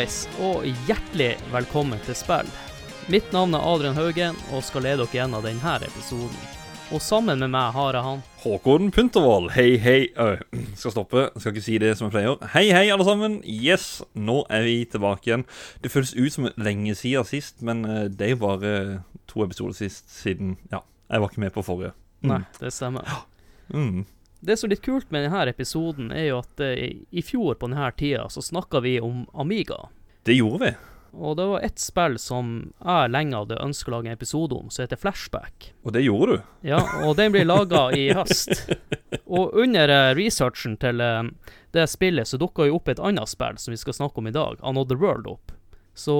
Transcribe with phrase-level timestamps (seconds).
[0.00, 2.48] Hallais, og hjertelig velkommen til spill.
[3.12, 6.38] Mitt navn er Adrian Haugen, og skal lede dere gjennom denne episoden.
[6.88, 8.22] Og sammen med meg har jeg han.
[8.40, 9.98] Håkon Puntervold, hei, hei.
[10.16, 10.40] Øh,
[10.72, 12.40] skal stoppe, skal ikke si det som jeg pleier.
[12.54, 13.42] Hei, hei, alle sammen.
[13.44, 15.44] Yes, nå er vi tilbake igjen.
[15.84, 18.72] Det føles ut som lenge siden sist, men det er jo bare
[19.28, 20.80] to episoder sist siden Ja,
[21.12, 21.92] jeg var ikke med på forrige.
[22.24, 22.32] Mm.
[22.32, 23.04] Nei, det stemmer.
[23.70, 24.00] Mm.
[24.40, 27.68] Det som er litt kult med denne episoden, er jo at eh, i fjor på
[27.68, 29.90] denne tida så snakka vi om Amiga.
[30.24, 30.70] Det gjorde vi.
[31.12, 34.70] Og det var ett spill som jeg lenge hadde ønska å lage en episode om,
[34.70, 35.72] som heter Flashback.
[35.82, 36.44] Og det gjorde du.
[36.70, 38.70] Ja, og den blir laga i høst.
[39.26, 41.24] Og under eh, researchen til eh,
[41.76, 44.34] det spillet så dukka jo opp et annet spill som vi skal snakke om i
[44.34, 45.52] dag, Another World, opp.
[45.94, 46.14] Så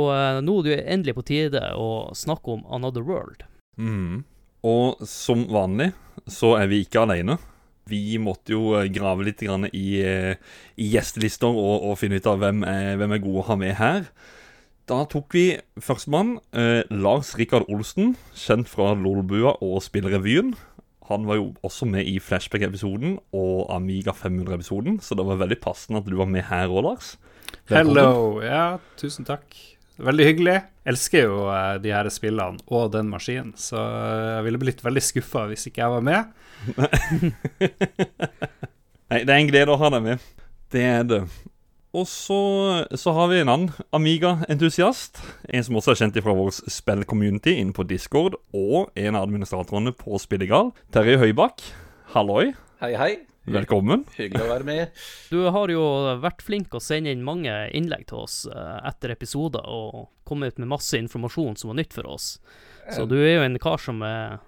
[0.44, 3.47] nå er det endelig på tide å snakke om Another World.
[3.78, 4.27] Mm.
[4.66, 5.92] Og som vanlig
[6.28, 7.39] så er vi ikke alene.
[7.89, 9.48] Vi måtte jo eh, grave litt i,
[10.05, 10.34] eh,
[10.77, 13.75] i gjestelister og, og finne ut av hvem er, hvem er gode å ha med
[13.81, 14.11] her.
[14.91, 15.45] Da tok vi
[15.78, 20.56] førstemann, eh, Lars Rikard Olsen, kjent fra Lolbua og Spillrevyen.
[21.11, 26.03] Han var jo også med i Flashback-episoden og Amiga 500-episoden, så det var veldig passende
[26.03, 27.15] at du var med her òg, Lars.
[27.70, 28.41] Hello.
[28.42, 29.55] Ja, tusen takk.
[30.00, 30.56] Veldig hyggelig.
[30.91, 35.03] Elsker jo eh, de her spillene og den maskinen, så eh, jeg ville blitt veldig
[35.05, 36.47] skuffa hvis ikke jeg var med.
[39.11, 40.27] Nei, det er en glede å ha deg med.
[40.70, 41.22] Det er det.
[41.91, 42.36] Og så,
[42.94, 45.19] så har vi en annen Amiga-entusiast.
[45.50, 49.92] En som også er kjent fra vår spill-community inne på Discord, og en av administratorene
[49.98, 50.70] på Spillegal.
[50.94, 51.64] Terje Høybakk,
[52.14, 52.53] halloi.
[52.84, 53.11] Hei, hei.
[53.50, 54.05] Velkommen.
[54.14, 55.03] Hyggelig å være med.
[55.33, 55.83] Du har jo
[56.22, 60.62] vært flink å sende inn mange innlegg til oss eh, etter episoder, og kommet ut
[60.62, 62.37] med masse informasjon som var nytt for oss.
[62.94, 64.38] Så du er jo en kar som er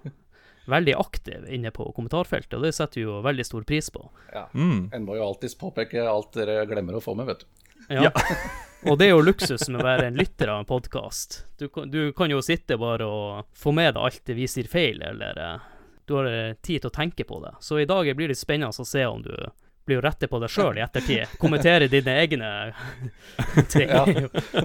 [0.65, 4.05] veldig aktiv inne på kommentarfeltet, og det setter vi jo veldig stor pris på.
[4.33, 4.45] Ja.
[4.53, 4.89] Mm.
[4.93, 7.47] En må jo alltids påpeke alt dere glemmer å få med, vet du.
[7.91, 8.11] Ja.
[8.87, 11.41] og det er jo luksus med å være en lytter av en podkast.
[11.59, 14.69] Du, kan- du kan jo sitte bare og få med deg alt det vi sier
[14.71, 15.67] feil, eller eh,
[16.07, 17.53] du har eh, tid til å tenke på det.
[17.63, 19.33] Så i dag blir det spennende å se om du
[19.85, 21.35] blir jo rette på deg sjøl i ettertid.
[21.41, 22.49] Kommentere dine egne
[23.73, 23.89] ting.
[23.89, 24.05] Ja.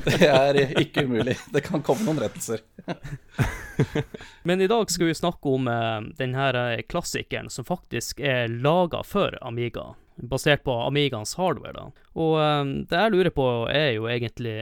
[0.05, 1.37] Det er ikke umulig.
[1.53, 2.63] Det kan komme noen rettelser.
[4.49, 9.03] Men i dag skal vi snakke om eh, den eh, klassikeren som faktisk er laga
[9.07, 11.75] for Amiga, basert på Amigaens hardware.
[11.77, 12.07] da.
[12.19, 14.59] Og eh, det jeg lurer på er jo egentlig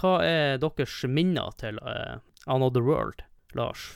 [0.00, 2.16] Hva er deres minner til eh,
[2.46, 3.94] Another World, Lars?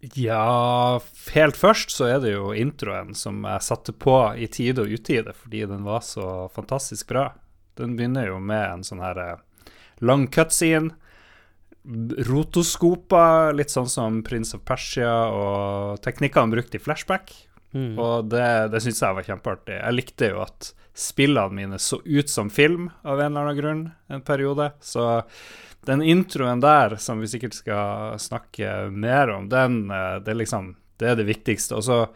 [0.00, 1.00] Ja,
[1.32, 5.32] helt først så er det jo introen som jeg satte på i tide og utide,
[5.34, 7.30] fordi den var så fantastisk bra.
[7.80, 9.74] Den begynner jo med en sånn her eh,
[10.04, 10.94] lang cutscene.
[12.26, 17.30] Rotoskoper, litt sånn som Prince of Persia og teknikkene brukt i flashback.
[17.76, 17.94] Mm.
[18.00, 19.76] Og det, det syns jeg var kjempeartig.
[19.78, 23.82] Jeg likte jo at spillene mine så ut som film av en eller annen grunn
[24.12, 24.70] en periode.
[24.80, 25.06] Så
[25.86, 30.74] den introen der, som vi sikkert skal snakke mer om, den eh, det er liksom
[30.96, 31.76] Det er det viktigste.
[31.76, 32.06] Og så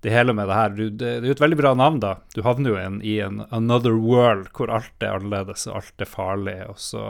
[0.00, 2.14] det hele med det her du, det, det er jo et veldig bra navn, da.
[2.34, 6.08] Du havner jo en, i en another world hvor alt er annerledes og alt er
[6.08, 7.04] farlig, og så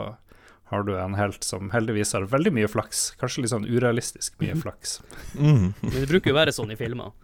[0.71, 3.13] har du en helt som heldigvis har veldig mye flaks.
[3.21, 4.97] Kanskje litt sånn urealistisk mye flaks.
[5.37, 5.73] Mm.
[5.79, 7.15] Men det bruker jo være sånn i filmer.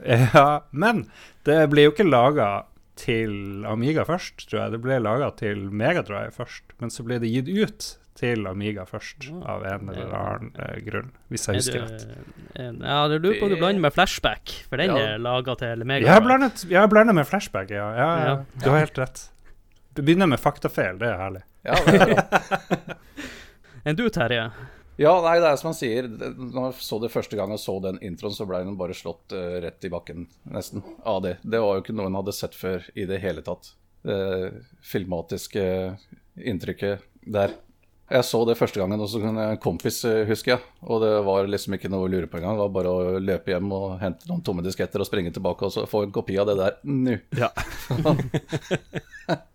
[0.00, 1.02] Ja, men
[1.44, 2.62] det ble jo ikke laga
[2.96, 4.72] til Amiga først, tror jeg.
[4.72, 7.88] Det ble laga til Megadrive først, men så ble det gitt ut
[8.18, 9.54] til Amiga først, Ah.
[9.54, 12.06] av en eller annen eh, grunn, hvis jeg Er husker rett.
[12.56, 14.96] Ja, du lurer på om du blander med Flashback, for den Ja.
[15.14, 17.86] er laga til Mega Jeg har blandet, jeg blandet med flashback, ja.
[17.96, 18.26] ja, ja.
[18.26, 18.44] Ja.
[18.64, 19.22] Du har helt rett.
[19.94, 21.42] Du begynner med faktafeil, det er herlig.
[21.64, 22.94] Ja, det er bra.
[23.86, 24.50] Enn du, Terje?
[25.00, 26.06] ja, nei, det er som han sier.
[26.08, 29.32] Når jeg så det første gang jeg så den introen, så ble den bare slått
[29.32, 31.38] uh, rett i bakken, nesten, av det.
[31.42, 33.72] Det var jo ikke noe en hadde sett før i det hele tatt.
[34.04, 34.18] Det
[34.84, 35.64] filmatiske
[36.36, 37.52] inntrykket der.
[38.10, 40.64] Jeg så det første gangen hos en kompis, eh, husker jeg.
[40.82, 42.56] Og det var liksom ikke noe å lure på engang.
[42.58, 45.74] Det var bare å løpe hjem og hente noen tomme disketter og springe tilbake og
[45.74, 47.16] så få en kopi av det der nå.
[47.38, 47.52] Ja.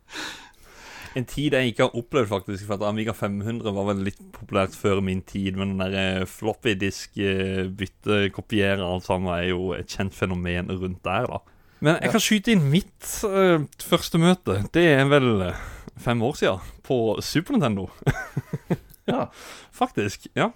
[1.16, 2.66] En tid jeg ikke har opplevd, faktisk.
[2.68, 5.56] For at Amiga 500 var vel litt populært før min tid.
[5.56, 11.04] Men den der eh, floppy disk, eh, alt sammen, er jo et kjent fenomen rundt
[11.08, 11.40] der, da.
[11.84, 14.58] Men jeg kan skyte inn mitt uh, første møte.
[14.74, 15.64] Det er vel eh,
[15.98, 17.90] fem år siden, på Super Nintendo.
[19.06, 19.28] Ja.
[19.70, 20.52] Faktisk, ja.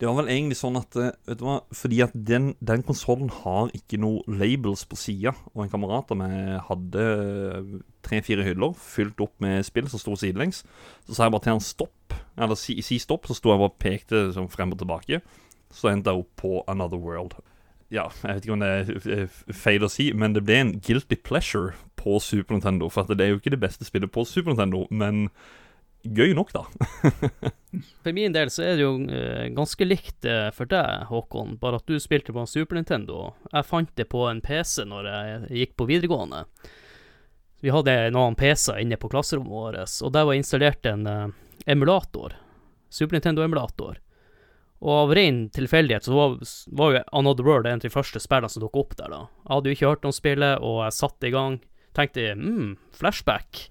[0.00, 3.30] Det var vel egentlig sånn at eh, Vet du hva, fordi at den, den konsollen
[3.42, 5.34] har ikke noe labels på sida.
[5.54, 7.04] Og en kamerat av meg hadde
[8.04, 10.62] tre-fire hyller fylt opp med spill som sto sidelengs.
[11.06, 13.72] Så sa jeg bare til han stopp, eller si, si stopp, så sto jeg bare
[13.72, 15.20] og pekte sånn frem og tilbake.
[15.72, 17.36] Så endte jeg opp på Another World.
[17.90, 20.76] Ja, jeg vet ikke om det er eh, feil å si, men det ble en
[20.78, 22.86] guilty pleasure på Super Nintendo.
[22.92, 25.26] For at det er jo ikke det beste spillet på Super Nintendo, men
[26.06, 26.62] gøy nok, da.
[28.02, 31.80] For min del så er det jo eh, ganske likt eh, for deg, Håkon, bare
[31.80, 33.32] at du spilte på en Super Nintendo.
[33.50, 36.44] Jeg fant det på en PC når jeg gikk på videregående.
[37.60, 41.04] Vi hadde noen PC-er inne på klasserommet vårt, og der var installert en
[41.68, 42.38] emulator.
[42.88, 43.98] Super Nintendo-emulator.
[44.80, 46.36] Og av ren tilfeldighet så var,
[46.72, 49.24] var jo Another World en av de første spillene som tok opp der, da.
[49.44, 51.58] Jeg hadde jo ikke hørt om spillet, og jeg satte i gang.
[51.96, 53.66] Tenkte mm, flashback.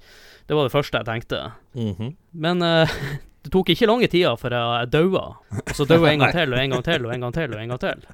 [0.45, 1.39] Det var det første jeg tenkte.
[1.77, 2.11] Mhm.
[2.45, 2.99] Men uh,
[3.45, 5.23] det tok ikke lange tida før jeg daua.
[5.63, 7.55] Og så daua jeg en gang til og en gang til og en gang til
[7.55, 8.05] og en gang til.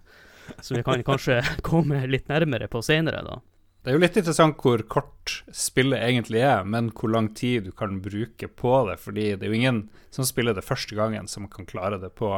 [0.62, 3.42] Så vi kan kanskje komme litt nærmere på seinere, da.
[3.86, 7.74] Det er jo litt interessant hvor kort spillet egentlig er, men hvor lang tid du
[7.76, 8.96] kan bruke på det.
[9.04, 9.82] Fordi det er jo ingen
[10.16, 12.32] som spiller det første gangen, som kan klare det på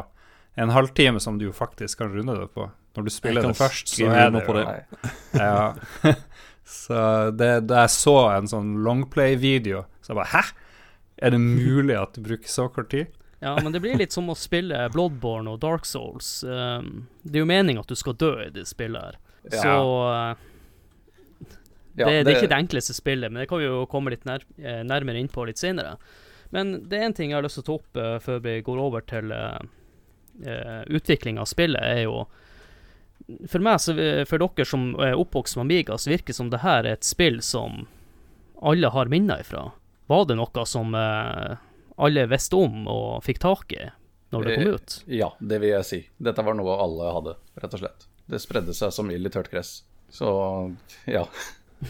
[0.58, 2.66] en halvtime, som du jo faktisk kan runde det på.
[2.98, 4.64] Når du spiller det først, så er det jo det.
[5.38, 5.74] Ja.
[6.66, 10.42] så det, da jeg så en sånn longplay-video, så jeg bare Hæ?
[11.18, 13.14] Er det mulig at du bruker så kort tid?
[13.38, 16.40] Ja, men det blir litt som å spille Bloodborne og Dark Souls.
[16.42, 19.18] Um, det er jo meninga at du skal dø i det spillet her.
[19.52, 19.60] Ja.
[19.62, 19.74] Så
[20.10, 21.44] uh,
[21.94, 24.26] det, Ja, det er ikke det enkleste spillet, men det kan vi jo komme litt
[24.26, 25.94] nær, eh, nærmere inn på litt senere.
[26.50, 28.56] Men det er en ting jeg har lyst til å ta opp uh, før vi
[28.66, 29.62] går over til uh,
[30.86, 32.26] utvikling av spillet, er jo
[33.48, 36.50] For meg, så, eh, for dere som er oppvokst med Amiga, så virker det som
[36.50, 37.86] det her er et spill som
[38.62, 39.66] alle har minner ifra.
[40.06, 41.56] Var det noe som uh,
[41.98, 43.82] alle visste om og fikk tak i
[44.32, 44.96] når det kom Eh, ut?
[45.06, 46.00] Ja, det vil jeg si.
[46.16, 48.06] Dette var noe alle hadde, rett og slett.
[48.28, 49.82] Det spredde seg som ild i tørt gress.
[50.08, 50.28] Så
[51.06, 51.26] ja.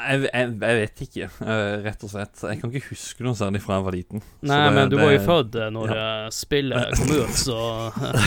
[0.00, 2.40] Jeg, jeg, jeg vet ikke, eh, rett og slett.
[2.50, 4.22] Jeg kan ikke huske noe særlig fra jeg var liten.
[4.44, 6.06] Nei, det- men du var jo det- født eh, når ja.
[6.34, 7.58] spillet kom ut, så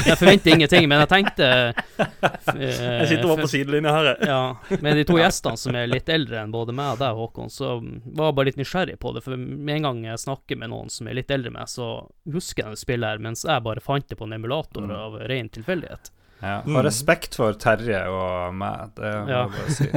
[0.08, 0.88] jeg forventer ingenting.
[0.90, 4.30] Men jeg tenkte eh, Jeg sitter bare på sidelinja her, jeg.
[4.32, 7.52] Ja, med de to gjestene som er litt eldre enn både meg og deg, Håkon,
[7.54, 9.24] så var jeg bare litt nysgjerrig på det.
[9.28, 11.92] For med en gang jeg snakker med noen som er litt eldre enn meg, så
[12.34, 14.92] husker jeg det spillet her, mens jeg bare fant det på en emulator Mm.
[14.98, 16.10] av ren tilfeldighet.
[16.44, 16.58] Ja.
[16.68, 16.76] Mm.
[16.76, 19.42] Og respekt for Terje og meg, det må Ja.
[19.46, 19.88] jeg bare si.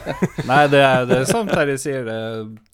[0.50, 2.18] Nei, det, er- det er som Terje sier, det,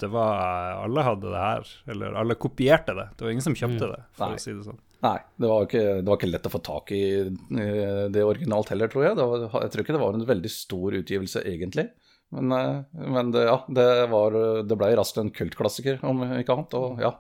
[0.03, 1.71] det var Alle hadde det her.
[1.95, 3.09] Eller alle kopierte det.
[3.17, 3.95] Det var ingen som kjøpte Mm.
[3.97, 4.37] det, for Nei.
[4.37, 4.79] å si det sånn.
[5.03, 8.69] Nei, det var, ikke, det var ikke lett å få tak i eh, det originalt
[8.71, 9.17] heller, tror jeg.
[9.19, 11.89] Det var, jeg tror ikke det var en veldig stor utgivelse, egentlig.
[12.37, 14.37] Men, eh, men det, ja, det, var,
[14.69, 16.77] det ble raskt en kultklassiker, om ikke annet.
[16.79, 17.11] Og ja,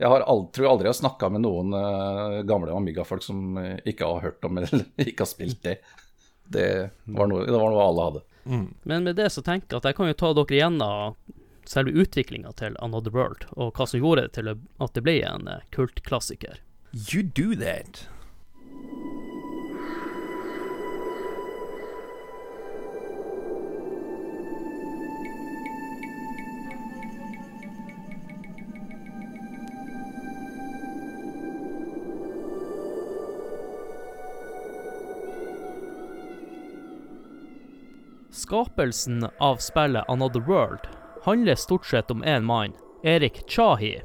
[0.00, 3.58] jeg har aldri, tror jeg aldri jeg har snakka med noen uh, gamle Amiga-folk som
[3.60, 5.76] uh, ikke har hørt om eller ikke har spilt det.
[6.50, 6.70] Det
[7.04, 8.24] var noe, det var noe alle hadde.
[8.44, 8.66] Mm.
[8.88, 11.18] Men med det så tenker jeg at jeg kan jo ta dere gjennom
[11.70, 15.46] selve utviklinga til Another World, og hva som gjorde det til at det ble en
[15.48, 16.58] eh, kultklassiker.
[16.90, 18.08] You do that.
[38.40, 40.80] Skapelsen av spillet Another World
[41.22, 42.72] handler stort sett om én mann,
[43.02, 44.00] Erik Chahi.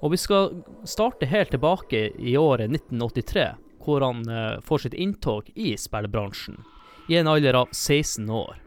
[0.00, 3.48] Og vi skal starte helt tilbake i året 1983,
[3.84, 6.60] hvor han eh, får sitt inntog i spillbransjen,
[7.08, 8.62] i en alder av 16 år.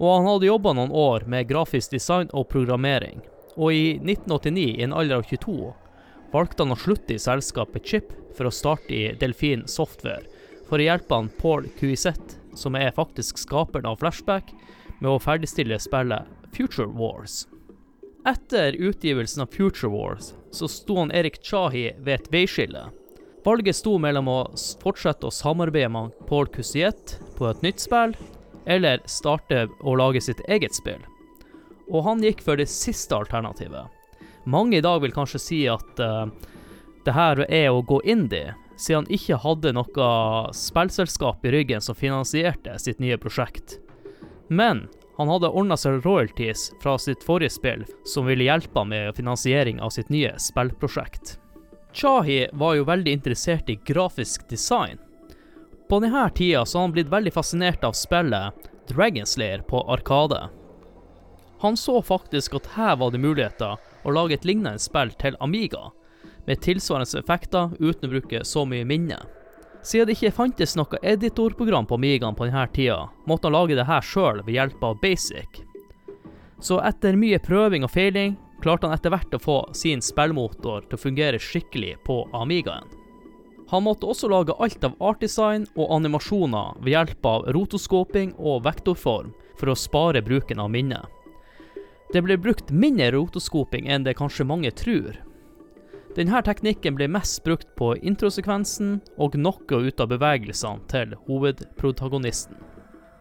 [0.00, 3.22] Og han hadde jobba noen år med grafisk design og programmering,
[3.54, 5.72] og i 1989, i en alder av 22,
[6.34, 10.26] valgte han å slutte i selskapet Chip for å starte i Delfin Software,
[10.66, 14.52] for å hjelpe han Paul Cuisette, som er faktisk skaperen av Flashback,
[15.00, 17.46] med å ferdigstille spillet Future Wars.
[18.28, 22.84] Etter utgivelsen av Future Wars så sto han Erik Chahi ved et veiskille.
[23.42, 24.38] Valget sto mellom å
[24.82, 28.14] fortsette å samarbeide med Paul Cusiet på et nytt spill,
[28.70, 31.00] eller starte å lage sitt eget spill.
[31.90, 33.90] Og han gikk for det siste alternativet.
[34.44, 36.28] Mange i dag vil kanskje si at uh,
[37.02, 40.08] det her er å gå indie, siden han ikke hadde noe
[40.56, 43.78] spillselskap i ryggen som finansierte sitt nye prosjekt.
[44.50, 49.80] Men han hadde ordna seg royalties fra sitt forrige spill, som ville hjelpe med finansiering
[49.80, 51.36] av sitt nye spillprosjekt.
[51.92, 54.98] Chahi var jo veldig interessert i grafisk design.
[55.88, 60.48] På denne tida så har han blitt veldig fascinert av spillet Dragonslayer på Arkade.
[61.62, 65.92] Han så faktisk at her var det muligheter å lage et lignende spill til Amiga,
[66.46, 69.18] med tilsvarende effekter uten å bruke så mye minne.
[69.82, 73.88] Siden det ikke fantes noe editorprogram på Amigaen på denne tida, måtte han lage det
[73.88, 75.62] her sjøl ved hjelp av Basic.
[76.62, 80.98] Så etter mye prøving og feiling, klarte han etter hvert å få sin spillmotor til
[80.98, 82.86] å fungere skikkelig på Amigaen.
[83.72, 89.32] Han måtte også lage alt av artdesign og animasjoner ved hjelp av rotoskoping og vektorform
[89.58, 91.08] for å spare bruken av minnet.
[92.12, 95.16] Det ble brukt mindre rotoskoping enn det kanskje mange tror.
[96.12, 102.58] Denne teknikken ble mest brukt på introsekvensen og noe ut av bevegelsene til hovedprotagonisten.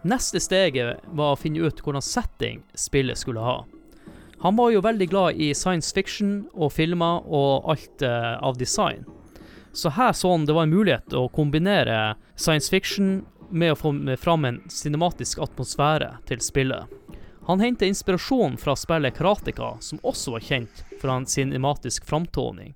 [0.04, 3.62] Neste steget var å finne ut hvordan setting spillet skulle ha.
[4.42, 9.06] Han var jo veldig glad i science fiction og filmer og alt eh, av design.
[9.72, 13.22] Så her så han det var en mulighet å kombinere science fiction
[13.52, 16.92] med å få fram en cinematisk atmosfære til spillet.
[17.48, 22.74] Han hentet inspirasjon fra spillet Karateka, som også var kjent for en cinematisk framtoning.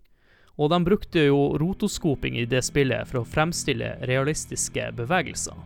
[0.55, 5.57] Og de brukte jo rotoskoping i det spillet for å fremstille realistiske bevegelser.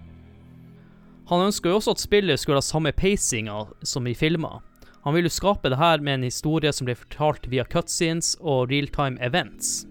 [1.30, 4.64] Han ønska jo også at spillet skulle ha samme pacinga som i filmer.
[5.06, 9.22] Han ville skape det her med en historie som ble fortalt via cutscenes og realtime
[9.22, 9.86] events.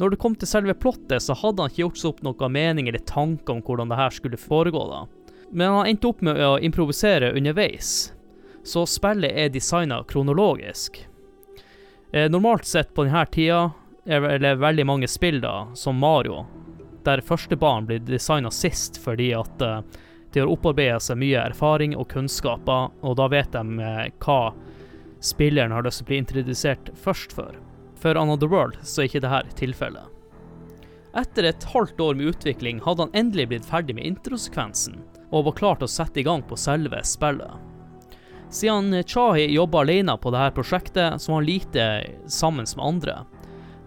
[0.00, 2.88] Når det kom til selve plottet, så hadde han ikke gjort seg opp noen mening
[2.88, 5.04] eller tanker om hvordan det her skulle foregå, da.
[5.52, 8.10] Men han endte opp med å improvisere underveis,
[8.64, 11.02] så spillet er designa kronologisk.
[12.12, 13.60] Eh, normalt sett på denne tida
[14.06, 16.44] er det veldig mange spill, da, som Mario,
[17.04, 19.80] der første barn blir designa sist fordi at uh,
[20.32, 24.40] de har opparbeida seg mye erfaring og kunnskaper, og da vet de uh, hva
[25.20, 27.56] spilleren har lyst til å bli introdusert først for.
[28.00, 30.06] For Another World så er ikke dette tilfellet.
[31.20, 35.00] Etter et halvt år med utvikling hadde han endelig blitt ferdig med introsekvensen,
[35.34, 37.66] og var klar til å sette i gang på selve spillet.
[38.50, 41.84] Siden Chahi jobba alene på dette prosjektet, så var han lite
[42.26, 43.18] sammen med andre.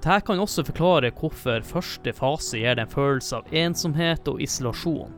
[0.03, 5.13] Dette kan også forklare hvorfor første fase gir en følelse av ensomhet og isolasjon.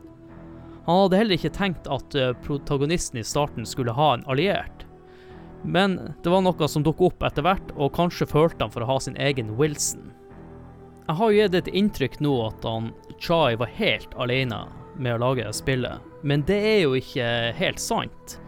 [0.86, 4.84] Han hadde heller ikke tenkt at eh, protagonisten i starten skulle ha en alliert.
[5.66, 8.90] Men det var noe som dukket opp etter hvert, og kanskje følte han for å
[8.92, 10.12] ha sin egen Wilson.
[11.08, 15.22] Jeg har jo gitt et inntrykk nå at han Chai var helt alene med å
[15.24, 17.26] lage spillet, men det er jo ikke
[17.58, 18.38] helt sant.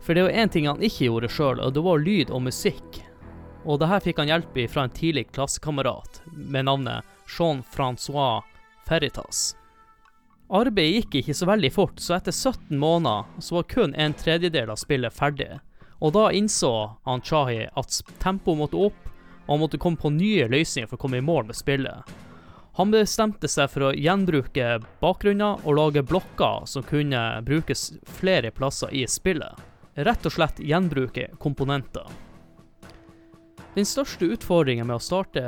[0.00, 3.02] For det jo én ting han ikke gjorde sjøl, og det var lyd og musikk.
[3.66, 8.44] Og det her fikk han hjelp i fra en tidlig klassekamerat med navnet Jean-Francois
[8.86, 9.56] Ferritas.
[10.46, 14.70] Arbeidet gikk ikke så veldig fort, så etter 17 måneder så var kun en tredjedel
[14.70, 15.56] av spillet ferdig.
[15.98, 16.70] Og da innså
[17.08, 19.00] han Chahi at tempoet måtte opp,
[19.46, 22.14] og han måtte komme på nye løsninger for å komme i mål med spillet.
[22.76, 27.88] Han bestemte seg for å gjenbruke bakgrunner og lage blokker som kunne brukes
[28.20, 29.56] flere plasser i spillet.
[29.96, 32.25] Rett og slett gjenbruke komponenter.
[33.76, 35.42] Den største utfordringen med å starte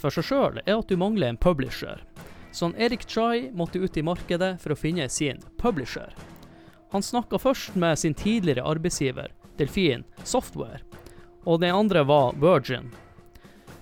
[0.00, 2.00] for seg sjøl er at du mangler en publisher.
[2.48, 6.14] Så han Erik Chai måtte ut i markedet for å finne sin publisher.
[6.94, 10.80] Han snakka først med sin tidligere arbeidsgiver, Delfin Software,
[11.44, 12.88] og den andre var Virgin.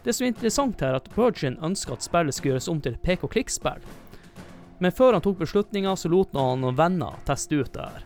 [0.02, 2.97] Det som er interessant her, er at Virgin ønska at spillet skulle gjøres om til
[2.97, 3.87] et pek-og-klikk-spill.
[4.82, 8.02] Men før han tok beslutninga, så lot han noen venner teste ut det her.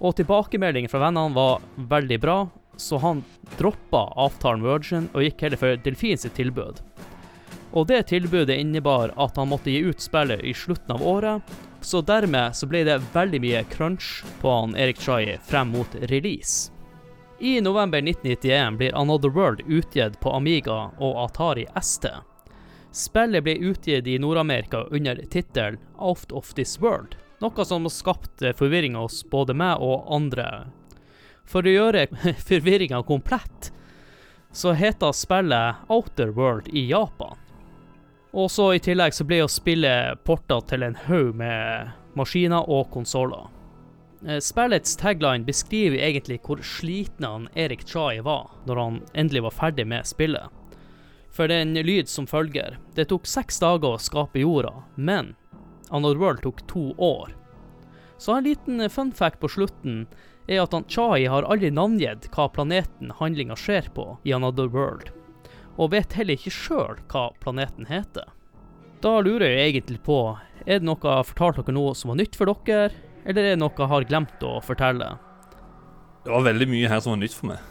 [0.00, 2.38] Og tilbakemeldingen fra vennene var veldig bra,
[2.76, 3.24] så han
[3.58, 6.80] droppa avtalen med Virgin og gikk heller for Delfin sitt tilbud.
[7.72, 12.02] Og det tilbudet innebar at han måtte gi ut spillet i slutten av året, så
[12.04, 16.72] dermed så ble det veldig mye crunch på han Erik Chai frem mot release.
[17.42, 22.06] I november 1991 blir Another World utgitt på Amiga og Atari ST.
[22.92, 28.94] Spillet ble utgitt i Nord-Amerika under tittelen Out of This World, noe som skapte forvirring
[29.00, 30.68] hos både meg og andre.
[31.48, 32.06] For å gjøre
[32.48, 33.72] forvirringa komplett,
[34.52, 37.38] så heter spillet Outer World i Japan.
[38.32, 42.88] Og så i tillegg så ble jo spillet porta til en haug med maskiner og
[42.92, 43.50] konsoller.
[44.26, 49.56] Eh, spillets tagline beskriver egentlig hvor sliten han Erik Chai var når han endelig var
[49.56, 50.48] ferdig med spillet.
[51.32, 52.76] For det er en lyd som følger.
[52.96, 55.32] Det tok seks dager å skape jorda, men
[55.90, 57.32] Another World tok to år.
[58.20, 60.06] Så en liten fun fact på slutten
[60.48, 65.12] er at han Chai har aldri navngitt hva planeten handlinga skjer på i Another World
[65.80, 68.28] og vet heller ikke sjøl hva planeten heter.
[69.02, 70.18] Da lurer jeg egentlig på,
[70.66, 72.92] er det noe jeg har fortalt dere noe som var nytt for dere,
[73.24, 75.14] eller er det noe jeg har glemt å fortelle?
[76.22, 77.68] Det var veldig mye her som var nytt for meg.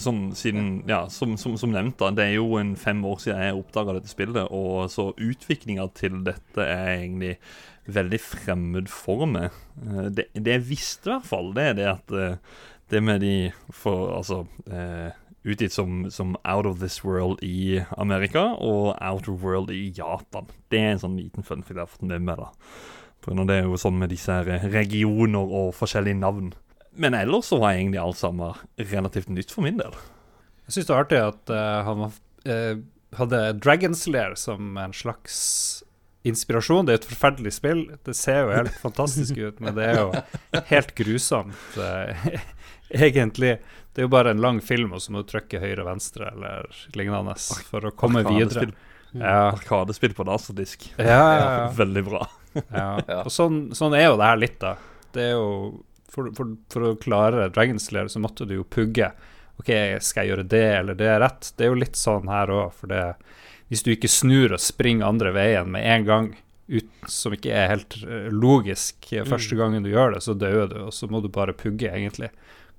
[0.00, 3.42] Sånn siden, ja, som, som, som nevnt, da, det er jo en fem år siden
[3.44, 7.34] jeg oppdaga dette spillet, og så utviklinga til dette er egentlig
[7.90, 9.50] veldig fremmed for meg.
[9.82, 12.38] Eh, det, det jeg visste, i hvert fall, det er det at eh,
[12.92, 13.34] det med de
[13.72, 15.14] for Altså eh,
[15.48, 20.50] utgitt som, som, Out of This World i Amerika og Out of World i Japan.
[20.70, 22.38] Det er en sånn liten fun fact jeg har fått med meg.
[22.38, 22.52] da.
[23.22, 26.52] Det er jo sånn med disse regioner og forskjellige navn.
[26.92, 29.94] Men ellers så var egentlig alt sammen relativt nytt for min del.
[30.66, 32.82] Jeg syns det er artig at uh, han uh,
[33.18, 35.82] hadde Dragon's Lair som en slags
[36.28, 36.86] inspirasjon.
[36.86, 37.84] Det er et forferdelig spill.
[38.06, 42.28] Det ser jo helt fantastisk ut, men det er jo helt grusomt, eh,
[43.08, 43.56] egentlig.
[43.92, 46.30] Det er jo bare en lang film, og så må du trykke høyre og venstre
[46.32, 47.36] eller lignende
[47.68, 48.70] for å komme videre.
[49.12, 49.50] Ja.
[49.50, 50.88] Arkadespill på laserdisk.
[50.96, 51.66] Ja, ja, ja.
[51.82, 52.22] Veldig bra.
[52.72, 52.88] Ja.
[53.22, 54.76] Og sånn, sånn er jo det her litt, da.
[55.12, 55.50] Det er jo
[56.12, 59.10] for, for, for å klare Dragon Slayer så måtte du jo pugge.
[59.60, 59.70] OK,
[60.04, 61.52] skal jeg gjøre det eller det rett?
[61.56, 63.04] Det er jo litt sånn her òg, for det
[63.72, 66.26] Hvis du ikke snur og springer andre veien med en gang,
[66.72, 70.66] ut, som ikke er helt eh, logisk eh, første gangen du gjør det, så dør
[70.70, 72.28] du, og så må du bare pugge, egentlig,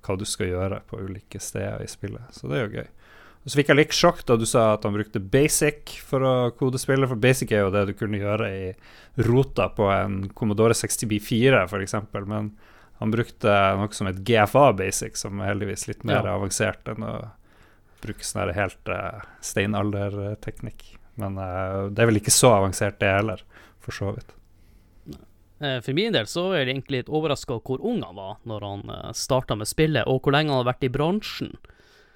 [0.06, 2.30] hva du skal gjøre på ulike steder i spillet.
[2.34, 2.88] Så det er jo gøy.
[3.44, 6.34] Og så fikk jeg litt sjokk da du sa at han brukte basic for å
[6.56, 8.70] kode spillet, for basic er jo det du kunne gjøre i
[9.28, 12.54] rota på en Commodore 60B4 f.eks., men
[13.02, 16.38] han brukte noe som et GFA basic, som er heldigvis litt mer Ja.
[16.38, 17.14] avansert enn å
[18.04, 20.86] bruke sånn helt uh, steinalderteknikk.
[21.20, 23.44] Men uh, det er vel ikke så avansert det heller,
[23.82, 24.34] for så vidt.
[25.62, 28.66] Eh, For min del så er jeg egentlig litt overraska hvor ung han var når
[28.66, 31.54] han starta med spillet, og hvor lenge han har vært i bransjen.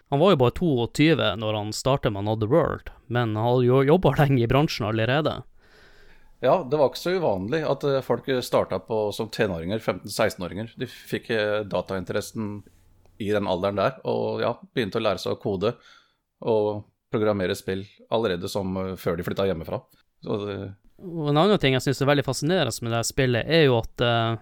[0.08, 3.84] Han var jo bare 22 når han starta med Another World, men han har jo
[3.86, 5.38] jobba lenge i bransjen allerede.
[6.42, 10.74] Ja, det var ikke så uvanlig at folk starta på som tenåringer, 15-16-åringer.
[10.78, 11.32] De fikk
[11.66, 12.60] datainteressen
[13.18, 15.74] i den alderen der, og ja, begynte å lære seg å kode
[16.46, 19.80] og programmere spill allerede som eh, før de flytta hjemmefra.
[20.24, 20.58] Så det,
[21.02, 24.04] Og en annen ting jeg syns er veldig fascinerende med det spillet, er jo at
[24.04, 24.36] uh,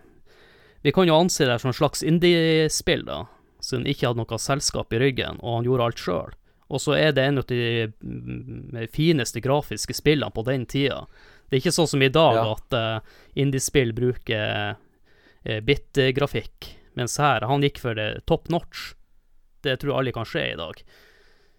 [0.85, 3.25] vi kan jo anse det som en slags indie-spill, da,
[3.61, 6.35] siden ikke hadde noe selskap i ryggen, og han gjorde alt sjøl.
[6.67, 11.05] Og så er det en av de mm, fineste grafiske spillene på den tida.
[11.47, 12.57] Det er ikke sånn som i dag, Ja.
[12.57, 18.93] at uh, indiespill bruker uh, bit-grafikk, mens her, han gikk for det top notch.
[19.65, 20.81] Det tror jeg alle kan se i dag.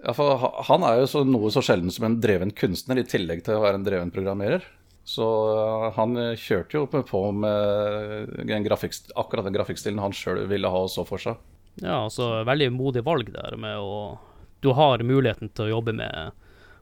[0.03, 0.38] ja, for
[0.70, 3.64] han er jo så, noe så sjelden som en dreven kunstner, i tillegg til å
[3.66, 4.66] være en dreven programmerer.
[5.07, 10.11] Så eh, han eh, kjørte jo på- på med en grafikk, akkurat den grafikkstilen han
[10.16, 11.38] sjøl ville ha og så for seg.
[11.81, 14.18] Ja, altså veldig modig valg der med å
[14.59, 16.31] Du har muligheten til å jobbe med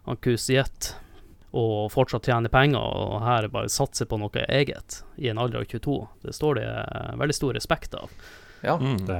[0.07, 0.93] Ankusiet
[1.55, 5.65] og fortsatt tjene penger, og her bare satse på noe eget i en alder av
[5.71, 5.95] 22.
[6.23, 8.09] Det står det eh, veldig stor respekt av.
[8.65, 9.05] Ja, Mm.
[9.05, 9.19] Det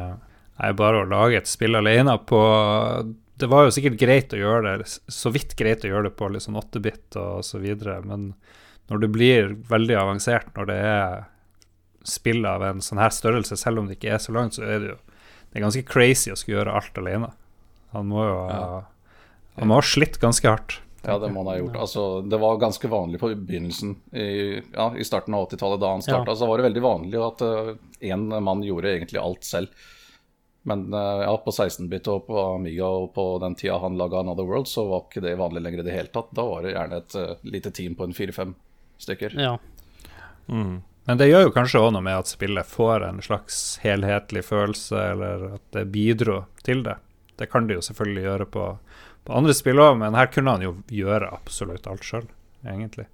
[0.70, 2.40] er bare å lage et spill alene på
[3.38, 6.30] Det var jo sikkert greit å gjøre det, så vidt greit å gjøre det på
[6.40, 8.34] sånn 8-bit og så videre, men
[8.88, 11.26] når det blir veldig avansert, når det er
[12.08, 14.80] spill av en sånn her størrelse, selv om det ikke er så langt, så er
[14.80, 14.98] det jo
[15.52, 17.30] Det er ganske crazy å skulle gjøre alt alene.
[17.94, 18.82] Han må jo ha Ja.
[19.58, 20.80] Han må ha slitt ganske hardt.
[21.08, 21.76] Ja, det må han ha gjort.
[21.86, 25.82] Altså, det var ganske vanlig på begynnelsen, i, ja, i starten av 80-tallet.
[25.84, 26.36] Da han starta, Ja.
[26.36, 27.44] så var det veldig vanlig at
[28.02, 29.86] én mann gjorde egentlig alt selv.
[30.66, 34.48] Men uh, ja, på 16-bit og på Amiga og på den tida han laga Another
[34.50, 36.32] World, så var ikke det vanlig lenger i det hele tatt.
[36.34, 38.56] Da var det gjerne et uh, lite team på en fire-fem
[38.98, 39.36] stykker.
[39.38, 39.60] Ja.
[40.50, 40.82] Mm.
[41.06, 45.04] Men det gjør jo kanskje òg noe med at spillet får en slags helhetlig følelse,
[45.12, 46.96] eller at det bidro til det.
[47.38, 48.64] Det kan det jo selvfølgelig gjøre på,
[49.26, 52.28] på andre spill òg, men her kunne han jo gjøre absolutt alt sjøl,
[52.66, 53.08] egentlig.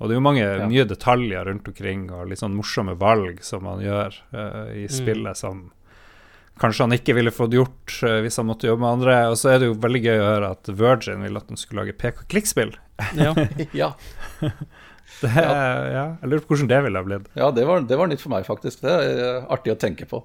[0.00, 0.66] Og det er jo mange, Ja.
[0.66, 4.94] mye detaljer rundt omkring, og litt sånn morsomme valg som han gjør uh, i Mm.
[4.96, 5.70] spillet, som
[6.58, 9.14] kanskje han ikke ville fått gjort uh, hvis han måtte jobbe med andre.
[9.30, 11.84] Og så er det jo veldig gøy å høre at Virgin ville at han skulle
[11.84, 12.74] lage pek-og-klikk-spill.
[13.14, 13.34] ja.
[13.72, 13.92] Ja,
[15.22, 16.16] Det, ja.
[16.20, 17.26] Jeg lurer på hvordan det ville ha blitt.
[17.38, 18.80] ja det, var, det var nytt for meg, faktisk.
[18.82, 20.24] Det er artig å tenke på,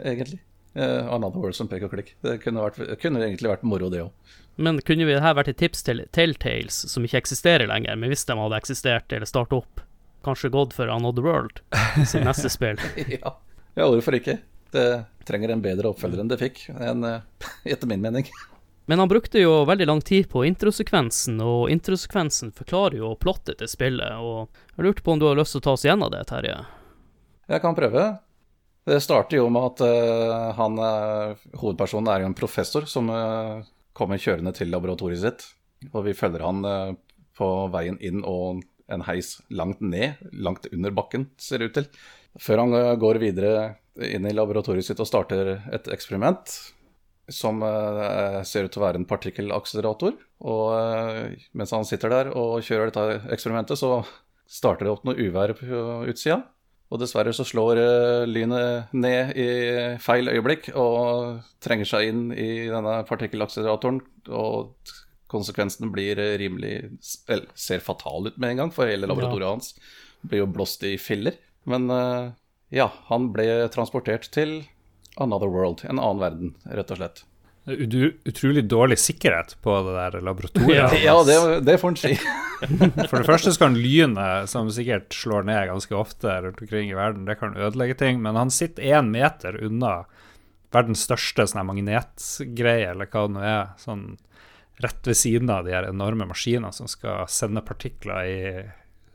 [0.00, 0.38] egentlig.
[0.76, 2.10] Eh, Another World som pek og klikk.
[2.20, 4.34] Det kunne, vært, kunne egentlig vært moro, det òg.
[4.60, 8.26] Men kunne vi her vært et tips til Telltales, som ikke eksisterer lenger, men hvis
[8.28, 9.80] de hadde eksistert eller starta opp,
[10.26, 11.62] kanskje gått for Another World
[12.08, 12.80] sin neste spill?
[13.16, 13.32] ja.
[13.76, 14.36] ja, hvorfor ikke?
[14.74, 14.84] Det
[15.28, 18.28] trenger en bedre oppfølger enn det fikk, enn, eh, etter min mening.
[18.86, 23.72] Men han brukte jo veldig lang tid på introsekvensen, og introsekvensen forklarer jo plottet til
[23.72, 26.22] spillet, og jeg lurte på om du har lyst til å ta oss gjennom det,
[26.28, 26.60] Terje?
[27.48, 28.04] Jeg kan prøve.
[28.86, 33.64] Det starter jo med at eh, han, eh, hovedpersonen er en professor som eh,
[33.96, 35.42] kommer kjørende til laboratoriet sitt.
[35.90, 36.62] Og vi følger han
[37.36, 41.88] på veien inn og en heis langt ned, langt under bakken, ser det ut til.
[42.40, 43.52] Før han går videre
[44.06, 46.54] inn i laboratoriet sitt og starter et eksperiment
[47.32, 47.60] som
[48.46, 50.16] ser ut til å være en partikkelakselerator.
[50.48, 54.00] Og mens han sitter der og kjører dette eksperimentet, så
[54.48, 56.40] starter det opp noe uvær på utsida.
[56.86, 59.48] Og dessverre så slår eh, lynet ned i
[60.02, 64.00] feil øyeblikk og trenger seg inn i denne partikkelakseleratoren.
[64.30, 64.94] Og
[65.26, 66.76] konsekvensen blir rimelig
[67.26, 69.74] Eller ser fatal ut med en gang, for hele laboratoriet hans
[70.26, 71.38] blir jo blåst i filler.
[71.66, 72.30] Men eh,
[72.78, 74.60] ja, han ble transportert til
[75.16, 77.24] Another World, en annen verden, rett og slett.
[77.66, 80.98] Ut utrolig dårlig sikkerhet på det der laboratoriet.
[81.02, 82.12] Ja, det, det får en si.
[83.10, 86.96] For det første skal han lyne, som sikkert slår ned ganske ofte rundt omkring i
[86.96, 90.04] verden, det kan ødelegge ting, men han sitter én meter unna
[90.74, 94.06] verdens største sånn magnetgreie, eller hva det nå er, sånn
[94.82, 98.40] rett ved siden av de her enorme maskinene som skal sende partikler i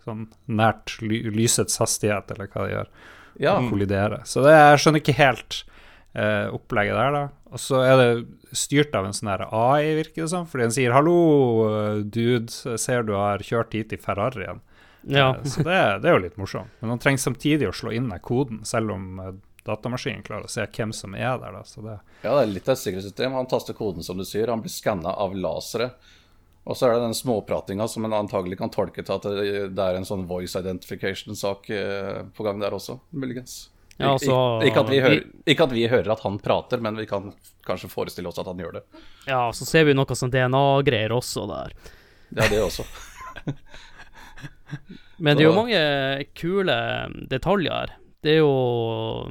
[0.01, 2.93] sånn nært ly lysets hastighet, eller hva de gjør,
[3.41, 4.23] Ja, og kollidere.
[4.27, 5.61] Så det, jeg skjønner ikke helt
[6.15, 7.23] eh, opplegget der, da.
[7.51, 10.75] Og så er det styrt av en sånn her AI, virker det som, fordi den
[10.75, 14.61] sier 'hallo, dude, ser du har kjørt hit i Ferrarien'.
[15.03, 15.35] Ja.
[15.35, 16.69] Eh, Så det, det er jo litt morsomt.
[16.79, 19.33] Men han trenger samtidig å slå inn den koden, selv om eh,
[19.65, 21.51] datamaskinen klarer å se hvem som er der.
[21.57, 21.63] Da.
[21.67, 23.35] Så det, ja, det er litt av et sikkerhetssystem.
[23.37, 24.49] Han taster koden, som du sier.
[24.49, 25.91] Han blir skanna av lasere.
[26.63, 29.85] Og så er det den småpratinga som en antagelig kan tolke til at det, det
[29.85, 33.71] er en sånn voice identification-sak eh, på gang der også, muligens.
[34.01, 36.95] Ja, altså- ik- ikke, at vi hører, ikke at vi hører at han prater, men
[36.97, 37.31] vi kan
[37.67, 38.83] kanskje forestille oss at han gjør det.
[39.27, 41.71] ja, så ser vi noe sånn DNA-greier også der.
[42.35, 42.85] Ja, det også.
[45.21, 46.75] Men det er jo mange kule
[47.29, 47.91] detaljer her.
[48.23, 49.29] Det er jo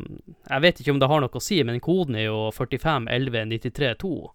[0.51, 4.31] Jeg vet ikke om det har noe å si, men koden er jo 4511932.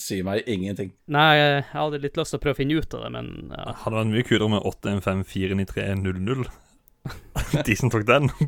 [0.00, 0.92] Sier meg ingenting.
[1.12, 3.72] Nei, jeg hadde litt lyst til å prøve å finne ut av det, men ja.
[3.84, 6.48] Hadde vært mye kulere med 815-493-00.
[7.66, 8.30] De som tok den.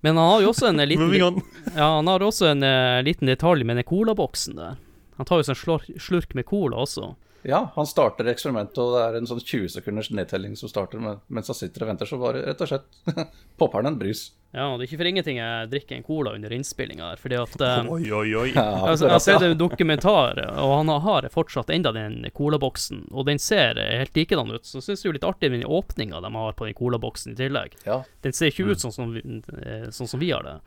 [0.00, 1.12] Men han har jo også en liten
[1.76, 4.78] Ja, han har også en uh, liten detalj med den colaboksen der.
[5.20, 7.14] Han tar jo sånn en slurk med cola også.
[7.42, 11.22] Ja, han starter eksperimentet, og det er en sånn 20 sekunders nedtelling som starter men,
[11.32, 13.24] mens han sitter og venter, så bare rett og slett
[13.60, 14.30] popper han en brus.
[14.50, 17.38] Ja, og det er ikke for ingenting jeg drikker en cola under innspillinga der, fordi
[17.38, 18.48] at um, Oi, oi, oi.
[18.50, 23.28] Ja, Altså, jeg har sett en dokumentar, og han har fortsatt enda den colaboksen, og
[23.30, 24.66] den ser helt likedan ut.
[24.66, 27.38] Så syns det er litt artig med den åpninga de har på den colaboksen i
[27.38, 27.78] tillegg.
[27.86, 28.02] Ja.
[28.26, 29.22] Den ser ikke ut sånn som, vi,
[29.62, 30.58] eh, sånn som vi har det.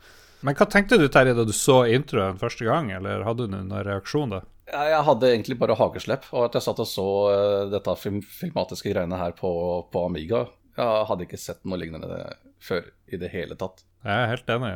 [0.44, 3.84] Men hva tenkte du, Terje, da du så introen første gang, eller hadde du noen
[3.84, 4.42] reaksjon da?
[4.64, 8.94] Jeg hadde egentlig bare hakeslepp, og at jeg satt og så eh, dette film filmatiske
[8.94, 9.50] greiene her på,
[9.92, 10.46] på Amiga.
[10.74, 12.22] Jeg hadde ikke sett noe lignende
[12.64, 13.84] før i det hele tatt.
[14.04, 14.72] Jeg er helt enig.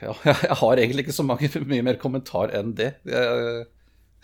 [0.00, 2.92] Ja, jeg har egentlig ikke så mange, mye mer kommentar enn det.
[3.08, 3.64] Jeg,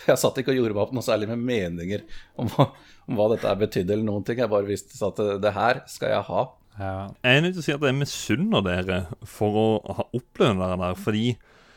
[0.07, 2.07] jeg satt ikke og gjorde meg opp noe særlig med meninger
[2.41, 2.69] om hva,
[3.09, 4.39] om hva dette betydde, eller noen ting.
[4.41, 6.47] Jeg bare visste at det, det her skal jeg ha.
[6.77, 6.95] Ja.
[7.25, 9.67] Jeg er nødt til å si at jeg misunner dere for å
[9.99, 10.97] ha opplevd det der.
[11.01, 11.27] Fordi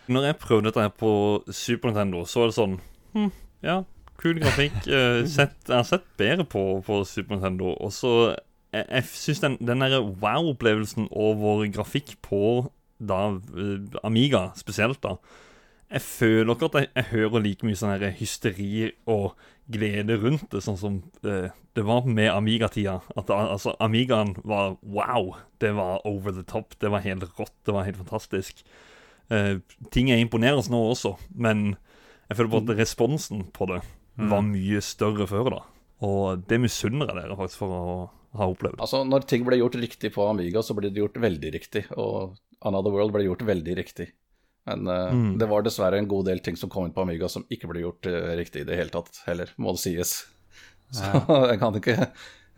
[0.10, 1.12] når jeg prøvde dette her på
[1.56, 2.80] Super Nintendo, så var det sånn
[3.13, 3.32] hm,
[3.65, 3.82] Ja,
[4.19, 4.76] kul grafikk.
[4.88, 7.74] Uh, sett, jeg har sett bedre på, på Super Nintendo.
[7.80, 8.36] Og så
[8.69, 12.69] Jeg, jeg syns den, den der wow-opplevelsen over grafikk på
[13.00, 15.15] da eh, Amiga spesielt, da
[15.89, 19.39] Jeg føler ikke at jeg, jeg hører like mye sånn hysteri og
[19.74, 23.00] glede rundt det, sånn som uh, det var med Amiga-tida.
[23.17, 25.36] At altså, Amigaen var wow.
[25.62, 26.76] Det var over the top.
[26.82, 27.56] Det var helt rått.
[27.65, 28.62] Det var helt fantastisk.
[29.34, 29.62] Uh,
[29.93, 31.78] ting er imponerende nå også, men
[32.29, 33.81] jeg føler på at responsen på det
[34.29, 35.59] var mye større før, da.
[36.05, 37.83] Og det misunner jeg dere faktisk for å
[38.39, 38.79] ha opplevd.
[38.83, 41.85] Altså, når ting ble gjort riktig på Amiga, så ble det gjort veldig riktig.
[41.97, 42.35] Og
[42.67, 44.09] Another World ble gjort veldig riktig.
[44.69, 45.37] Men uh, Mm.
[45.41, 47.81] det var dessverre en god del ting som kom inn på Amiga som ikke ble
[47.81, 50.11] gjort uh, riktig i det hele tatt, heller, må det sies.
[50.93, 51.05] Så
[51.49, 51.95] jeg, kan ikke,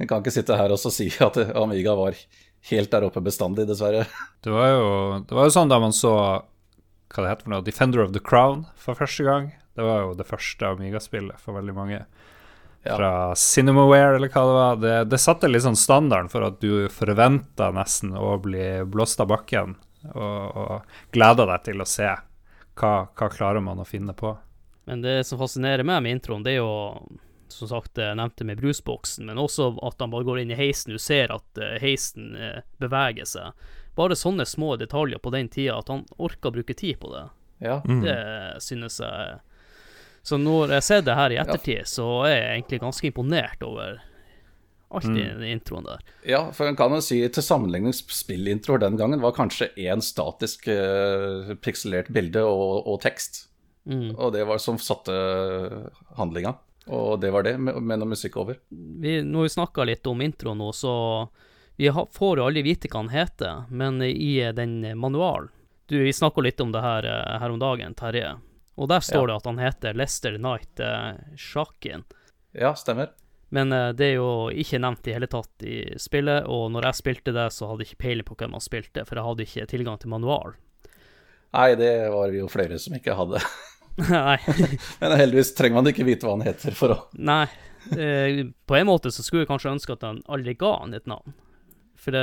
[0.01, 2.17] jeg kan ikke sitte her og så si at Amiga var
[2.71, 4.03] helt der oppe bestandig, dessverre.
[4.43, 4.86] Det var jo,
[5.29, 6.12] det var jo sånn da man så
[7.12, 9.49] hva det heter for noe, Defender of the Crown for første gang.
[9.82, 12.04] Det var jo det første Amiga-spillet for veldig mange.
[12.84, 12.96] Ja.
[12.96, 14.76] Fra Cinemaware, eller hva det var.
[14.82, 19.32] Det, det satte litt sånn standarden for at du forventa nesten å bli blåst av
[19.34, 19.74] bakken,
[20.13, 22.12] og, og gleda deg til å se
[22.78, 24.36] hva, hva klarer man å finne på.
[24.86, 26.72] Men det som fascinerer meg med introen, det er jo
[27.50, 30.94] som sagt jeg nevnte med brusboksen, men også at han bare går inn i heisen.
[30.94, 33.70] Du ser at eh, heisen eh, beveger seg.
[33.98, 37.26] Bare sånne små detaljer på den tida, at han orka å bruke tid på det.
[37.62, 37.82] Ja.
[37.86, 38.02] Mm.
[38.06, 38.20] Det
[38.63, 39.39] synes jeg
[40.23, 44.01] Så når jeg ser det her i ettertid, så er jeg egentlig ganske imponert over
[44.91, 45.43] alt i mm.
[45.49, 46.01] introen der.
[46.27, 50.67] Ja, for en kan jo si til sammenligning spillintroer den gangen var kanskje én statisk
[50.67, 53.47] uh, pikselert bilde og, og tekst.
[53.89, 54.12] Mm.
[54.13, 55.15] Og det var som satte
[56.19, 56.53] handlinga.
[56.91, 58.60] Og det var det, med, med noe musikk over.
[58.69, 60.93] Vi, når vi snakka litt om introen nå, så
[61.77, 65.49] Vi får jo aldri vite hva han heter, men i den manualen
[65.88, 68.36] du, Vi snakka litt om det her eh, her om dagen, Terje.
[68.79, 69.34] Og der står Ja.
[69.34, 72.03] det at han heter Lester Knight uh, Shakin.
[72.55, 73.12] Ja, stemmer.
[73.51, 76.99] Men uh, det er jo ikke nevnt i hele tatt i spillet, og når jeg
[77.01, 79.67] spilte det, så hadde jeg ikke peiling på hvem han spilte, for jeg hadde ikke
[79.73, 80.55] tilgang til manual.
[81.51, 83.41] Nei, det var vi jo flere som ikke hadde.
[84.07, 84.38] Nei.
[85.01, 87.43] Men heldigvis trenger man ikke vite hva han heter for å Nei.
[87.91, 91.10] Uh, på en måte så skulle jeg kanskje ønske at han aldri ga han et
[91.12, 91.36] navn.
[92.01, 92.21] For det,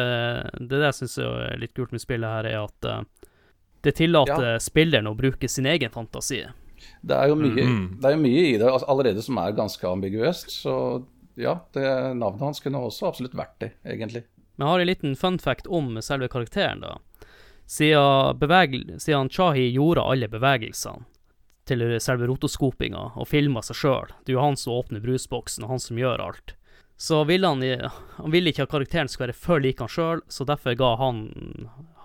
[0.58, 3.04] det det jeg syns er litt kult med spillet her, er at eh,
[3.82, 6.44] det tillater spilleren å bruke sin egen fantasi.
[7.02, 8.00] Det er jo mye, Mhm.
[8.00, 10.50] det er mye i det altså, allerede som er ganske ambiguøst.
[10.50, 11.04] Så
[11.36, 11.84] ja, det,
[12.18, 14.24] navnet hans kunne også absolutt vært det, egentlig.
[14.56, 16.96] Men jeg har en liten fun fact om selve karakteren, da.
[17.68, 21.04] Siden Chahi gjorde alle bevegelsene
[21.68, 25.68] til selve rotoskopinga og filma seg sjøl, det er jo han som åpner brusboksen, og
[25.74, 26.54] han som gjør alt,
[26.96, 27.60] så ville han,
[28.16, 31.20] han ville ikke at karakteren skulle være for lik han sjøl, så derfor ga han,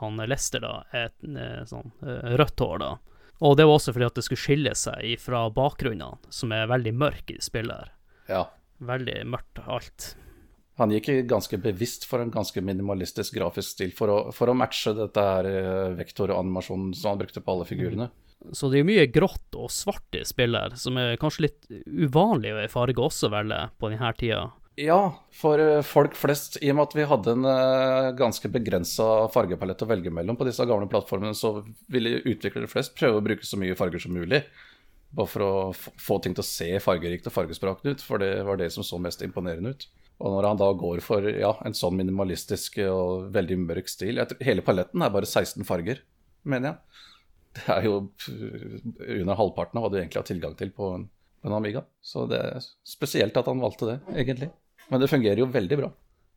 [0.04, 2.92] han Lester da et eh, sånn eh, rødt hår, da.
[3.44, 6.94] Og det var også fordi at det skulle skille seg fra bakgrunnene, som er veldig
[6.96, 7.76] mørke i spillet.
[7.76, 7.96] her.
[8.30, 8.44] Ja.
[8.84, 10.14] Veldig mørkt alt.
[10.82, 14.96] Han gikk ganske bevisst for en ganske minimalistisk grafisk stil for å, for å matche
[14.98, 18.10] dette her eh, vektoranimasjonen som han brukte på alle figurene.
[18.52, 22.56] Så det er mye grått og svart i spillet, her, som er kanskje litt uvanlig
[22.74, 24.42] farge også vel, på denne tida.
[24.76, 29.28] Ja, for eh, folk flest, i og med at vi hadde en eh, ganske begrensa
[29.34, 31.60] fargepalett å velge mellom på disse gamle plattformene, så
[31.94, 34.42] ville utviklere flest prøve å bruke så mye farger som mulig.
[35.14, 38.58] Bare for å få ting til å se fargerikt og fargesprakende ut, for det var
[38.58, 39.86] det som så mest imponerende ut.
[40.24, 44.64] Og når han da går for ja, en sånn minimalistisk og veldig mørk stil Hele
[44.66, 46.02] paletten er bare 16 farger,
[46.50, 47.04] mener jeg.
[47.54, 47.98] Det er jo
[48.34, 51.06] eh, under halvparten av hva du egentlig har tilgang til på en,
[51.44, 51.86] på en Amiga.
[52.02, 54.50] Så det er spesielt at han valgte det, egentlig.
[54.90, 55.92] Men det fungerer jo veldig bra.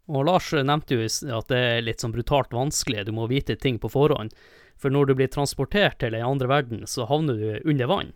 [0.09, 3.79] Og Lars nevnte jo at det er litt sånn brutalt vanskelig, du må vite ting
[3.83, 4.31] på forhånd.
[4.79, 8.13] For når du blir transportert til en andre verden, så havner du under vann.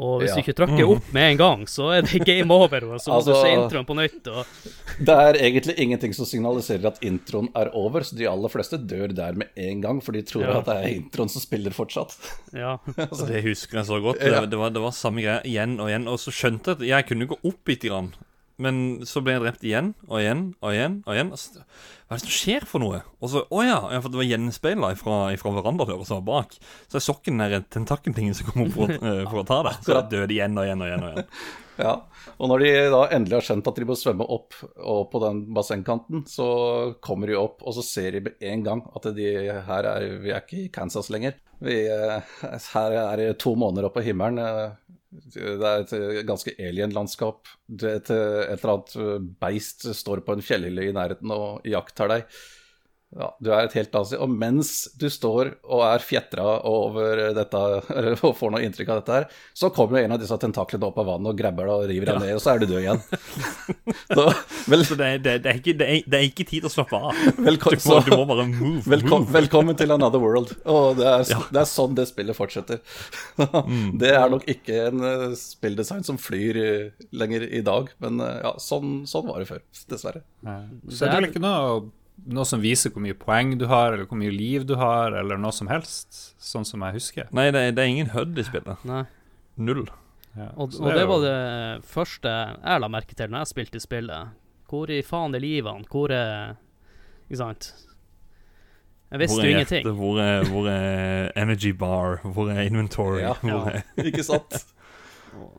[0.00, 0.36] Og hvis Ja.
[0.36, 3.18] du ikke trykker opp med en gang, så er det game over, og så må
[3.24, 4.26] du Altså- se introen på nytt.
[4.32, 4.46] Og
[5.04, 9.12] Det er egentlig ingenting som signaliserer at introen er over, så de aller fleste dør
[9.14, 10.58] der med en gang, for de tror Ja.
[10.60, 12.16] at det er introen som spiller fortsatt.
[12.54, 12.78] ja.
[12.96, 14.18] Altså, Det husker jeg så godt.
[14.20, 16.08] Det, det, var, det var samme greie igjen og igjen.
[16.08, 18.14] Og så skjønte jeg at jeg kunne gå opp bitte grann.
[18.62, 18.76] Men
[19.08, 21.00] så ble jeg drept igjen og igjen og igjen.
[21.06, 23.00] og igjen altså, Hva er det som skjer for noe?
[23.18, 26.56] Og så, å ja, ja, for det var gjenspeila fra, fra verandadøra som var bak.
[26.92, 29.76] Så er sokken den tentakeltingen som kom opp for, eh, for å ta det.
[29.82, 31.04] Så jeg døde igjen og igjen og igjen.
[31.08, 31.28] og igjen.
[31.80, 31.94] Ja,
[32.36, 35.38] og når de da endelig har skjønt at de må svømme opp og på den
[35.56, 36.48] bassengkanten, så
[37.02, 39.30] kommer de opp, og så ser de med en gang at de
[39.66, 41.38] her er Vi er ikke i Kansas lenger.
[41.62, 42.32] Vi, eh,
[42.74, 44.38] her er det to måneder opp på himmelen.
[44.42, 44.76] eh,
[45.12, 47.50] Det er et eh, ganske alien-landskap.
[47.74, 52.12] Et, eh, et eller annet eh, beist står på en fjellhylle i nærheten og iakttar
[52.14, 52.38] deg.
[53.12, 54.12] Ja, du er et helt annet.
[54.24, 57.60] Og mens du står og er fjetra over dette,
[57.92, 59.26] eller får noe inntrykk av dette her,
[59.58, 62.22] så kommer en av disse tentaklene opp av vannet og grabber deg og river deg
[62.24, 63.02] ned, og så er du død igjen.
[64.16, 64.24] så,
[64.72, 66.70] vel, Så det, er- det, det, er ikke, det, er, det er ikke tid til
[66.70, 67.22] å slappe av.
[67.50, 67.76] Velkom...
[67.76, 68.82] Du må, du må bare move.
[68.96, 70.54] velkom velkommen til Another World.
[70.64, 71.40] Og det er, Ja.
[71.52, 72.80] det er sånn det spillet fortsetter.
[74.02, 78.38] det er nok ikke en eh, spilldesign som flyr eh, lenger i dag, men eh,
[78.46, 80.24] ja, sånn, sånn var det før, dessverre.
[80.88, 81.82] Så er det vel ikke noe,
[82.26, 85.36] noe som viser hvor mye poeng du har, eller hvor mye liv du har, eller
[85.40, 87.28] noe som helst, sånn som jeg husker.
[87.34, 88.84] Nei, det, er- det er ingen HUD i spillet.
[88.88, 89.04] Nei.
[89.56, 89.86] Null.
[90.36, 92.30] Ja, Og, og det jo- var det første
[92.62, 94.28] jeg la merke til når jeg spilte spillet.
[94.72, 95.84] Hvor i faen er livene?
[95.92, 96.54] Hvor er
[97.28, 97.72] Ikke sant?
[99.12, 99.82] Jeg visste Hvor jo ingenting.
[99.84, 99.98] hjertet?
[99.98, 102.20] Hvor er, hvor er energy bar?
[102.24, 103.20] Hvor er inventory?
[103.20, 103.34] Ja.
[103.42, 104.62] Hvor er, Ikke sant?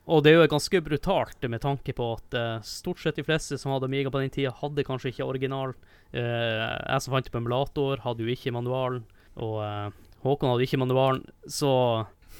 [0.06, 3.58] Og det er jo ganske brutalt med tanke på at uh, stort sett de fleste
[3.60, 5.74] som hadde Amiga på den tida, hadde kanskje ikke original.
[6.14, 9.06] Uh, jeg som fant på emulator, hadde jo ikke manualen.
[9.42, 11.72] Og uh, Håkon hadde ikke manualen, så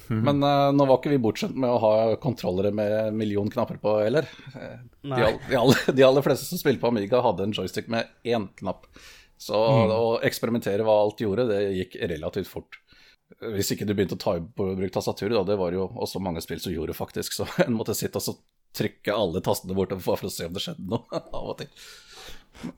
[0.08, 3.76] Men eh, nå var ikke vi bortskjemt med å ha kontrollere med en million knapper
[3.80, 4.28] på heller.
[4.54, 8.08] De, all, de, aller, de aller fleste som spilte på Amiga, hadde en joystick med
[8.24, 8.88] én knapp.
[9.40, 12.78] Så å eksperimentere hva alt gjorde, det gikk relativt fort.
[13.52, 16.40] Hvis ikke du begynte å ta i bruk tastaturet, da, det var jo også mange
[16.44, 18.36] spill som gjorde faktisk, så en måtte sitte og så
[18.74, 21.70] trykke alle tastene bortover for å se om det skjedde noe av og til.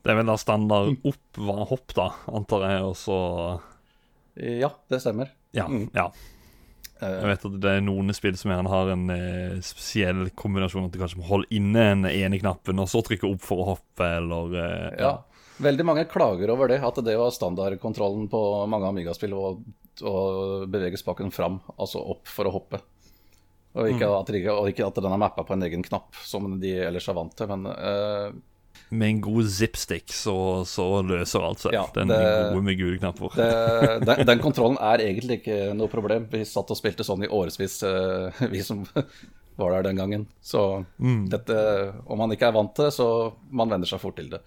[0.03, 3.17] det er vel da standard opp var hopp, da, antar jeg, og så
[4.37, 5.31] Ja, det stemmer.
[5.57, 5.65] Ja.
[5.71, 5.87] Mm.
[5.95, 6.11] ja.
[7.01, 10.85] Eh, Jeg vet at det er noen spill som gjerne har en eh, spesiell kombinasjon,
[10.89, 13.71] at du kanskje må holde inne den ene knappen, og så trykke opp for å
[13.73, 15.15] hoppe, eller eh, Ja.
[15.57, 19.33] Veldig mange klager over det, at det var standardkontrollen på mange Amiga-spill
[20.01, 22.81] å, å bevege spaken fram, altså opp for å hoppe.
[23.77, 26.47] Og ikke, at, ikke, og ikke at den er mappa på en egen knapp, som
[26.61, 27.49] de ellers er vant til.
[27.51, 28.31] Men uh,
[28.89, 30.33] Med en god zipstick så,
[30.65, 31.75] så løser alt seg.
[31.77, 32.21] Ja, den det-
[32.55, 33.35] gode med gule knapper.
[33.37, 36.25] det, den, den kontrollen er egentlig ikke noe problem.
[36.31, 38.81] Vi satt og spilte sånn i årevis, uh, vi som
[39.57, 40.25] var der den gangen.
[40.41, 40.85] Så
[41.29, 43.07] dette, om man ikke er vant til det, så
[43.49, 44.41] man venner seg fort til det.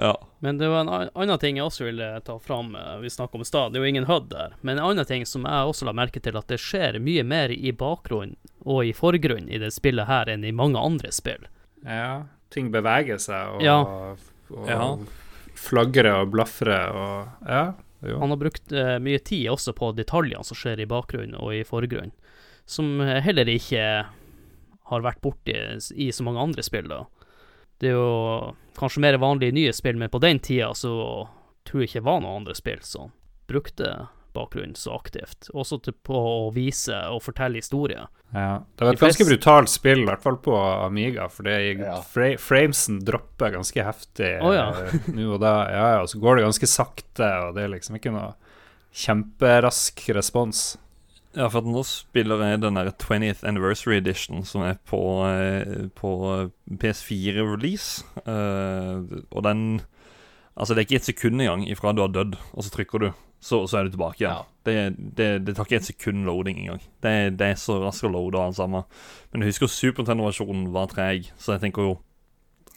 [0.00, 0.14] Ja.
[0.42, 2.72] Men det var en annen ting jeg også ville ta fram.
[2.74, 4.56] eh, Vi snakket om i stad, det er jo ingen HUD der.
[4.62, 7.52] Men en annen ting som jeg også la merke til, at det skjer mye mer
[7.54, 11.44] i bakgrunnen og i forgrunnen i det spillet her enn i mange andre spill.
[11.84, 13.78] Ja, ting beveger seg og, Ja.
[14.50, 14.96] og Ja.
[15.54, 17.64] flagrer og blafrer og Ja.
[18.04, 18.18] Jo.
[18.20, 21.62] Han har brukt uh, mye tid også på detaljene som skjer i bakgrunnen og i
[21.64, 22.12] forgrunnen,
[22.66, 24.04] som heller ikke
[24.90, 25.54] har vært borti
[25.96, 27.04] i så mange andre spill, da.
[27.80, 30.92] Det er jo kanskje mer vanlig i nye spill, men på den tida så
[31.64, 33.12] tror jeg ikke det var noen andre spill som
[33.48, 33.94] brukte
[34.34, 35.48] bakgrunnen så aktivt.
[35.54, 38.08] Også til, på å vise og fortelle historier.
[38.34, 38.64] Ja.
[38.74, 42.00] Det var et ganske brutalt spill, i hvert fall på Amiga, for det Ja.
[42.02, 44.66] fra framesen dropper ganske heftig oh, ja.
[44.74, 45.54] eh, nå og da.
[45.70, 48.32] Ja, ja, og så går det ganske sakte, og det er liksom ikke noe
[48.94, 50.76] kjemperask respons.
[51.34, 56.12] Ja, for nå spiller jeg den der 20th Anniversary Edition som er på, eh, på
[56.80, 58.04] PS4-release.
[59.30, 59.80] og den
[60.54, 63.08] Altså, det er ikke et sekund engang ifra du har dødd, og så trykker du,
[63.42, 64.36] så, så er du tilbake igjen.
[64.38, 64.44] Ja.
[64.64, 64.74] Det,
[65.18, 66.84] det, det tar ikke et sekund loading engang.
[67.02, 68.86] Det, det er så raskt å loade og alt sammen.
[69.32, 71.96] Men jeg husker Super Nintendo-versjonen var treg, så jeg tenker jo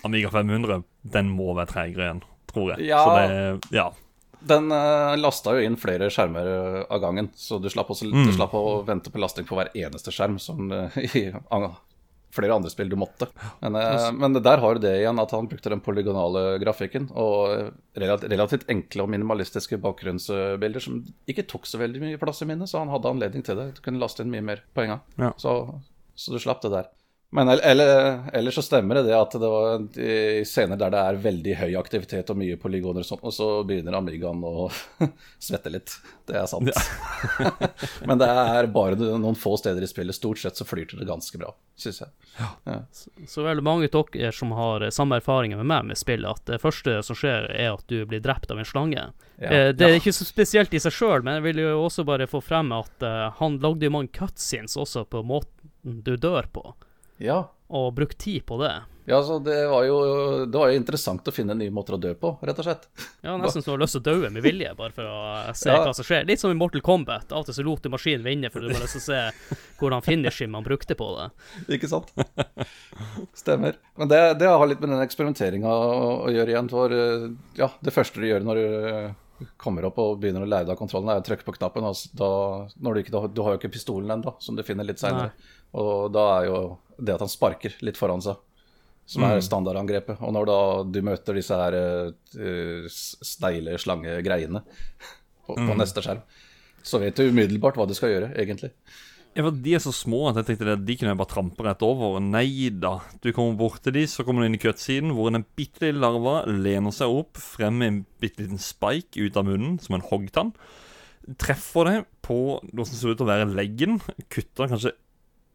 [0.05, 0.81] Amiga 500,
[1.13, 2.89] den må være tregere igjen, tror jeg.
[2.89, 3.03] Ja.
[3.05, 3.87] Så det Ja.
[4.39, 8.25] Den uh, lasta jo inn flere skjermer eh, av gangen, så du slapp, også, Mm.
[8.27, 11.71] du slapp å vente på lasting på hver eneste skjerm, som uh, i an-
[12.37, 13.25] flere andre spill du måtte.
[13.63, 17.53] Men, eh, men der har du det igjen, at han brukte den polygonale grafikken og
[17.55, 22.69] eh, relativt, enkle og minimalistiske bakgrunnsbilder som ikke tok så veldig mye plass i minnet,
[22.69, 23.71] så han hadde anledning til det.
[23.79, 25.01] Du kunne laste inn mye mer på en gang.
[25.17, 25.31] Ja.
[25.41, 25.55] Så,
[26.13, 26.91] så du slapp det der.
[27.35, 30.99] Men el- eller, ellers så stemmer det det at det var i scener der det
[31.09, 34.69] er veldig høy aktivitet og mye polygoner og sånt, og så begynner Amigaen å
[35.47, 35.91] svette litt.
[36.27, 36.71] Det er sant.
[38.07, 40.15] Men det er bare noen få steder i spillet.
[40.15, 42.79] Stort sett så flyter det ganske bra, syns jeg.
[43.27, 46.31] Så er det mange av dere som har eh, samme erfaringer med meg med spillet,
[46.31, 49.03] at det første som skjer, er at du blir drept av en slange.
[49.35, 49.51] Ja.
[49.51, 52.27] Eh, det er ikke så spesielt i seg sjøl, men jeg vil jo også bare
[52.31, 56.63] få frem at eh, han lagde jo mange cutscenes også på måten du dør på,
[57.23, 57.41] Ja.
[57.69, 58.75] og brukt tid på det.
[59.07, 59.95] Ja, så det var, jo,
[60.51, 62.87] det var jo interessant å finne nye måter å dø på, rett og slett.
[63.23, 65.69] Ja, Nesten så du har lyst til å dø med vilje, bare for å se
[65.71, 65.77] Ja.
[65.85, 66.25] hva som skjer.
[66.27, 67.31] Litt som i Mortal Kombat.
[67.31, 69.59] Av og til så lot du maskinen vinne, for du bare lyst til å se
[69.79, 71.29] hvordan finishen man brukte på det.
[71.77, 72.11] Ikke sant?
[73.33, 73.77] Stemmer.
[73.95, 76.69] Men det, det har litt med den eksperimenteringa å, å gjøre igjen.
[76.71, 76.95] For
[77.63, 81.11] ja, det første du gjør når du kommer opp og begynner å lære deg kontrollen,
[81.13, 81.85] er å trykke på knappen.
[81.87, 82.29] Altså, da,
[82.75, 85.31] du, ikke, du har jo ikke pistolen ennå, som du finner litt seinere.
[85.77, 86.59] Og da er jo
[86.97, 88.39] det at han sparker litt foran seg,
[89.07, 90.21] som er standardangrepet.
[90.25, 90.59] Og når da
[90.91, 94.63] du møter disse her uh, steile slangegreiene
[95.47, 96.25] på, på neste skjerm,
[96.87, 98.73] så vet du umiddelbart hva du skal gjøre, egentlig.
[99.37, 101.65] Ja, for De er så små at jeg tenkte det, de kunne jeg bare trampe
[101.65, 102.17] rett over.
[102.23, 102.95] Nei da.
[103.21, 106.01] Du kommer bort til de, så kommer du inn i cutsiden, hvor en bitte lille
[106.01, 110.05] larva lener seg opp frem med en bitte liten spike ut av munnen, som en
[110.09, 110.55] hoggtann.
[111.37, 113.99] Treffer deg på noe som ser ut til å være leggen,
[114.33, 114.95] kutter kanskje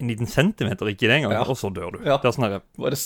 [0.03, 1.45] en liten centimeter, ikke det engang, Ja.
[1.47, 2.01] og så dør du.
[2.05, 2.19] Ja.
[2.19, 2.61] Det er sånn her,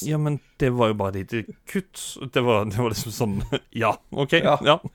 [0.09, 2.03] Ja, men det var jo bare et lite kutt.
[2.33, 3.37] Det var, det var liksom sånn
[3.85, 4.33] Ja, OK.
[4.43, 4.57] Ja.
[4.65, 4.79] Ja.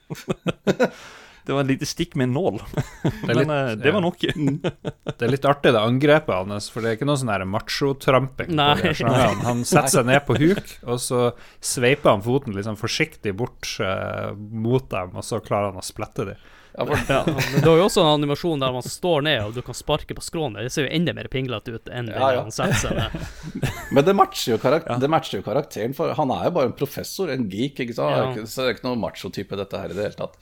[1.42, 2.60] Det var et lite stikk med en nål.
[3.26, 4.22] Det litt- men det var nok.
[4.22, 8.52] Det er litt artig, det angrepet hans, for det er ikke noe sånn machotramping.
[8.94, 9.42] slangene.
[9.48, 14.36] Han setter seg ned på huk, og så sveiper han foten liksom forsiktig bort uh,
[14.38, 16.46] mot dem, og så klarer han å splette dem.
[16.78, 19.58] Ja, for Ja, men det var jo også en animasjon der man står ned og
[19.58, 20.64] du kan sparke på skrånet.
[20.64, 22.46] Det ser jo enda mer pinglete ut enn Ja, ja.
[22.48, 23.72] den.
[23.92, 27.28] Men det matcher, jo det matcher jo karakteren, for han er jo bare en professor,
[27.34, 27.82] en geek.
[27.84, 28.40] ikke sant?
[28.40, 28.46] Ja.
[28.48, 30.38] Så det er ikke noe macho-type, dette her i det hele tatt.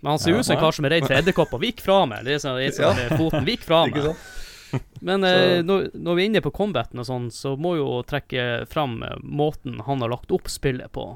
[0.00, 1.58] Men han ser ut som en kar som er redd for edderkopper.
[1.62, 2.22] Vik fra meg!
[2.28, 3.46] Det er sånn, det er sånn med foten.
[3.48, 4.12] Vik fra meg!
[5.00, 8.66] Men eh, når, når vi er inne på combaten og sånn, så må jo trekke
[8.70, 11.08] fram eh, måten han har lagt opp spillet på.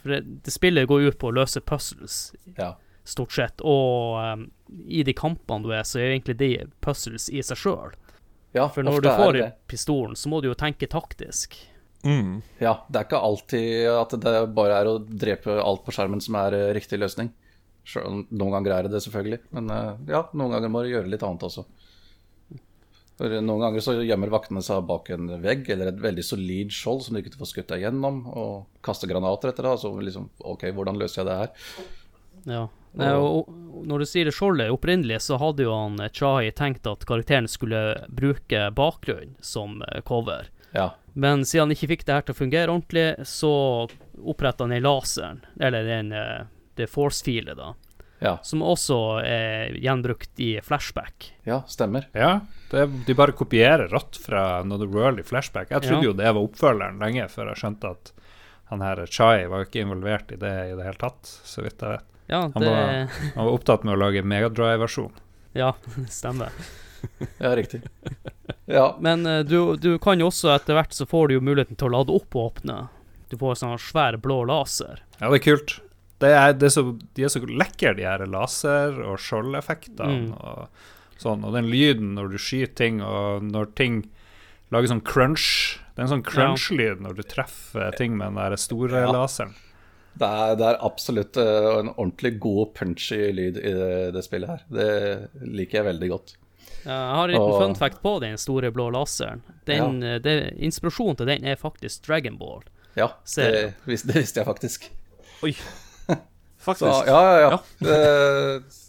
[0.00, 2.74] For det, det spillet går ut på å løse puzzles, Ja.
[3.06, 3.62] Stort sett.
[3.64, 4.44] Og um,
[4.90, 6.50] i de kampene du er, så er jo egentlig de
[6.84, 7.94] puzzles i seg sjøl.
[8.56, 9.54] ja, For når du får det det.
[9.70, 11.56] pistolen, så må du jo tenke taktisk.
[12.06, 12.42] Mm.
[12.62, 16.36] Ja, det er ikke alltid at det bare er å drepe alt på skjermen som
[16.38, 17.32] er eh, riktig løsning.
[17.86, 19.40] Selv om noen ganger er det det, selvfølgelig.
[19.56, 21.66] Men eh, ja, noen ganger må du gjøre litt annet også.
[23.16, 27.06] For Noen ganger så gjemmer vaktene seg bak en vegg eller et veldig solid skjold
[27.06, 29.78] som du ikke får skutt deg gjennom, og kaster granater etter deg.
[29.80, 31.86] Så liksom, OK, hvordan løser jeg det her?
[32.44, 32.64] Ja.
[32.96, 36.86] Og, og når du sier det skjoldet opprinnelig, så hadde jo han Chai, Chahi tenkt
[36.88, 40.48] at karakteren skulle bruke bakgrunn som eh, cover.
[40.72, 40.90] Ja.
[41.12, 43.52] Men siden han ikke fikk det her til å fungere ordentlig, så
[44.24, 47.74] oppretta han den laseren, eller den eh, det force-filet, da,
[48.20, 51.30] Ja, som også er gjenbrukt i flashback.
[51.44, 52.06] ja stemmer.
[52.16, 52.40] Ja,
[52.70, 55.70] det, de bare kopierer rått fra Another World i flashback.
[55.70, 56.10] Jeg trodde Ja.
[56.10, 58.12] jo det var oppfølgeren lenge før jeg skjønte at
[58.72, 61.80] han her Chai var jo ikke involvert i det i det hele tatt, så vidt
[61.80, 62.08] jeg vet.
[62.28, 65.12] Ja, Han det var- Han var opptatt med å lage Megadrive-versjon.
[65.54, 65.74] Ja,
[66.10, 66.50] stemmer.
[67.38, 67.82] Ja, riktig.
[68.66, 71.76] Ja, Men eh, du, du kan jo også etter hvert så får du jo muligheten
[71.78, 72.88] til å lade opp og åpne.
[73.30, 75.04] Du får sånn svær blå laser.
[75.20, 75.76] Ja, det er kult.
[76.24, 76.82] det er, det er så,
[77.14, 80.08] de er så lekre, de her laser- og skjoldeffektene.
[80.08, 80.34] Mm.
[80.40, 80.66] Og,
[81.22, 84.00] sånn, og den lyden når du skyter ting, og når ting
[84.74, 88.56] lager sånn crunch Det er en sånn crunch-lyd når du treffer ting med den der
[88.60, 89.12] store Ja.
[89.14, 89.54] laseren.
[90.16, 94.48] Det er, det er absolutt eh, en ordentlig god punchy lyd i det, det spillet
[94.48, 94.62] her.
[94.72, 94.86] Det
[95.58, 96.36] liker jeg veldig godt.
[96.86, 99.42] Ja, Jeg har en liten Og- fun fact på den store blå laseren.
[99.68, 102.62] Den, eh, det, inspirasjonen til den er faktisk Dragon Ball.
[102.96, 103.74] Ja, det, jeg.
[103.84, 104.88] vis- det visste jeg faktisk.
[105.44, 105.52] Oi.
[106.66, 107.06] Så, Faktisk.
[107.06, 107.58] ja, ja, ja.
[107.78, 107.96] Det,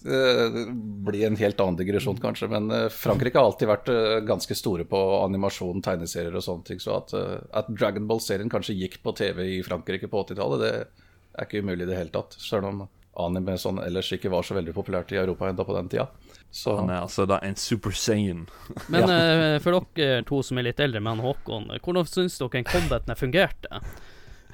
[0.08, 0.62] det
[1.06, 2.48] blir en helt annen digresjon, kanskje.
[2.50, 3.92] Men eh, Frankrike har alltid vært
[4.26, 6.80] ganske store på animasjon, tegneserier og sånne ting.
[6.82, 7.14] Så at,
[7.54, 11.07] at Dragon Ball-serien kanskje gikk på TV i Frankrike på 80-tallet, det
[11.38, 12.36] er ikke umulig i det hele tatt.
[12.42, 12.86] Selv om
[13.18, 16.08] anime sånn ellers ikke var så veldig populært i Europa enda på den tida.
[16.52, 18.46] Så Han er altså da en super sane.
[18.94, 22.64] Men eh, for dere to som er litt eldre med han Håkon, hvordan syns dere
[22.68, 23.82] combaten fungerte?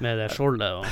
[0.03, 0.87] Med det skjoldet og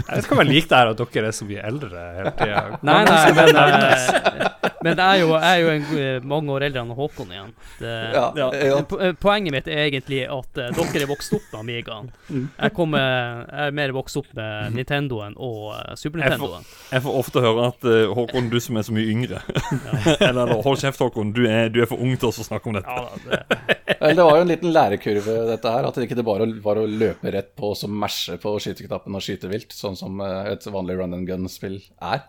[0.00, 2.32] Jeg vet ikke om jeg liker det her at dere er så mye eldre hele
[2.38, 2.62] tida.
[2.90, 4.48] Nei, nei, men, eh,
[4.80, 7.50] men jeg, er jo, jeg er jo en, eh, mange år eldre enn Håkon igjen.
[7.80, 8.46] Det, ja, Ja.
[8.56, 8.78] ja.
[9.00, 12.10] Eh, Poenget mitt er egentlig at dere er vokst opp med Amigaen.
[12.30, 16.70] Jeg, kommer, jeg er mer vokst opp med Nintendoen og Super Jeg får- Nintendoen.
[16.94, 19.40] Jeg får ofte høre at Håkon, du som er så mye yngre
[20.20, 21.32] Eller, eller hold kjeft, Håkon.
[21.36, 22.88] Du er, du er for ung til oss å snakke om dette.
[22.90, 23.68] Ja, det,
[24.00, 25.86] Vel, det var jo en liten lærekurve, dette her.
[25.90, 29.22] At det ikke bare var å løpe rett på og så mashe på skyteknappen og
[29.24, 32.24] skyte vilt, sånn som eh, et vanlig run and gun-spill er.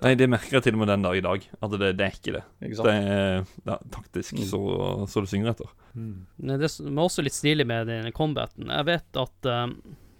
[0.00, 1.42] Nei, det merker jeg til og med den dag i dag.
[1.60, 2.44] At det, det er ikke det.
[2.64, 2.86] Ikke?
[2.86, 4.60] Det er ja, taktisk så,
[5.10, 5.74] så du synger etter.
[5.92, 9.76] men det som er også litt stilig med den combaten Jeg vet at um,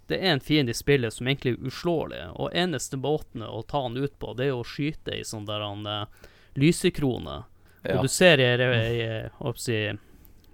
[0.07, 3.81] det er en fiende i spillet som egentlig er uslåelig, og eneste måten å ta
[3.87, 7.41] han ut på, det er å skyte i sånn der han uh, lysekrone.
[7.81, 7.97] Ja.
[7.97, 9.97] Og du ser i, i, i hva skal jeg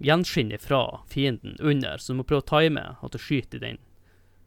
[0.02, 3.82] gjenskinn fra fienden under, så du må prøve å time at du skyter i den,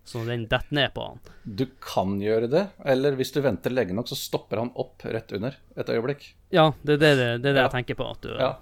[0.04, 1.20] så den detter ned på han.
[1.44, 5.32] Du kan gjøre det, eller hvis du venter lenge nok, så stopper han opp rett
[5.32, 6.26] under et øyeblikk.
[6.52, 7.62] Ja, det er det, det, er det Ja.
[7.68, 8.52] jeg tenker på, at du Ja.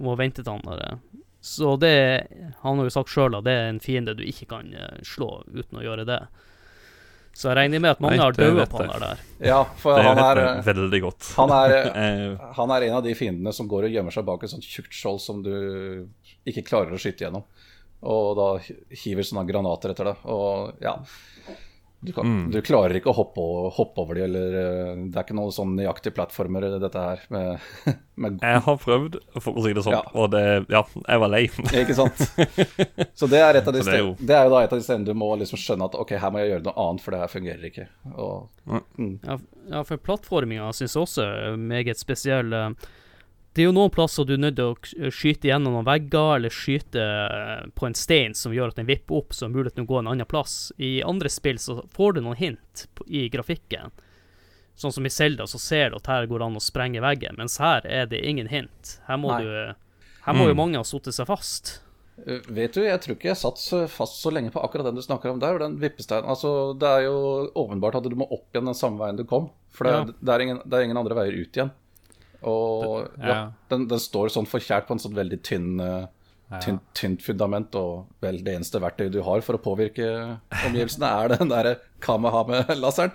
[0.00, 0.98] må vente til han der.
[1.40, 2.26] Så det
[2.62, 5.42] Han har jo sagt sjøl at det er en fiende du ikke kan eh, slå
[5.48, 6.20] uten å gjøre det.
[7.32, 9.20] Så jeg regner med at mange Nei, har daua på han der.
[9.40, 11.28] Ja, for Det han er, veldig godt.
[11.38, 14.42] han, er, Eh, han er en av de fiendene som går og gjemmer seg bak
[14.44, 16.08] et sånt tjukt skjold som du
[16.44, 17.44] ikke klarer å skyte gjennom.
[18.02, 18.46] Og da
[19.02, 20.22] hiver sånne granater etter deg.
[20.24, 20.96] Og ja
[22.02, 22.50] Du, kan, Mm.
[22.50, 23.42] du klarer ikke å hoppe,
[23.76, 27.20] hoppe over de, eller eh, Det er ikke noen sånn nøyaktige plattformer, dette her.
[27.28, 27.58] Med,
[28.16, 30.00] med jeg har prøvd, for å si det sånn, Ja.
[30.16, 31.42] og det Ja, jeg var lei.
[31.82, 32.16] Ikke sant?
[33.20, 34.72] Så det er, et av de det er stedene, jo- det er jo da et
[34.72, 37.04] av de stedene du må liksom skjønne at ok, her må jeg gjøre noe annet,
[37.04, 37.86] for det her fungerer ikke.
[38.16, 38.48] Og,
[39.28, 39.36] Ja,
[39.76, 42.48] ja for plattforminga syns jeg også er meget spesiell.
[42.54, 42.70] eh.
[43.52, 46.52] Det er jo noen plasser du er nødt til å skyte gjennom noen vegger, eller
[46.54, 49.72] skyte eh, på en stein som gjør at den vipper opp, så er det mulig
[49.74, 50.54] til å gå en annen plass.
[50.78, 53.90] I andre spill så får du noen hint i grafikken.
[54.78, 57.34] Sånn som i Zelda, så ser du at her går det an å sprenge veggen,
[57.36, 58.98] mens her er det ingen hint.
[59.10, 59.50] Her må du
[60.20, 60.56] Her må jo Mm.
[60.60, 61.80] mange ha satt seg fast.
[62.20, 63.58] Uh, Vet du, jeg tror ikke jeg satt
[63.90, 66.28] fast så lenge på akkurat den du snakker om der, den vippesteinen.
[66.28, 69.50] Altså, det er jo åpenbart at du må opp igjen den samme veien du kom.
[69.72, 70.04] For det, Ja.
[70.04, 71.70] det, er, ingen, det er ingen andre veier ut igjen.
[72.46, 73.42] Og ja, ja.
[73.70, 75.76] den, den står sånn forkjært på en sånn veldig tynn,
[76.50, 76.58] Ja.
[76.64, 80.06] tynt, tynt fundament, og vel det eneste verktøyet du har for å påvirke
[80.66, 83.12] omgivelsene, er den derre Kamehame-laseren.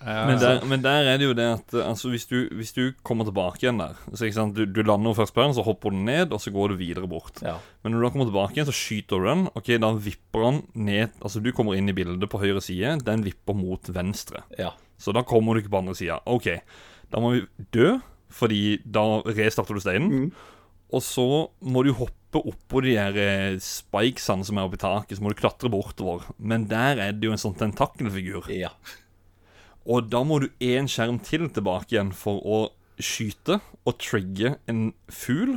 [0.00, 2.70] Ja, Men der, men der er det jo det at eh, altså, hvis, du, hvis
[2.72, 5.52] du kommer tilbake igjen der så ikke sant, Du, du lander jo først på den,
[5.52, 7.42] så hopper du ned, og så går du videre bort.
[7.44, 7.58] Ja.
[7.84, 9.42] Men når du da kommer tilbake igjen, så skyter du den.
[9.60, 12.94] Ok, Da vipper han ned Altså, du kommer inn i bildet på høyre side.
[13.04, 14.44] Den vipper mot venstre.
[14.56, 14.72] ja.
[15.00, 16.18] Så da kommer du ikke på andre sida.
[16.28, 16.48] Ok,
[17.12, 17.94] da må vi dø,
[18.30, 20.30] fordi da restarter du steinen.
[20.90, 21.26] Og så
[21.62, 25.38] må du hoppe oppå de der eh, spikesene som er oppi taket, så må du
[25.38, 26.28] klatre bortover.
[26.38, 28.50] Men der er det jo en sånn tentakelfigur.
[28.54, 28.74] ja.
[29.90, 32.58] Og da må du én skjerm til tilbake igjen for å
[33.00, 33.56] skyte
[33.88, 35.56] og trigge en fugl.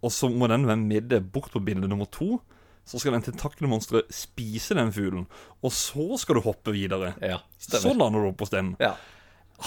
[0.00, 2.38] Og så må den være med deg bort på bilde nummer to.
[2.88, 5.26] Så skal den tentakelmonsteret spise den fuglen.
[5.62, 7.12] Og så skal du hoppe videre.
[7.22, 7.38] ja.
[7.60, 8.74] Så lander du opp på steinen.
[8.80, 8.94] Ja.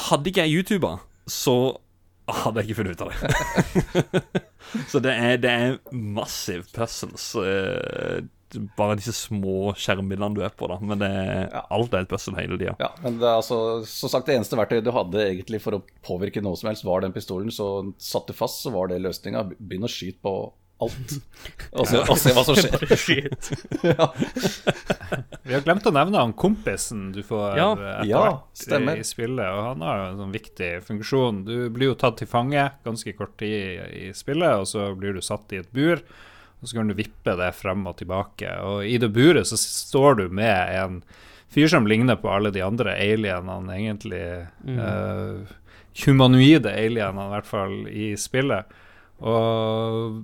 [0.09, 0.95] Hadde ikke jeg YouTuba,
[1.29, 1.77] så
[2.31, 4.31] hadde jeg ikke funnet ut av det.
[4.91, 7.33] så det er, det er massive puzzles.
[7.41, 8.23] eh,
[8.77, 10.77] bare disse små skjermbildene du er på, da.
[10.83, 11.11] Men det
[11.63, 12.75] alt er et puzzle hele tida.
[12.81, 13.57] Ja, men det er altså,
[13.89, 17.03] som sagt, det eneste verktøyet du hadde egentlig for å påvirke noe som helst, var
[17.03, 17.51] den pistolen.
[17.53, 17.69] Så
[18.01, 19.47] satt du fast, så var det løsninga.
[19.57, 20.35] Begynn å skyte på
[20.83, 21.13] alt.
[21.79, 22.75] Og se, og se hva som skjer.
[22.83, 23.47] Bare skyt.
[23.83, 24.05] Ja.
[25.43, 27.69] Vi har glemt å nevne han kompisen du får Ja.
[27.73, 28.99] etter Ja, hvert stemmer.
[28.99, 29.47] i, i spillet.
[29.49, 31.41] Og han har jo en sånn viktig funksjon.
[31.47, 33.73] Du blir jo tatt til fange ganske kort tid i,
[34.07, 35.99] i spillet, og så blir du satt i et bur.
[36.61, 38.53] Og så kan du vippe det frem og tilbake.
[38.63, 41.01] Og i det buret så står du med en
[41.53, 44.23] fyr som ligner på alle de andre alienene, egentlig.
[44.63, 44.79] Mm.
[44.79, 45.57] Uh,
[46.05, 48.71] humanoide alienene, i hvert fall, i spillet.
[49.23, 50.23] Og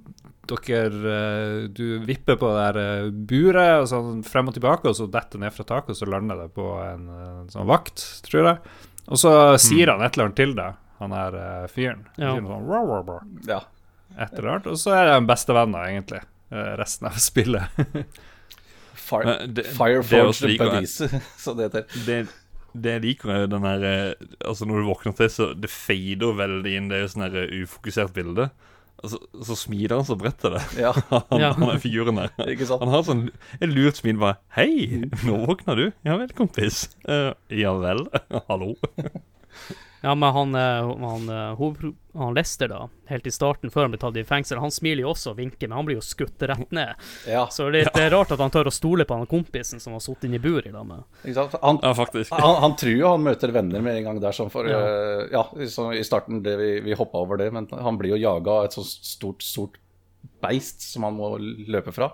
[0.49, 4.95] dere eh, Du vipper på det der eh, buret og sånn frem og tilbake, og
[4.97, 8.49] så detter ned fra taket, og så lander det på en, en sånn vakt, tror
[8.53, 8.59] jeg.
[9.09, 12.03] Og så sier han et eller annet til deg, han her eh, fyren.
[12.21, 12.35] Ja.
[12.37, 13.61] sånn, Ja.
[14.19, 14.67] Et eller annet.
[14.73, 16.21] Og så er de bestevenner, egentlig,
[16.51, 17.79] eh, resten av spillet.
[18.99, 20.59] Fire, det- Fireforged jeg.
[20.59, 20.97] buddies,
[21.37, 21.85] så det heter.
[22.05, 22.17] Det,
[22.73, 24.13] det jeg liker, med den her eh,
[24.45, 26.89] Altså, når du våkner til, så det fader veldig inn.
[26.91, 28.49] Det er jo sånn eh, ufokusert bilde.
[28.99, 31.51] Altså, så smiler han så bredt til det, Ja, han, Ja.
[31.55, 32.33] han er figuren der.
[32.51, 32.81] ikke sant?
[32.83, 33.21] Han har sånn
[33.61, 35.85] et lurt smil bare 'Hei, nå våkna du.
[36.05, 38.05] Ja vel, kompis.' Uh, ja vel.
[38.49, 38.73] Hallo.
[40.01, 43.99] Ja, men han, han, han, eh, han Lester, da, helt i starten, før han blir
[43.99, 46.71] tatt i fengsel, han smiler jo også og vinker, men han blir jo skutt rett
[46.71, 46.93] ned.
[47.27, 49.83] Ja, Så det er litt eh, rart at han tør å stole på han kompisen
[49.83, 51.03] som har sittet inne i bur i lag med.
[51.59, 52.31] Han, Ja, faktisk.
[52.31, 54.79] han, han tror jo han møter venner med en gang der, sånn for Ja.
[54.79, 58.61] uh, ja I starten det vi, vi hoppa over det, men han blir jo jaga
[58.61, 59.77] av et så stort, stort
[60.39, 62.13] beist som han må løpe fra.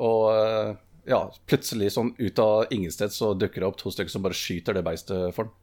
[0.00, 0.72] Og uh,
[1.08, 4.76] ja, plutselig sånn ut av ingensteds så dukker det opp to stykker som bare skyter
[4.76, 5.54] det beistet for han.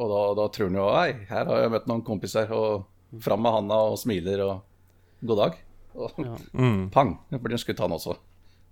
[0.00, 2.48] Og da, da tror han jo Hei, her har jeg møtt noen kompiser.
[2.56, 2.86] Og
[3.20, 5.58] fram med handa og smiler og god dag.
[5.98, 6.36] Og Ja.
[6.54, 6.84] Mm.
[6.94, 8.16] pang, blir han skutt han også.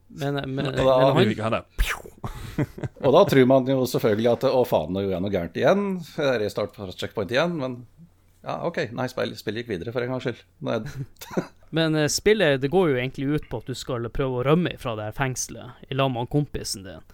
[0.09, 1.65] Men, men, men, Og da- men han.
[3.05, 5.83] Og da tror man jo selvfølgelig at å faen, nå gjorde jeg noe gærent igjen.
[6.41, 7.59] Restart på checkpoint igjen.
[7.61, 7.77] Men
[8.47, 10.41] ja, OK, nei, spill, spillet gikk videre for en gangs skyld.
[10.65, 10.79] Nei,
[11.77, 14.73] men eh, spillet det går jo egentlig ut på at du skal prøve å rømme
[14.81, 17.05] fra det her fengselet i lag med kompisen din.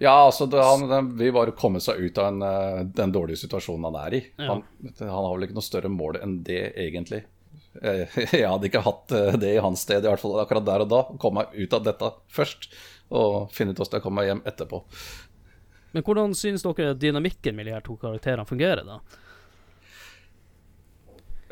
[0.00, 3.40] Ja, altså, det, han, den vil bare komme seg ut av en, eh, den dårlige
[3.40, 4.20] situasjonen han er i.
[4.38, 4.52] Ja.
[4.52, 4.62] Han,
[5.00, 7.24] han har vel ikke noe større mål enn det, egentlig.
[7.82, 8.04] Eh,
[8.38, 10.92] Jeg hadde ikke hatt eh, det i hans sted, i hvert fall akkurat der og
[10.92, 11.00] da.
[11.18, 12.68] Komme meg ut av dette først,
[13.10, 14.82] og finne ut hvordan jeg kommer meg hjem etterpå.
[15.96, 19.00] Men hvordan synes dere dynamikken med de her to karakterene fungerer, da?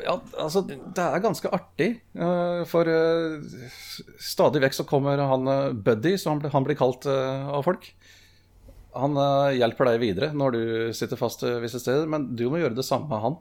[0.05, 1.87] Ja, altså, det er ganske artig.
[2.69, 2.91] For
[4.21, 5.49] stadig vekk så kommer han
[5.81, 7.89] Buddy, som han blir- kalt av folk.
[8.99, 10.61] Han eh, hjelper deg videre når du
[10.97, 13.37] sitter fast eh, visse steder, men du må gjøre det samme med han.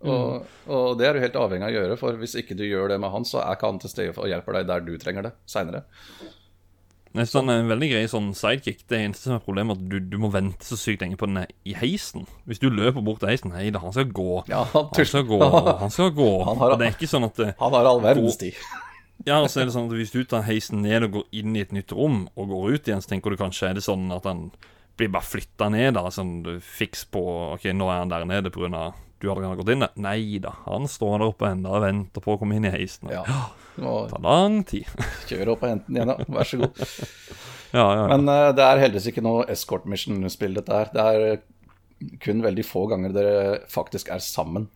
[0.00, 2.88] Og, og det er du helt avhengig av å gjøre, for hvis ikke du gjør
[2.94, 5.26] det med han, så er ikke han til stede og hjelper deg der du trenger
[5.28, 5.82] det seinere.
[7.10, 8.84] Er sånn en veldig grei sånn sidekick.
[8.88, 11.26] Det eneste som er problemet, er at du, du må vente så sykt lenge på
[11.26, 12.22] den i heisen.
[12.46, 14.28] Hvis du løper bort til heisen Hei da, han skal gå.
[14.48, 15.40] Ja, han, Han skal gå.
[15.82, 16.28] Han skal gå.
[16.46, 18.54] Han har- Og det er ikke sånn at han har all verdens tid.
[19.28, 21.52] Ja, og så er det sånn at Hvis du tar heisen ned og går inn
[21.58, 24.06] i et nytt rom, og går ut igjen, så tenker du kanskje er det sånn
[24.16, 24.46] at han
[25.00, 25.94] blir bare flytta ned.
[25.96, 27.22] da Sånn du fiks på
[27.54, 28.90] Ok, nå er han der nede pga.
[29.20, 29.94] du hadde gått inn der.
[30.00, 33.10] Nei da, han står der oppe ennå og venter på å komme inn i heisen.
[33.12, 33.24] Ja.
[33.80, 34.88] Og Det tar lang tid.
[35.28, 36.28] kjør opp på henten igjen, da.
[36.28, 36.84] Vær så god.
[37.70, 38.16] Ja, ja, ja.
[38.16, 40.88] Men uh, det er heldigvis ikke noe escort mission-spill, dette her.
[40.90, 41.44] Det er eh,
[42.18, 43.34] kun veldig få ganger dere
[43.70, 44.66] faktisk er sammen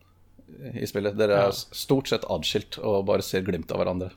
[0.71, 1.17] i spillet.
[1.19, 4.13] Dere er stort sett adskilt og bare ser glimt av hverandre.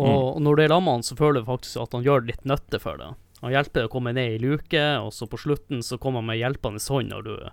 [0.00, 2.24] Og, og når du er sammen med han, så føler du faktisk at han gjør
[2.30, 3.18] litt nytte for deg.
[3.42, 6.30] Han hjelper deg å komme ned i luke, og så på slutten så kommer han
[6.30, 7.52] med hjelpende hånd når du er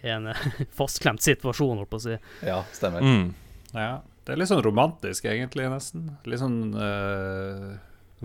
[0.00, 0.30] i en
[0.78, 2.16] fastklemt situasjon, holdt på å si.
[2.46, 3.04] Ja, stemmer.
[3.04, 3.34] Mm.
[3.76, 6.06] Ja, det er litt sånn romantisk, egentlig, nesten.
[6.24, 7.68] Litt sånn eh,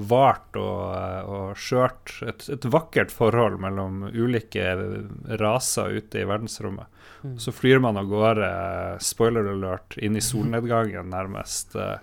[0.08, 2.16] vart og, eh, og skjørt.
[2.28, 4.72] Et, et vakkert forhold mellom ulike
[5.41, 6.91] raser ute i verdensrommet.
[7.41, 8.48] Så flyr man av gårde,
[9.02, 11.76] spoiler alert, inn i solnedgangen nærmest.
[11.76, 11.98] eh,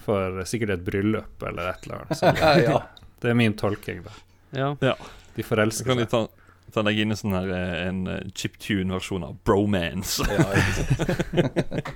[0.00, 2.64] for sikkert et bryllup eller et eller annet.
[2.66, 2.78] Ja.
[3.20, 4.12] Det er min tolking, da.
[4.56, 4.68] Ja.
[4.84, 4.94] ja.
[5.36, 6.10] De forelsker kan de seg.
[6.10, 10.24] ta, ta deg inn i sånn her eh, en eh, chiptune-versjon av bromance.
[10.26, 10.46] ja.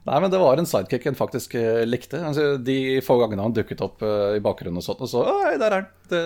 [0.00, 2.22] Nei, men det var en sidekick en faktisk eh, likte.
[2.24, 5.58] Altså, de få gangene han dukket opp uh, i bakgrunnen og sånt, og så Oi,
[5.60, 5.90] der er han!
[6.10, 6.22] Det,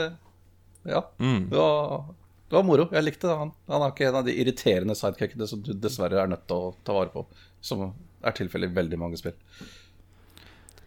[0.87, 1.49] ja, Mm.
[1.51, 2.05] det var,
[2.49, 2.87] det var moro.
[2.95, 3.37] Jeg likte det.
[3.41, 6.69] Han, han er ikke en av de irriterende sidekickene som du dessverre er nødt til
[6.69, 7.25] å ta vare på,
[7.65, 7.89] som
[8.25, 9.35] er tilfellet i veldig mange spill.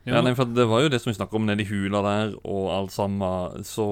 [0.08, 2.34] Ja, nei, for Det var jo det som vi snakka om nede i hula der,
[2.48, 3.64] og alt sammen.
[3.68, 3.86] Så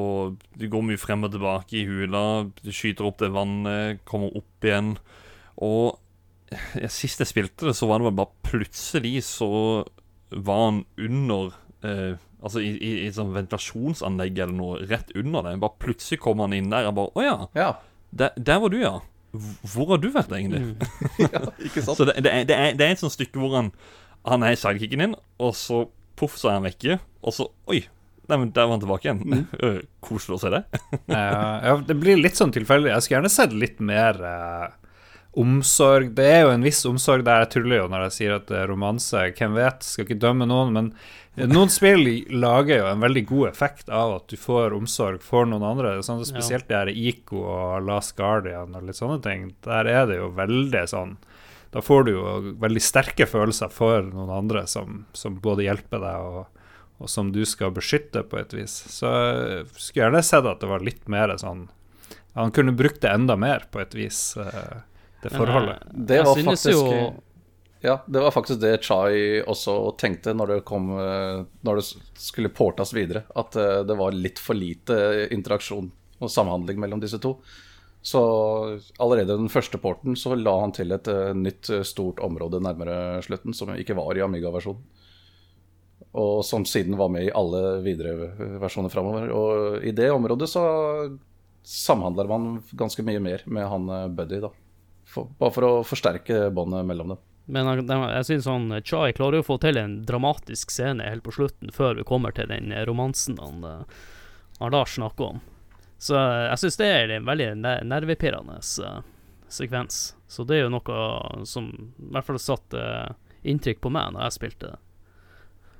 [0.55, 2.23] du går mye frem og tilbake i hula,
[2.61, 4.95] du skyter opp det vannet, kommer opp igjen.
[5.63, 5.99] Og
[6.79, 9.49] ja, sist jeg spilte det, så var det bare plutselig så
[10.35, 11.53] var han under
[11.85, 15.55] eh, Altså i, i, i et sånt ventilasjonsanlegg eller noe rett under det.
[15.63, 16.85] Bare plutselig kom han inn der.
[16.85, 17.69] Jeg bare Å ja, Ja,
[18.13, 18.99] der, der var du, ja.
[19.73, 20.61] Hvor har du vært, egentlig?
[20.61, 20.75] Mm.
[21.65, 21.97] ikke sant?
[21.97, 23.71] Så det, det, er, det, er, det er et sånt stykke hvor han
[24.29, 25.85] Han er sidekicken din, og så
[26.19, 26.99] poff, så er han vekke.
[27.25, 27.83] Og så Oi!
[28.25, 29.21] Nei, men Der var han tilbake igjen.
[29.21, 29.83] Mm.
[30.05, 30.63] Koselig å se det.
[31.11, 32.91] Ja, ja, det blir litt sånn tilfeldig.
[32.93, 34.65] Jeg skulle gjerne sett litt mer eh,
[35.35, 37.43] omsorg Det er jo en viss omsorg der.
[37.43, 39.27] Jeg tuller jo når jeg sier at det er romanse.
[39.37, 39.85] Hvem vet?
[39.85, 40.73] Skal ikke dømme noen.
[40.73, 40.91] Men
[41.51, 45.65] noen spill lager jo en veldig god effekt av at du får omsorg for noen
[45.67, 45.97] andre.
[46.05, 46.71] Sånn, spesielt ja.
[46.71, 49.49] de her Ico og Last Guardian og litt sånne ting.
[49.67, 51.17] Der er det jo veldig sånn
[51.75, 52.25] Da får du jo
[52.63, 56.61] veldig sterke følelser for noen andre som, som både hjelper deg og,
[57.03, 58.77] og som du skal beskytte på et vis.
[58.93, 61.67] Så jeg skulle gjerne sett at det var litt mer sånn
[62.37, 64.37] Han kunne brukt det enda mer, på et vis.
[64.39, 64.83] Uh,
[65.23, 65.83] det forholdet.
[65.91, 67.13] Men, det var faktisk jo...
[67.85, 71.83] Ja, det var faktisk det Chai også tenkte når det, kom, eh, når det
[72.17, 73.27] skulle portas videre.
[73.37, 77.35] At eh, det var litt for lite interaksjon og samhandling mellom disse to.
[78.05, 78.21] Så
[79.01, 83.55] allerede den første porten så la han til et uh, nytt stort område nærmere slutten,
[83.57, 84.83] som ikke var i Amiga-versjonen.
[86.15, 88.29] Og som siden var med i alle videre
[88.61, 89.31] versjoner framover.
[89.33, 90.61] Og i det området så
[91.65, 94.53] samhandler man ganske mye mer med han Buddy, da.
[95.09, 97.23] For, bare for å forsterke båndet mellom dem.
[97.45, 101.73] Men jeg synes han Chai klarer å få til en dramatisk scene helt på slutten,
[101.73, 103.99] før vi kommer til den romansen han, eh,
[104.59, 105.43] han Lars snakker om.
[106.05, 107.51] Så eh, jeg syns det er en veldig
[107.89, 108.97] nervepirrende uh,
[109.49, 109.99] sekvens.
[110.29, 114.27] Så det er jo noe som i hvert fall satte uh, inntrykk på meg når
[114.27, 114.81] jeg spilte det.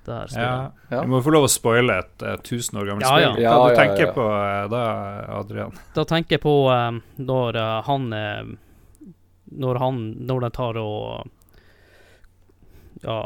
[0.05, 0.49] Der, ja.
[0.91, 0.99] ja.
[1.01, 3.43] Du må få lov å spoile et uh, 1000 år gammelt ja, spill.
[3.43, 3.53] Ja.
[3.57, 4.26] Hva du tenker på
[4.73, 4.84] da,
[5.39, 5.78] Adrian?
[5.97, 6.53] Da tenker jeg på
[7.26, 8.07] når han
[9.45, 11.30] når han Når de tar og
[13.03, 13.19] Ja,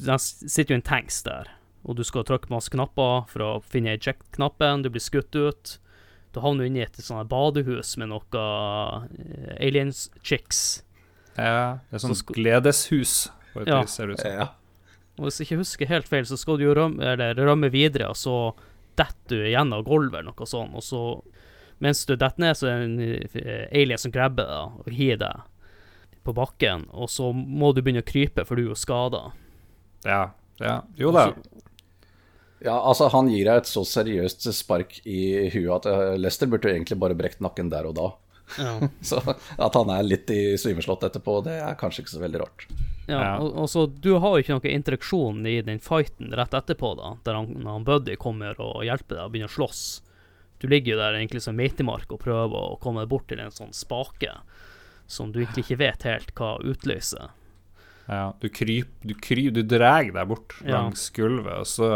[0.00, 1.48] det sitter jo en tanks der,
[1.84, 5.72] og du skal trykke masse knapper for å finne eject-knappen, du blir skutt ut.
[6.34, 9.06] Du havner du inne i et sånt badehus med noe uh,
[9.58, 10.82] aliens chicks.
[11.38, 13.82] Ja, det er sånn gledeshus, på et ja.
[13.82, 14.34] vis, ser det ut som.
[14.42, 14.48] Ja.
[15.18, 18.18] Og hvis jeg ikke husker helt feil, så skal du jo rømme, rømme videre, og
[18.18, 18.36] så
[18.98, 21.02] detter du gjennom gulvet eller noe sånt, og så
[21.78, 25.20] mens du detter ned, så er det en eh, alien som grabber deg og hiver
[25.22, 29.28] deg på bakken, og så må du begynne å krype, for du er jo skada.
[30.04, 30.22] Ja.
[30.60, 30.80] ja.
[30.98, 31.30] Jo da.
[32.64, 36.72] Ja, altså Han gir deg et så seriøst spark i huet at eh, Lester burde
[36.72, 38.08] egentlig bare brekt nakken der og da.
[38.58, 38.74] Ja.
[39.04, 39.20] så
[39.56, 42.66] at han er litt i svimeslått etterpå, det er kanskje ikke så veldig rart.
[43.08, 43.32] Ja, ja.
[43.40, 47.14] Og, og, så Du har jo ikke noen interaksjon i den fighten rett etterpå, da
[47.24, 49.84] der han, han Buddy kommer og hjelper deg og begynner å slåss.
[50.58, 53.74] Du ligger jo der egentlig som meitemark og prøver å komme bort til en sånn
[53.76, 54.34] spake
[55.08, 57.30] som du egentlig ikke vet helt hva utløser.
[58.08, 60.78] Ja, du kryper, du, kryp, du drar deg bort ja.
[60.78, 61.88] langs gulvet, og så,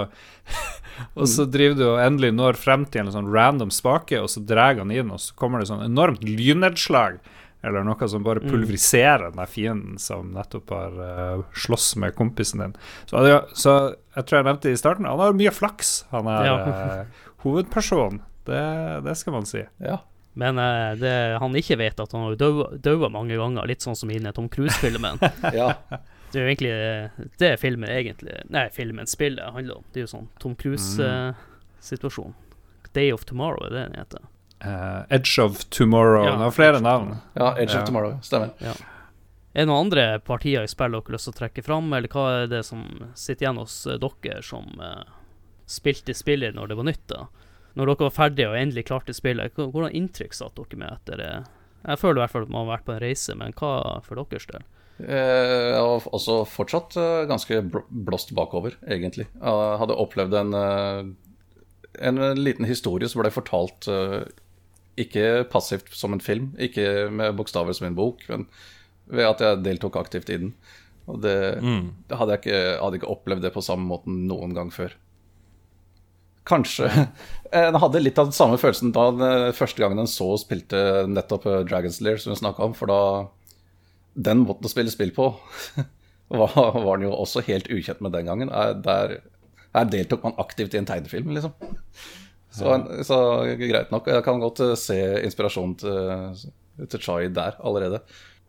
[1.18, 4.42] og så driver du og endelig når frem til en sånn random spake, og så
[4.44, 7.16] drar han inn, og så kommer det sånn enormt lynnedslag,
[7.64, 8.50] eller noe som bare mm.
[8.50, 12.76] pulveriserer den fienden som nettopp har uh, slåss med kompisen din.
[13.06, 13.22] Så,
[13.56, 13.76] så,
[14.12, 16.56] jeg tror jeg nevnte i starten, han har mye flaks, han er ja.
[16.60, 18.20] uh, hovedpersonen.
[18.44, 18.62] Det,
[19.06, 19.62] det, skal man si.
[19.80, 20.02] Ja.
[20.32, 22.36] Men uh, det han ikke vet, at han har
[22.80, 25.20] daua mange ganger, litt sånn som i Tom Cruise-filmen.
[25.58, 25.74] ja.
[26.32, 26.76] Det er jo egentlig
[27.36, 29.88] det er filmen egentlig Nei, filmen, spillet handler om.
[29.92, 32.32] Det er jo sånn Tom Cruise-situasjon.
[32.32, 32.38] Mm.
[32.38, 34.24] Uh, Day of Tomorrow er det den heter.
[34.62, 36.24] Uh, Edge of Tomorrow.
[36.24, 37.14] Ja, det har flere navn.
[37.36, 37.82] Ja, Edge ja.
[37.82, 38.16] of Tomorrow.
[38.24, 38.56] Stemmer.
[38.64, 38.72] Ja.
[39.52, 42.08] Er det noen andre partier i spillet dere har lyst til å trekke fram, eller
[42.08, 44.70] hva er det som sitter igjen hos dere som
[45.68, 47.04] spilte spillet når det var nytt?
[47.12, 47.26] da?
[47.78, 51.32] Når dere var ferdige og endelig klarte spillet, hvordan inntrykk satt dere med etter det?
[51.82, 53.72] Jeg føler i hvert fall at man har vært på en reise, men hva
[54.06, 54.64] for deres del?
[55.00, 57.58] Eh, jeg har også fortsatt eh, ganske
[57.88, 59.26] blåst bakover, egentlig.
[59.40, 61.00] Jeg hadde opplevd en, eh,
[62.08, 63.88] en liten historie som ble fortalt
[65.00, 68.46] ikke passivt som en film, ikke med bokstaver som en bok, men
[69.12, 70.52] ved at jeg deltok aktivt i den.
[71.10, 71.86] Og det, mm.
[72.08, 74.94] det hadde jeg ikke, hadde ikke opplevd det på samme måten noen gang før.
[76.48, 76.90] Kanskje.
[77.52, 80.78] En hadde litt av den samme følelsen da den første gangen en så og spilte
[81.04, 82.72] nettopp eh, Dragon's Lear, som vi snakka om.
[82.72, 83.28] For da
[84.16, 85.26] Den måten å spille spill på
[86.40, 88.54] var, var den jo også helt ukjent med den gangen.
[88.86, 89.18] Der,
[89.76, 91.52] her deltok man aktivt i en tegnefilm, liksom.
[92.52, 92.72] Så,
[93.04, 93.18] så,
[93.60, 94.08] greit nok.
[94.08, 96.50] Jeg kan godt eh, se inspirasjonen til,
[96.88, 98.00] til Chai der allerede.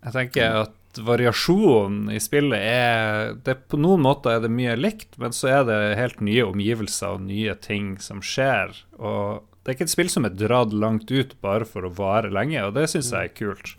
[0.04, 5.18] Jeg tenker at variasjonen i spillet er det På noen måter er det mye likt,
[5.22, 8.76] men så er det helt nye omgivelser og nye ting som skjer.
[9.00, 12.32] Og det er ikke et spill som er dratt langt ut bare for å vare
[12.34, 13.74] lenge, og det syns jeg er kult.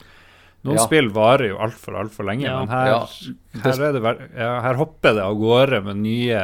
[0.64, 0.84] Noen ja.
[0.86, 2.56] spill varer jo altfor, altfor lenge, ja.
[2.56, 3.00] men her, ja.
[3.66, 4.00] her, det,
[4.40, 6.40] her, hopper det av gårde med nye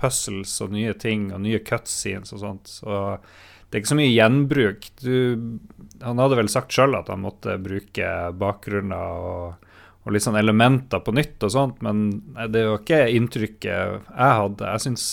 [0.00, 2.72] puzzles og nye ting og nye cutscenes og sånt.
[2.80, 3.02] Så
[3.72, 4.88] det er ikke så mye gjenbruk.
[5.00, 5.14] Du,
[6.04, 9.68] han hadde vel sagt sjøl at han måtte bruke bakgrunner og
[10.02, 12.08] og litt sånn elementer på nytt og sånt, men
[12.50, 14.70] det var ikke inntrykket jeg hadde.
[14.74, 15.04] Jeg syns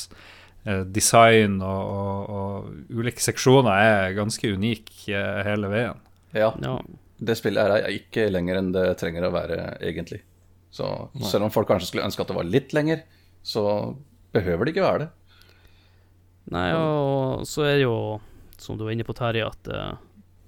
[0.66, 6.02] eh, design og, og, og, ulike seksjoner er ganske unike eh, hele veien.
[6.34, 6.52] Ja.
[6.62, 6.74] ja.
[7.22, 10.24] det spillet her er ikke lenger enn det trenger å være, egentlig.
[10.74, 10.90] Så
[11.26, 13.06] selv om folk kanskje skulle ønske at det var litt lenger,
[13.46, 13.64] så
[14.34, 15.10] behøver det ikke være det.
[16.50, 17.98] Nei, og så er det jo,
[18.62, 19.92] som du var inne på, Terje, at eh,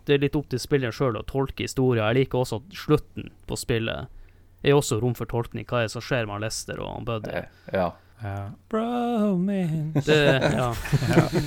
[0.06, 2.06] det er litt opp til spilleren sjøl å tolke historien.
[2.10, 4.08] Jeg liker også at slutten på spillet
[4.64, 5.66] er også rom for tolkning.
[5.66, 7.30] Hva er det som skjer med Lester og han Buddy?
[7.42, 7.92] Eh, Ja.
[8.22, 8.52] Ja.
[8.70, 10.02] Bromance.
[10.06, 10.68] Det, ja.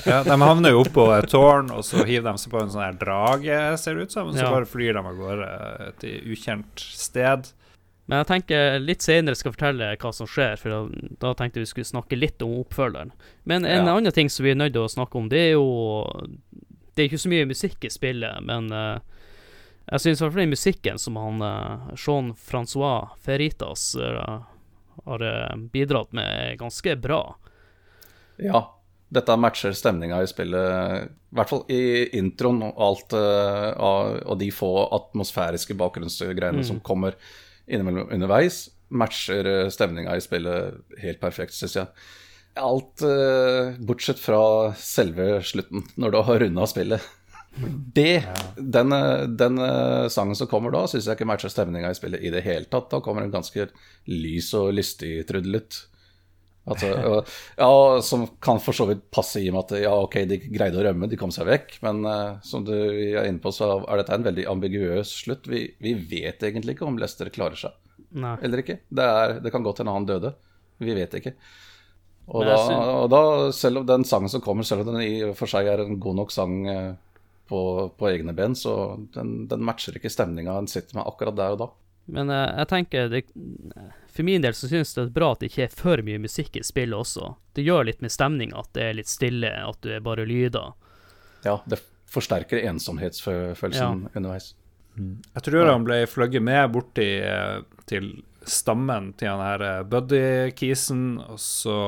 [0.06, 2.82] Ja, de havner jo oppå et tårn, og så hiver de seg på en sånn
[2.82, 4.28] her drage, ser det ut som.
[4.32, 4.50] og Så Ja.
[4.50, 7.52] bare flyr de av gårde til ukjent sted.
[8.06, 11.62] Men jeg tenker litt senere skal jeg fortelle hva som skjer, for da, da tenkte
[11.62, 13.14] vi skulle snakke litt om oppfølgeren.
[13.48, 13.94] Men en Ja.
[13.96, 16.04] annen ting som vi er nødt til å snakke om, det er jo
[16.94, 19.00] Det er ikke så mye musikk i spillet, men uh,
[19.90, 24.44] jeg syns i hvert fall den musikken som han uh, Jean-Francois Feritas uh,
[25.04, 27.34] har eh, bidratt med, er ganske bra.
[28.38, 28.60] Ja,
[29.10, 31.08] dette matcher stemninga i spillet.
[31.10, 36.80] I hvert fall i introen og alt eh, av, og de få atmosfæriske bakgrunnsgreiene som
[36.80, 37.18] kommer
[37.66, 42.06] innimellom underveis, matcher uh, stemninga i spillet helt perfekt, syns jeg.
[42.54, 47.02] Alt eh, bortsett fra selve slutten, når du har runda spillet.
[47.94, 48.24] Det,
[48.58, 52.22] den, eh, den eh, sangen som kommer da, syns jeg ikke matcher stemninga i spillet
[52.22, 52.88] i det hele tatt.
[52.90, 53.68] Da kommer en ganske
[54.10, 55.84] lys og lystig trudelutt.
[56.64, 56.88] Altså,
[57.58, 60.80] ja, som kan for så vidt passe i og med at ja, ok, de greide
[60.80, 61.76] å rømme, de kom seg vekk.
[61.84, 65.50] Men eh, som du er inne på, så er dette en veldig ambiguøs slutt.
[65.50, 67.76] Vi, vi vet egentlig ikke om Lester klarer seg
[68.16, 68.38] Nei.
[68.40, 68.80] eller ikke.
[68.88, 70.32] Det, er, det kan godt hende han døde.
[70.80, 71.34] Vi vet ikke.
[72.32, 72.56] Og da,
[73.02, 75.68] og da, selv om den sangen som kommer, selv om den i og for seg
[75.68, 76.92] er en god nok sang eh,
[77.50, 77.60] på,
[77.98, 81.60] på egne ben, så den, den matcher ikke stemninga en sitter med akkurat der og
[81.60, 81.68] da.
[82.06, 83.22] Men uh, jeg tenker det,
[84.12, 86.20] For min del så synes jeg det er bra at det ikke er for mye
[86.22, 87.34] musikk i spillet også.
[87.56, 90.74] Det gjør litt med stemninga at det er litt stille, at du er bare lyder.
[91.44, 91.80] Ja, det
[92.10, 94.52] forsterker ensomhetsfølelsen underveis.
[94.94, 98.12] Jeg tror han ble fløyet med bort til, til
[98.46, 101.78] stammen til han her eh, Buddy-kisen, og så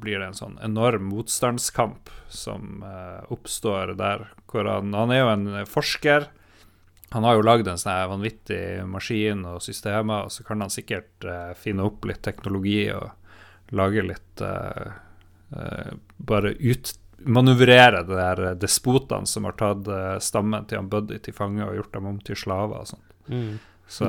[0.00, 4.28] blir det en sånn enorm motstandskamp som uh, oppstår der.
[4.50, 6.28] Hvor han, han er jo en forsker.
[7.12, 11.24] Han har jo lagd en sånn vanvittig maskin og systemer, og så kan han sikkert
[11.26, 13.10] eh, finne opp litt teknologi og
[13.74, 14.92] lage litt eh,
[15.56, 15.90] eh,
[16.30, 21.66] Bare utmanøvrere det der despotene som har tatt eh, stammen til han Buddy til fange
[21.66, 23.04] og gjort dem om til slaver og sånn.
[23.30, 23.52] Mm.
[23.90, 24.06] Så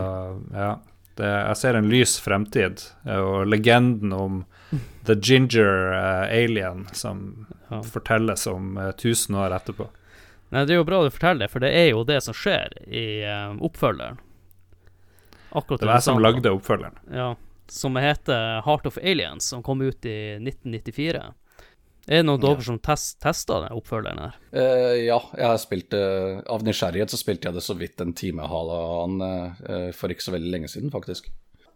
[0.54, 0.72] ja.
[1.18, 4.44] Det, jeg ser en lys fremtid, eh, og legenden om
[5.10, 7.78] The Ginger eh, Alien som Ja.
[7.88, 9.86] fortelles om tusen 1000 år etterpå.
[10.52, 12.74] Nei, det er jo bra du forteller det, for det er jo det som skjer
[12.92, 14.20] i uh, oppfølgeren.
[15.52, 16.98] Akkurat Det var jeg som lagde oppfølgeren.
[17.16, 17.30] Ja,
[17.72, 21.24] som heter Heart of Aliens, som kom ut i 1994.
[22.08, 24.38] Er det noen av dere som test, testa den oppfølgeren her?
[24.56, 28.16] Uh, ja, jeg har spilt eh, Av nysgjerrighet så spilte jeg det så vidt en
[28.18, 31.30] time halvannen uh, for ikke så veldig lenge siden, faktisk.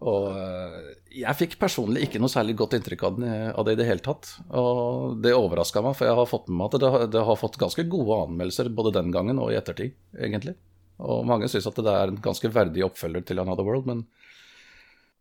[0.05, 0.91] Og eh,
[1.23, 3.19] jeg fikk personlig ikke noe særlig godt inntrykk av,
[3.57, 4.29] av det i det hele tatt.
[4.53, 7.39] Og det overraska meg, for jeg har fått med meg at det, har- det har
[7.41, 10.55] fått ganske gode anmeldelser både den gangen og i ettertid, egentlig.
[11.01, 14.05] Og mange syns at det er en ganske verdig oppfølger til Another World, men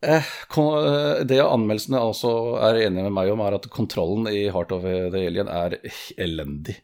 [0.04, 2.30] Eh, eh, det anmeldelsene også
[2.60, 5.78] er enige med meg om, er at kontrollen i Heart of the Alien er
[6.20, 6.74] elendig.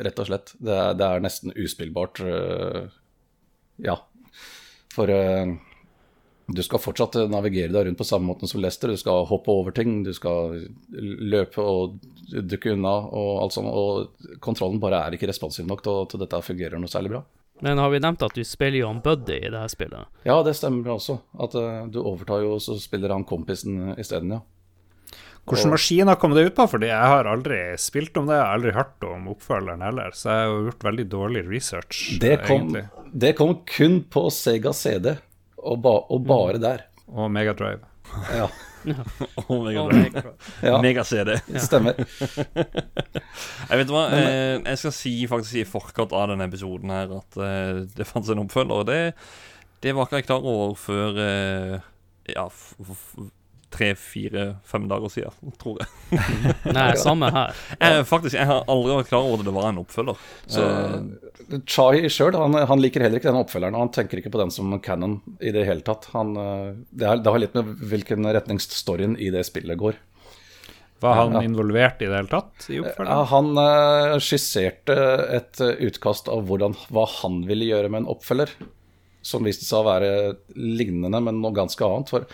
[0.00, 0.54] Rett og slett.
[0.56, 2.20] Det er, det er nesten uspillbart.
[2.24, 2.88] eh,
[3.84, 3.98] ja.
[4.94, 5.56] For eh,
[6.46, 8.92] du skal fortsatt eh, navigere deg rundt på samme måte som Lester.
[8.92, 10.60] Du skal hoppe over ting, du skal
[10.96, 11.98] løpe og
[12.30, 13.72] dukke unna og alt sånt.
[13.72, 17.24] Og kontrollen bare er ikke responsiv nok til at dette fungerer noe særlig bra.
[17.64, 20.10] Men har vi nevnt at du spiller jo han Buddy i det her spillet?
[20.28, 21.16] Ja, det stemmer også.
[21.40, 24.42] At uh, du overtar jo, så spiller han kompisen isteden, ja.
[25.46, 26.64] Hvilken maskin har kommet det ut på?
[26.72, 30.32] Fordi jeg har aldri spilt om det, jeg har aldri hørt om oppfølgeren heller, så
[30.32, 32.00] jeg har jo gjort veldig dårlig research.
[32.20, 33.12] Det kom, egentlig.
[33.14, 35.14] det kom kun på Sega CD,
[35.66, 36.86] og, ba, og bare der.
[37.12, 37.84] Og Megadrive.
[38.34, 38.46] Ja,
[39.48, 40.22] og Megadrive.
[40.22, 40.46] God.
[40.62, 41.34] ja Mega-CD.
[41.66, 41.98] stemmer.
[43.66, 47.40] Jeg vet hva, eh, jeg skal si faktisk i forkant av denne episoden her at
[47.42, 48.82] eh, det fantes en oppfølger.
[48.82, 49.00] Og det,
[49.84, 51.76] det var ikke jeg klar over før eh,
[52.34, 52.46] ja,
[53.76, 55.88] f- f- tre, fire, fem dager siden, tror jeg.
[56.76, 57.54] Nei, samme her.
[57.80, 58.06] jeg.
[58.08, 60.16] Faktisk, jeg har aldri vært klar over at det var en oppfølger.
[60.48, 63.74] Så uh, Chai sjøl, han, han liker heller ikke den oppfølgeren.
[63.76, 66.08] og Han tenker ikke på den som canon i det hele tatt.
[66.14, 69.94] Han, eh, det, er, det har litt med hvilken retning storyen i det spillet går.
[71.00, 73.26] Var han involvert i det hele tatt i oppfølgeren?
[73.28, 74.96] han eh, skisserte
[75.36, 78.54] et eh, utkast av hvordan, hva han ville gjøre med en oppfølger,
[79.26, 80.10] som viste seg å være
[80.56, 82.12] lignende, men noe ganske annet.
[82.14, 82.24] For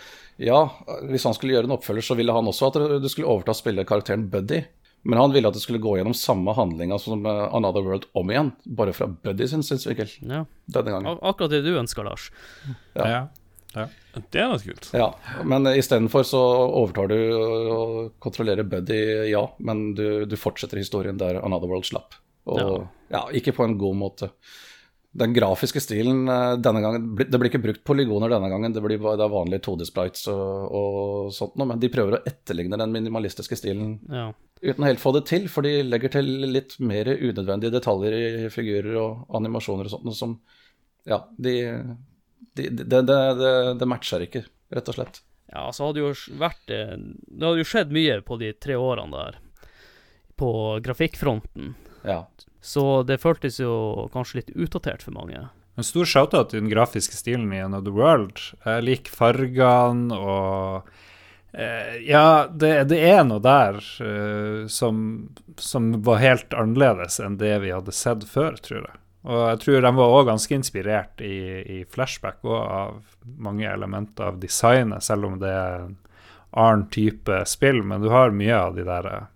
[0.43, 0.59] ja,
[1.09, 4.29] hvis han skulle gjøre en oppfølger, så ville han også at du skulle overta spillekarakteren
[4.33, 4.63] Buddy,
[5.03, 8.29] Men han ville at det skulle gå gjennom samme handlinga som eh, Another World om
[8.31, 10.45] igjen, bare fra Buddy sin synsvinkel Ja.
[10.65, 11.09] denne gangen.
[11.17, 12.29] Ak akkurat det du ønsker, Lars.
[12.95, 13.25] Ja.
[13.73, 14.87] Det er litt kult.
[14.93, 15.09] Ja,
[15.43, 16.39] men istedenfor så
[16.77, 17.17] overtar du
[17.73, 18.99] og kontrollerer Buddy,
[19.31, 22.13] ja, men du, du fortsetter historien der Another World slapp.
[22.45, 23.25] Og ja.
[23.33, 24.29] ikke på en god måte.
[25.13, 28.97] Den grafiske stilen eh, denne gangen Det blir ikke brukt polygoner denne gangen, det blir
[28.97, 33.57] det er vanlige 2D-sprites og, og sånt noe, men de prøver å etterligne den minimalistiske
[33.59, 34.31] stilen Ja.
[34.63, 38.49] uten å helt få det til, for de legger til litt mer unødvendige detaljer i
[38.53, 40.39] figurer og animasjoner og sånt, noe som
[41.05, 41.53] Ja, de,
[42.55, 43.03] de, de,
[43.77, 45.21] det matcher ikke, rett og slett.
[45.53, 49.13] Ja, så hadde jo vært eh, Det hadde jo skjedd mye på de tre årene
[49.13, 49.35] der,
[50.39, 50.49] på
[50.81, 51.75] grafikkfronten.
[52.07, 52.23] Ja.
[52.63, 55.47] Så det føltes jo kanskje litt utdatert for mange.
[55.75, 58.37] En stor shout-out til den grafiske stilen i Another World.
[58.63, 60.91] Jeg liker fargene og
[61.51, 64.99] eh, Ja, det, det er noe der eh, som,
[65.57, 68.99] som var helt annerledes enn det vi hadde sett før, tror jeg.
[69.23, 72.97] Og jeg tror de var òg ganske inspirert i, i flashback også av
[73.39, 75.93] mange elementer av designet, selv om det er en
[76.51, 77.81] annen type spill.
[77.87, 79.29] Men du har mye av de der eh,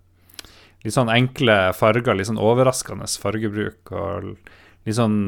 [0.88, 5.20] litt sånn enkle farger, litt sånn overraskende fargebruk og litt sånn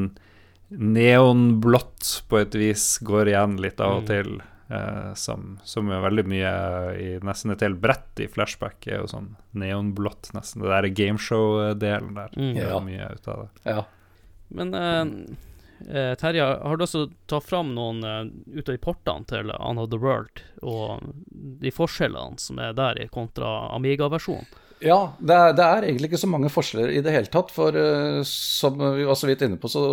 [0.71, 4.07] neonblått på et vis går igjen litt av og Mm.
[4.07, 4.41] til.
[4.71, 6.51] Eh, som, som er veldig mye
[6.95, 10.61] i nesten et helt brett i flashback er jo sånn neonblått, nesten.
[10.63, 12.31] Det der gameshow-delen der.
[12.39, 12.53] Mm.
[12.55, 12.79] Ja.
[12.79, 13.49] mye ut av det.
[13.67, 13.83] ja.
[14.47, 15.03] Men eh,
[15.91, 18.23] eh, Terje, har du også tatt fram noen uh,
[18.55, 23.73] ut av de portene til Another World, og de forskjellene som er der i kontra
[23.75, 24.47] Amiga-versjonen?
[24.81, 27.51] Ja, det er, det er egentlig ikke så mange forskjeller i det hele tatt.
[27.53, 29.83] For uh, som vi var så vidt inne på, så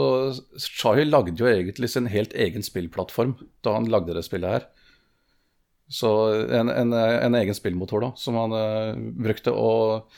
[0.57, 3.36] Shahi lagde jo egentlig sin helt egen spillplattform
[3.66, 4.66] da han lagde det spillet her.
[5.93, 6.11] Så
[6.53, 9.53] en, en, en egen spillmotor da, som han uh, brukte.
[9.53, 10.09] Og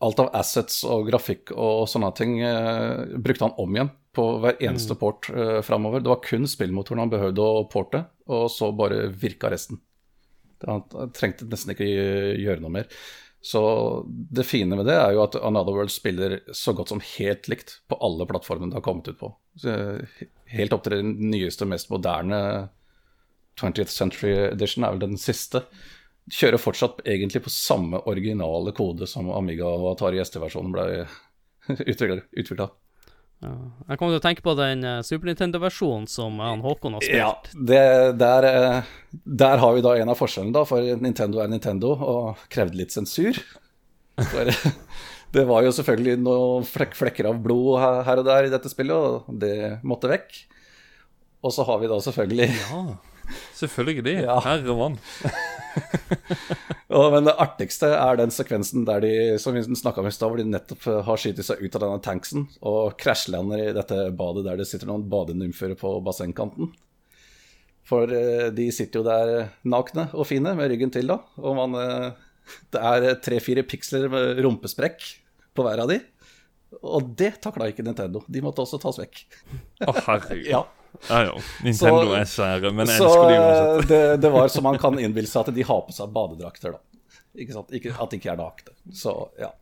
[0.00, 4.60] alt av assets og grafikk og sånne ting uh, brukte han om igjen på hver
[4.64, 6.04] eneste port uh, framover.
[6.04, 9.80] Det var kun spillmotoren han behøvde å porte, og så bare virka resten.
[10.68, 10.84] Han
[11.16, 12.88] trengte nesten ikke gjøre noe mer.
[13.40, 13.60] Så
[14.08, 17.78] det fine med det er jo at Another World spiller så godt som helt likt
[17.88, 19.30] på alle plattformene det har kommet ut på.
[20.52, 22.40] Helt opp til den nyeste, mest moderne
[23.60, 25.64] 20th Century Edition er vel den siste.
[26.30, 30.86] Kjører fortsatt egentlig på samme originale kode som Amiga og Atari ST-versjonen ble
[31.90, 32.68] utvikla.
[33.40, 33.54] Ja.
[33.88, 37.16] Jeg kommer til å tenke på den eh, Super Nintendo-versjonen som han Håkon har spilt.
[37.16, 37.84] Ja, det,
[38.20, 38.90] der, eh,
[39.24, 42.92] der har vi da en av forskjellene, da, for Nintendo er Nintendo og krevde litt
[42.92, 43.40] sensur.
[44.20, 44.52] For
[45.36, 48.92] det var jo selvfølgelig noen flek flekker av blod her og der i dette spillet,
[48.92, 50.42] og det måtte vekk.
[51.40, 52.82] Og så har vi da selvfølgelig Ja,
[53.58, 54.16] selvfølgelig.
[54.24, 54.36] Ja.
[54.44, 54.98] Herre mann.
[56.90, 60.28] ja, men det artigste er den sekvensen der de som vi snakket om i sted,
[60.30, 64.46] hvor de nettopp har skytet seg ut av denne tanksen og krasjlander i dette badet
[64.48, 66.72] der det sitter noen badenymfer på bassengkanten.
[67.90, 71.20] For eh, de sitter jo der nakne og fine med ryggen til, da.
[71.42, 72.26] Og man eh,
[72.74, 75.04] Det er tre-fire piksler med rumpesprekk
[75.54, 76.00] på hver av de.
[76.80, 78.22] Og det takla ikke Nintendo.
[78.30, 79.24] De måtte også tas vekk.
[79.86, 80.46] Å, herregud.
[80.50, 80.64] Ja.
[81.08, 81.34] Ja, ja.
[81.64, 83.88] Nintendo Så- er svære, men jeg elsker de uansett.
[83.88, 86.78] det, det var som man kan innbille seg at de har på seg badedrakter, da.
[87.40, 87.72] Ikke sant?
[87.72, 88.74] Ikke, at de ikke er nakne.
[88.92, 89.52] Så ja.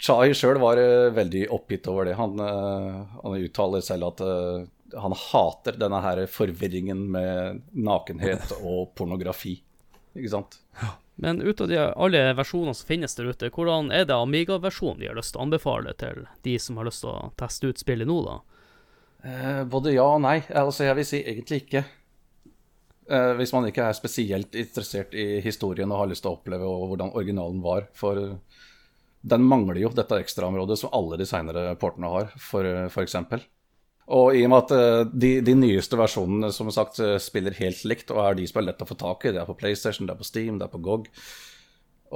[0.00, 2.16] Chai sjøl var uh, veldig oppgitt over det.
[2.18, 4.64] Han, uh, han uttaler selv at uh,
[4.96, 9.58] han hater denne her forvirringen med nakenhet og pornografi.
[10.16, 10.58] Ikke sant?
[11.20, 15.10] Men ut av de, alle versjonene som finnes der ute, hvordan er det Amiga-versjonen vi
[15.10, 18.08] har lyst til å anbefale til de som har lyst til å teste ut spillet
[18.08, 18.38] nå, da?
[19.24, 20.38] Eh, både ja og nei.
[20.48, 21.84] Altså, jeg vil si egentlig ikke.
[23.10, 26.66] Eh, hvis man ikke er spesielt interessert i historien og har lyst til å oppleve
[26.66, 27.88] hvordan originalen var.
[27.98, 28.66] For eh,
[29.20, 32.64] den mangler jo dette ekstraområdet som alle de seinere portene har, for,
[33.02, 33.42] eksempel.
[34.10, 38.24] Og i og med at de, de nyeste versjonene som sagt spiller helt likt, og
[38.24, 40.22] er de som er lett å få tak i, det er på PlayStation, det er
[40.22, 41.10] på Steam, det er på GOG.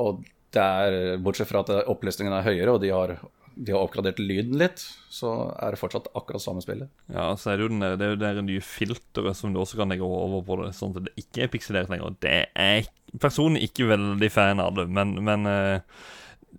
[0.00, 0.24] Og
[0.54, 3.14] det er, bortsett fra at eh, er høyere, og de har,
[3.56, 4.82] de har oppgradert lyden litt,
[5.12, 5.30] så
[5.62, 6.90] er det fortsatt akkurat samme spillet.
[7.12, 9.78] Ja, så er det jo den, det er jo det nye filteret som du også
[9.80, 12.18] kan legge over på det, sånn at det ikke er pikselert lenger.
[12.24, 12.90] Det er
[13.22, 16.04] personlig ikke veldig fan av det, men, men eh,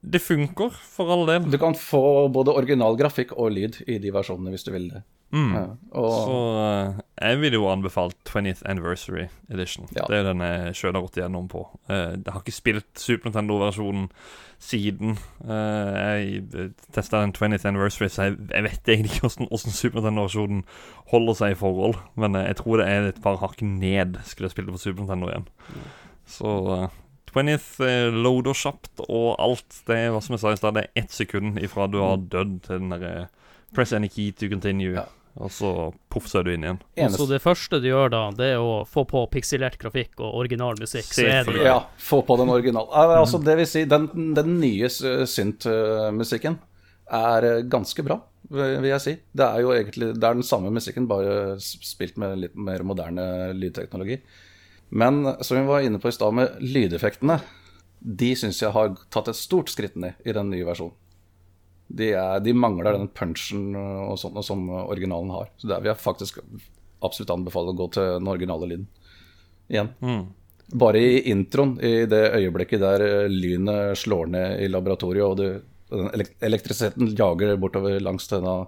[0.05, 1.49] det funker, for all del.
[1.51, 5.03] Du kan få både original grafikk og lyd i de versjonene hvis du vil det.
[5.35, 5.51] Mm.
[5.51, 5.63] Ja,
[5.99, 9.89] og Så eh, jeg ville jo anbefalt 20th Anniversary Edition.
[9.95, 10.05] Ja.
[10.07, 11.65] Det er den jeg sjøl har gått igjennom på.
[11.89, 14.07] Eh, jeg har ikke spilt Super Nintendo-versjonen
[14.65, 19.99] siden uh, jeg testa den 20th Anniversary, så jeg, vet egentlig ikke hvordan, hvordan Super
[19.99, 20.63] Nintendo-versjonen
[21.11, 21.99] holder seg i forhold.
[22.15, 25.03] Men eh, jeg tror det er et par hakk ned skulle jeg spille på Super
[25.03, 25.49] Nintendo igjen.
[26.25, 26.53] Så
[27.35, 29.81] eh, 20th eh, loader kjapt og alt.
[29.87, 32.17] Det er hva som jeg sa i stad, det er ett sekund ifra du har
[32.17, 33.27] dødd til den derre
[33.75, 34.93] Press any key to continue.
[34.95, 35.07] Ja.
[35.35, 35.69] Og så
[36.07, 36.77] poff, så er du inn igjen.
[37.11, 40.79] Så det første du gjør da, det er å få på pikselert grafikk og original
[40.79, 41.09] musikk.
[41.11, 42.87] Så er det ja, få på den originale.
[43.19, 44.07] Altså, det vil si, den,
[44.37, 46.55] den nye synt-musikken
[47.11, 49.15] er eh, ganske bra, vil vil jeg si.
[49.35, 53.51] Det er jo egentlig det er den samme musikken, bare spilt med litt mer moderne
[53.57, 54.21] lydteknologi.
[54.89, 57.39] Men som vi var inne på i stad med lydeffektene,
[57.99, 60.95] de syns jeg har tatt et stort skritt ned i den nye versjonen.
[61.87, 65.51] De, er, de mangler den punchen og sånt, som originalen har.
[65.57, 66.39] Så der vil jeg faktisk
[67.05, 68.87] absolutt anbefale å gå til den originale lyden
[69.69, 69.91] igjen.
[70.73, 75.61] Bare i introen, i det øyeblikket der eh, lynet slår ned i laboratoriet, og du,
[75.93, 78.63] den elektrisiteten jager bortover langs denne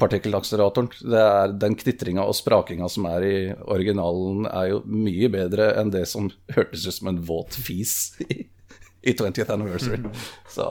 [0.00, 0.88] partikkelakseleratoren.
[1.00, 3.36] Det er Den knitringa og sprakinga som er i
[3.68, 8.42] originalen, er jo mye bedre enn det som hørtes ut som en våt fis i,
[9.02, 10.02] i 20th Anniversary.
[10.48, 10.66] Så,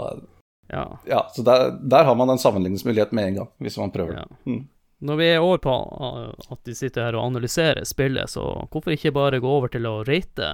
[0.70, 1.00] Ja.
[1.10, 4.26] ja, så der, der har man en sammenligningsmulighet med en gang, hvis man prøver det.
[4.46, 4.68] Mm.
[5.00, 8.94] Når vi er over på uh, at vi sitter her og analyserer spillet, så hvorfor
[8.94, 10.52] ikke bare gå over til å rate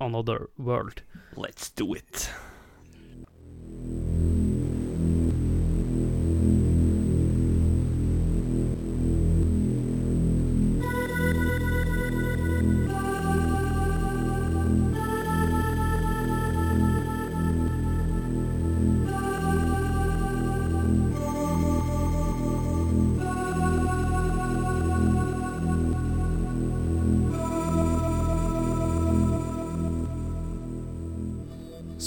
[0.00, 1.02] Another World?
[1.36, 2.30] Let's do it.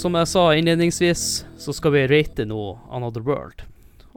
[0.02, 1.20] Som jeg sa innledningsvis,
[1.62, 2.58] så skal vi rate nå
[2.90, 3.60] Another World.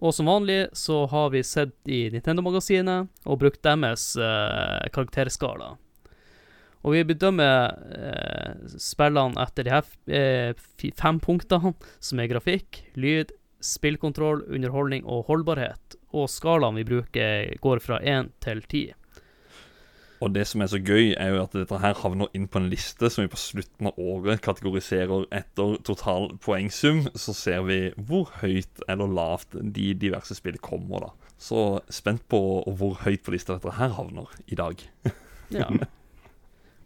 [0.02, 5.76] Og som vanlig så har vi sett i Nintendo-magasinet og brukt deres eh, karakterskala.
[6.82, 10.66] Og vi bedømmer eh, spillene etter de her eh,
[10.98, 16.00] fem punktene, som er grafikk, lyd, spillkontroll, underholdning og holdbarhet.
[16.18, 18.88] Og skalaen vi bruker, går fra én til ti.
[20.26, 22.70] Og det som er så gøy, er jo at dette her havner inn på en
[22.72, 27.04] liste som vi på slutten av året kategoriserer etter total poengsum.
[27.14, 31.32] Så ser vi hvor høyt eller lavt de diverse spill kommer, da.
[31.38, 32.40] Så spent på
[32.80, 34.82] hvor høyt på lista dette her havner i dag.
[35.54, 35.70] Ja.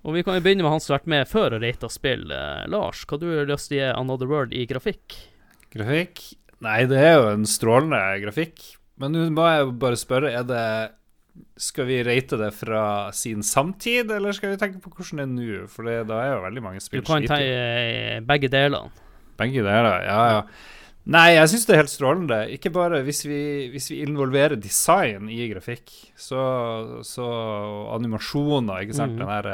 [0.03, 2.27] Og vi kan jo begynne med han som har vært med før og rata spill.
[2.31, 5.15] Eh, Lars, hva du har lyst til å gi Another World i grafikk?
[5.71, 6.21] Grafikk?
[6.63, 8.63] Nei, det er jo en strålende grafikk.
[8.99, 10.63] Men nå må jeg bare spørre, er det
[11.59, 12.83] Skal vi rate det fra
[13.15, 15.67] sin samtid, eller skal vi tenke på hvordan det er nå?
[15.71, 17.45] For det, da er jo veldig mange Du kan ta sliter.
[17.45, 18.91] eh, begge delene.
[19.39, 20.41] Begge deler, ja, ja.
[21.09, 22.39] Nei, jeg syns det er helt strålende.
[22.53, 23.41] Ikke bare hvis vi,
[23.73, 26.41] hvis vi involverer design i grafikk, så,
[27.07, 27.29] så
[27.95, 29.15] animasjoner, ikke sant.
[29.15, 29.23] Mm.
[29.23, 29.49] Den der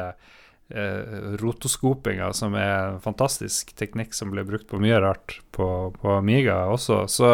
[0.74, 6.18] eh, rotoskopinga som er en fantastisk teknikk som ble brukt på mye rart på, på
[6.18, 7.30] Amiga også, så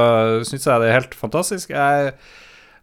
[0.47, 1.75] syns jeg det er helt fantastisk.
[1.75, 2.15] Jeg,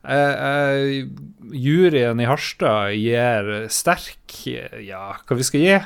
[0.08, 1.10] jeg,
[1.52, 4.38] juryen i Harstad gir sterk
[4.86, 5.78] Ja, hva vi skal gi?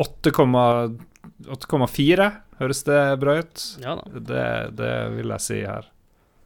[0.00, 2.30] 8,4.
[2.56, 3.56] Høres det bra ut?
[3.82, 4.04] Ja da.
[4.16, 4.46] Det,
[4.78, 5.84] det vil jeg si her.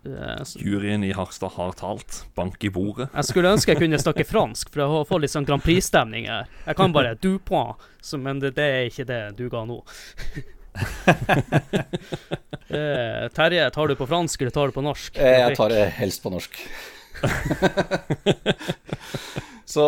[0.06, 0.56] Yes.
[0.56, 2.22] Juryen i Harstad har talt.
[2.34, 3.10] Bank i bordet.
[3.12, 6.48] Jeg skulle ønske jeg kunne snakke fransk, for jeg får litt sånn Grand Prix-stemning her.
[6.64, 7.76] Jeg kan bare du point,
[8.16, 9.78] men det, det er ikke det du ga nå.
[12.70, 15.16] Eh, Terje, tar du på fransk, eller tar du på norsk?
[15.18, 16.54] Eh, Jeg tar det helst på norsk.
[19.70, 19.86] Så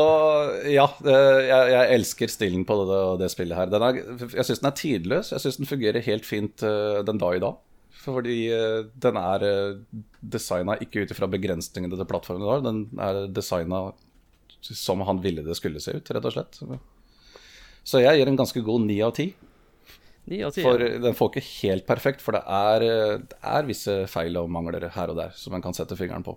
[0.70, 3.70] ja, jeg, jeg elsker stilen på det, det spillet her.
[3.70, 4.00] Den er,
[4.34, 5.30] jeg syns den er tidløs.
[5.34, 7.54] Jeg syns den fungerer helt fint eh, den dag i dag.
[8.02, 9.46] Fordi eh, den er
[10.34, 12.66] designa ikke ut ifra begrensningene til plattformen har.
[12.66, 13.84] Den er designa
[14.62, 16.58] som han ville det skulle se ut, rett og slett.
[17.86, 19.30] Så jeg gir en ganske god ni av ti.
[20.62, 22.84] For den får ikke helt perfekt, for det er,
[23.26, 26.36] det er visse feil og mangler her og der som en kan sette fingeren på.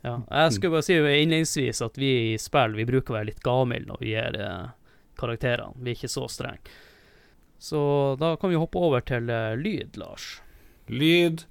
[0.00, 3.42] Ja, jeg skulle bare si innledningsvis at vi i spill vi bruker å være litt
[3.44, 4.70] gamle når vi gir eh,
[5.20, 5.76] karakterene.
[5.76, 6.78] Vi er ikke så strenge.
[7.60, 7.80] Så
[8.20, 10.38] da kan vi hoppe over til eh, lyd, Lars.
[10.88, 11.44] Lyd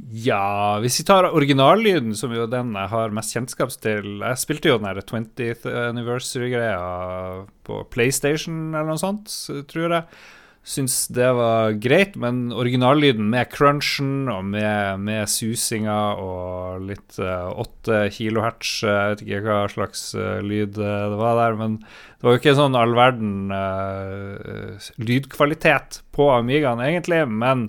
[0.00, 4.72] Ja, hvis vi tar originallyden, som jo den jeg har mest kjennskap til Jeg spilte
[4.72, 9.28] jo den der 20th anniversary-greia på PlayStation eller noe sånt,
[9.68, 10.22] tror jeg.
[10.70, 17.50] Syns det var greit, men originallyden med crunchen og med, med susinga og litt uh,
[17.58, 22.26] 8 kilohertz Jeg vet ikke hva slags uh, lyd eh, det var der, men det
[22.28, 27.24] var jo ikke sånn all verden uh, lydkvalitet på Amigaen, egentlig.
[27.26, 27.66] Men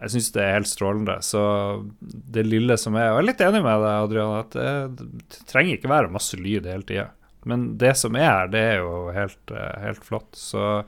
[0.00, 1.20] jeg syns det er helt strålende.
[1.22, 1.44] Så
[2.00, 5.46] det lille som er Og jeg er litt enig med deg, Adrian, at det, det
[5.46, 7.10] trenger ikke være masse lyd hele tida.
[7.48, 10.30] Men det som er her, det er jo helt, eh, helt flott.
[10.36, 10.82] Så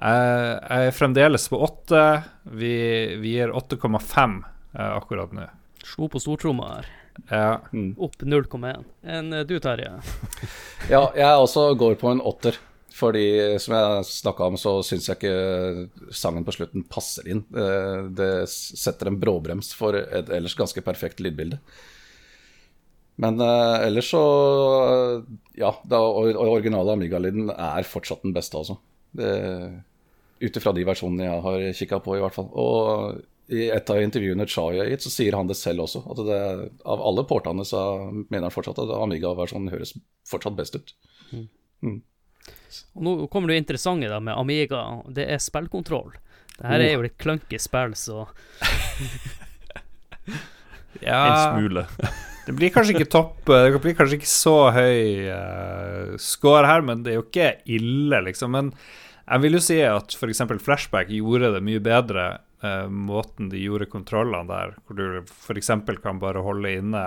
[0.00, 2.04] Jeg, er fremdeles på 8.
[2.56, 2.72] Vi,
[3.20, 4.38] vi gir 8,5
[4.78, 5.44] eh, akkurat nå.
[5.84, 6.88] Slo på stortromma her.
[7.28, 7.50] Ja.
[8.00, 8.84] Opp 0,1.
[9.04, 9.92] En eh, du, Terje?
[10.92, 12.56] Ja, jeg også går på en åtter.
[13.00, 13.22] Fordi,
[13.62, 17.44] som jeg snakka om, så syns jeg ikke sangen på slutten passer inn.
[17.52, 21.60] Eh, Det setter en bråbrems for et ellers ganske perfekt lydbilde.
[23.20, 24.24] Men eh, ellers så
[25.60, 28.80] Ja, det originale Amiga-lyden er fortsatt den beste, altså.
[29.12, 29.84] Det-
[30.40, 32.48] Ut ifra de versjonene jeg har kikka på, i hvert fall.
[32.56, 33.20] Og
[33.50, 36.04] i et av intervjuene Chai har gitt, så sier han det selv også.
[36.12, 36.40] At det,
[36.86, 37.82] av alle portene så
[38.22, 39.96] mener han fortsatt at Amiga-versjonen høres
[40.30, 40.94] fortsatt best ut.
[42.94, 44.84] Og nå kommer det interessante da med Amiga.
[45.10, 46.14] Det er spillkontroll.
[46.60, 48.26] Det her er jo litt clunky spill, så
[51.08, 51.86] ja En smule.
[52.50, 57.04] Det blir kanskje ikke topp Det blir kanskje ikke så høy uh, score her, men
[57.04, 58.56] det er jo ikke ille, liksom.
[58.56, 58.72] Men
[59.30, 60.42] jeg vil jo si at f.eks.
[60.64, 62.28] Flashback gjorde det mye bedre,
[62.66, 65.70] eh, måten de gjorde kontrollene der, hvor du f.eks.
[66.02, 67.04] kan bare holde inne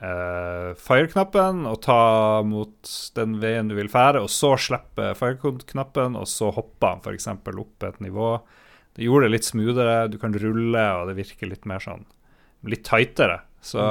[0.00, 1.98] eh, fire-knappen og ta
[2.46, 7.28] mot den veien du vil fære, og så slippe fire-knappen, og så hoppe han f.eks.
[7.36, 8.34] opp et nivå.
[8.96, 12.04] Det gjorde det litt smoothere, du kan rulle, og det virker litt mer sånn
[12.62, 13.40] Litt tightere.
[13.58, 13.82] Så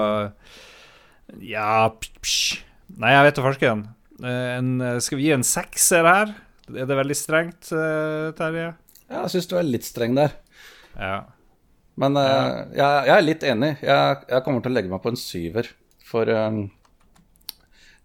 [1.43, 2.61] Ja psh, psh.
[3.01, 3.81] Nei, jeg vet da farsken.
[4.23, 6.31] Eh, en- Skal vi gi en sekser her?
[6.77, 8.71] Er det veldig strengt, eh, Terje?
[9.11, 10.35] Ja, jeg syns du er litt streng der.
[10.95, 11.15] Ja.
[11.99, 13.71] Men eh, jeg, jeg er litt enig.
[13.83, 15.67] Jeg, jeg kommer til å legge meg på en syver.
[16.11, 16.61] For um,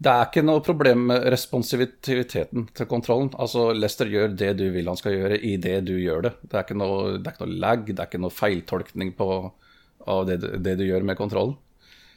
[0.02, 3.30] det er ikke noe problem med responsiviteten til kontrollen.
[3.40, 6.34] Altså, Lester gjør det du vil han skal gjøre, i det du gjør det.
[6.42, 9.30] Det er ikke noe, det er ikke noe lag, det er ikke noe feiltolkning på,
[10.06, 11.56] av det, du- det du gjør med kontrollen.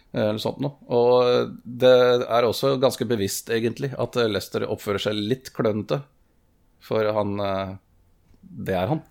[0.09, 0.73] Eller sånt noe.
[0.89, 1.93] Og det
[2.25, 6.01] er også ganske bevisst, egentlig, at Lester oppfører seg litt klønete.
[6.83, 7.75] For han eh,
[8.41, 9.01] Det er han.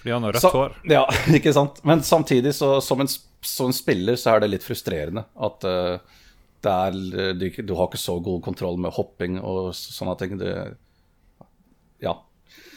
[0.00, 0.76] Fordi han har rødt hår.
[0.90, 1.04] Ja,
[1.38, 1.80] ikke sant.
[1.84, 3.10] Men samtidig, så, som, en,
[3.40, 5.96] som en spiller, så er det litt frustrerende at uh,
[6.66, 10.36] det er, du, du har ikke så god kontroll med hopping og sånne ting.
[10.40, 10.52] Det,
[12.02, 12.14] ja,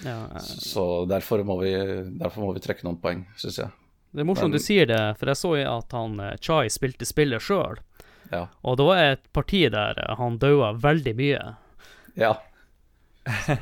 [0.06, 0.18] ja.
[0.36, 1.74] eh, så derfor må vi,
[2.20, 3.72] derfor må vi trekke noen poeng, syns jeg.
[4.12, 6.70] Det er morsomt Men- du sier det, for jeg så jo at han eh, Chai
[6.74, 7.82] spilte spillet sjøl.
[8.32, 8.48] Ja.
[8.62, 11.56] Og det var et parti der eh, han daua veldig mye.
[12.20, 12.36] ja.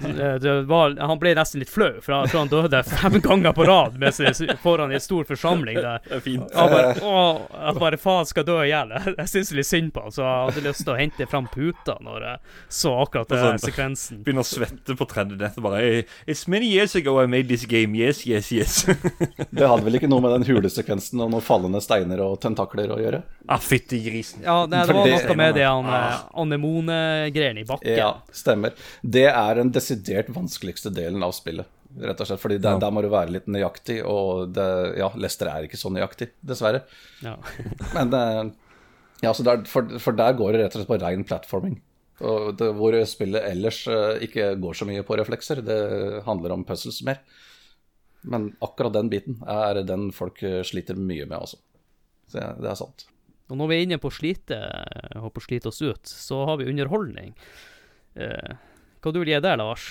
[0.01, 3.55] Det, det var, han ble nesten litt flau, for han, for han døde fem ganger
[3.57, 6.01] på rad med seg foran en stor forsamling der.
[6.07, 6.47] Det er fint.
[6.55, 7.24] Han bare, å,
[7.72, 8.93] at bare faen skal dø i hjel.
[9.22, 11.97] Jeg syns litt synd på han, så jeg hadde lyst til å hente fram puta
[12.03, 13.61] når jeg så akkurat den Sånn.
[13.63, 14.20] sekvensen.
[14.26, 15.82] Begynner å svette på tredje nett og bare
[16.30, 17.95] It's many years ago I made this game.
[17.97, 18.86] Yes, yes, yes.
[19.49, 22.99] Det hadde vel ikke noe med den hulesekvensen og noen fallende steiner og tentakler å
[23.01, 23.24] gjøre?
[23.47, 24.41] ah, fytti grisen.
[24.43, 27.95] Ja, det, det var noe med det eh, anemone-greiene i bakken.
[27.95, 28.76] Ja, stemmer.
[29.01, 31.68] Det er den desidert vanskeligste delen av spillet.
[31.97, 34.68] Rett og slett, fordi der, der må du være litt nøyaktig, og det,
[34.99, 36.84] ja, Lester er ikke så nøyaktig, dessverre.
[37.24, 37.38] Ja.
[37.95, 38.41] Men eh,
[39.24, 41.80] ja, så der, for, for der går det rett og slett på rein platforming.
[42.28, 45.62] Og det, hvor spillet ellers eh, ikke går så mye på reflekser.
[45.66, 45.80] Det
[46.26, 47.22] handler om puzzles mer.
[48.28, 51.62] Men akkurat den biten er den folk eh, sliter mye med, altså.
[52.28, 53.05] Så ja, det er sant.
[53.47, 54.58] Og når vi er inne på å slite,
[55.22, 57.36] og på å slite oss ut, så har vi underholdning.
[58.20, 58.58] Eh,
[59.08, 59.88] hva du vil gi der, Lars?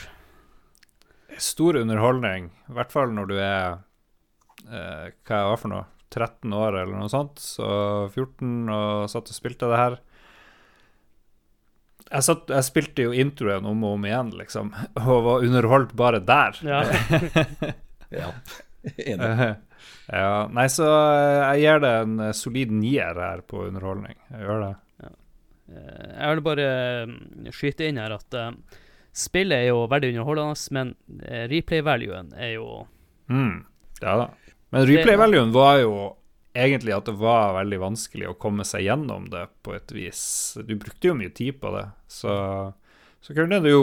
[1.42, 3.78] Stor underholdning, i hvert fall når du er
[4.70, 5.84] eh, Hva jeg var for noe?
[6.16, 7.40] 13 år eller noe sånt.
[7.42, 7.66] Så
[8.14, 9.96] 14 og satt og spilte det her.
[12.06, 14.70] Jeg, satt, jeg spilte jo introen om og om igjen, liksom,
[15.02, 16.60] og var underholdt bare der.
[16.64, 16.84] Ja.
[18.14, 18.28] Ja,
[19.02, 19.28] enig.
[20.06, 24.14] ja, nei, så eh, jeg gir det en eh, solid nier her på underholdning.
[24.30, 24.68] Jeg gjør det.
[25.02, 26.68] Eh, Jeg vil bare
[27.10, 28.36] mm, skyte inn her at
[29.16, 30.94] spillet er jo veldig underholdende, men
[31.24, 32.68] eh, replay-valuen er jo
[33.32, 33.64] Mm,
[34.04, 34.28] ja da.
[34.70, 35.94] Men replay-valuen var jo
[36.56, 40.20] egentlig at det var veldig vanskelig å komme seg gjennom det på et vis.
[40.64, 42.36] Du brukte jo mye tid på det, så,
[43.20, 43.82] så kunne du jo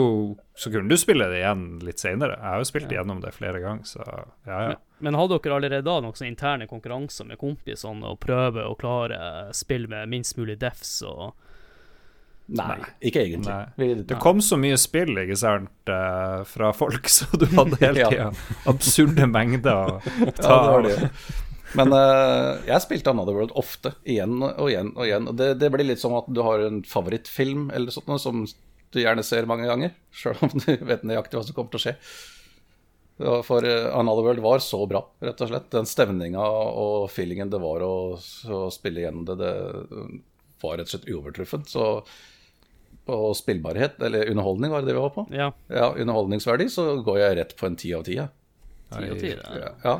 [0.56, 2.36] Så kunne du spille det igjen litt seinere.
[2.38, 3.00] Jeg har jo spilt Ja.
[3.02, 4.68] gjennom det flere ganger, så ja, ja.
[4.72, 4.76] Men,
[5.10, 9.88] men hadde dere allerede da noen interne konkurranser med kompisene og prøve å klare spill
[9.90, 11.34] med minst mulig defs og
[12.52, 12.76] Nei,
[13.08, 13.54] ikke egentlig.
[13.78, 13.86] Nei.
[14.04, 18.26] Det kom så mye spill, ikke sant, eh, fra folk, så du hadde hele Ja.
[18.68, 20.98] absurde mengder å Ja, det var det.
[21.74, 25.24] Men uh, jeg spilte Another World ofte, igjen og igjen og igjen.
[25.32, 28.44] Og det, det blir litt som at du har en favorittfilm eller sånt som
[28.94, 31.84] du gjerne ser mange ganger, sjøl om du vet nøyaktig hva som kommer til å
[31.88, 31.96] skje.
[33.48, 35.66] For eh, Another World var så bra, rett og slett.
[35.74, 39.52] Den stemninga og feelingen det var å, å spille igjen det, det
[40.62, 41.70] var rett og slett uovertruffent.
[41.74, 41.88] Så
[43.04, 45.26] på spillbarhet, eller underholdning, var det det vi var på?
[45.34, 45.50] Ja.
[45.68, 48.16] Ja, underholdningsverdi, så går jeg rett på en ti av ti.
[48.20, 48.28] ja.
[49.84, 49.96] Ja.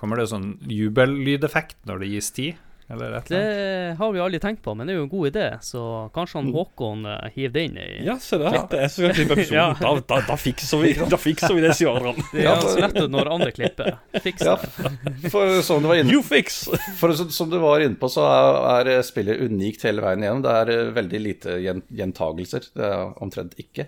[0.00, 2.46] Kommer det sånn jubellydeffekt når det gis ti?
[2.90, 3.56] Eller et eller annet?
[3.56, 5.82] Det har vi aldri tenkt på, men det er jo en god idé, så
[6.14, 8.56] kanskje han Håkon uh, hiver det inn i Ja, se der.
[8.70, 9.56] Det er så klipp episoden.
[9.60, 9.66] Ja.
[9.78, 12.18] Da, da, da, fikser vi, da fikser vi det, sier Adrian.
[12.46, 13.98] Ja, er så når andre klipper.
[14.24, 14.56] Fiks Ja,
[15.32, 16.64] for som du var inne You fix!
[16.98, 20.42] For som, som du var inne på, så er, er spillet unikt hele veien igjennom.
[20.46, 22.72] Det er eh, veldig lite gjentagelser.
[22.74, 23.86] Det er omtrent ikke.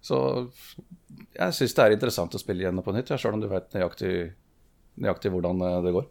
[0.00, 0.20] Så
[1.36, 3.68] jeg syns det er interessant å spille igjen på nytt, ja, sjøl om du vet
[3.76, 4.14] nøyaktig,
[5.04, 6.08] nøyaktig hvordan eh, det går.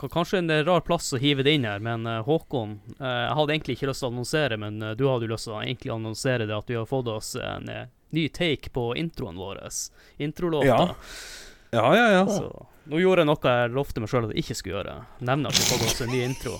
[0.00, 3.54] Kanskje en rar plass å hive det inn her, men eh, Håkon eh, Jeg hadde
[3.54, 5.94] egentlig ikke lyst til å annonsere, men eh, du hadde jo lyst til å egentlig
[5.94, 9.62] annonsere det at vi har fått oss en eh, ny take på introen vår.
[10.22, 10.66] Introlåta.
[10.66, 10.94] Ja.
[11.74, 12.24] Ja, ja, ja.
[12.30, 14.94] Så nå gjorde jeg noe jeg lovte meg sjøl at jeg ikke skulle gjøre.
[15.24, 16.58] Nevne at vi har fått oss en ny intro.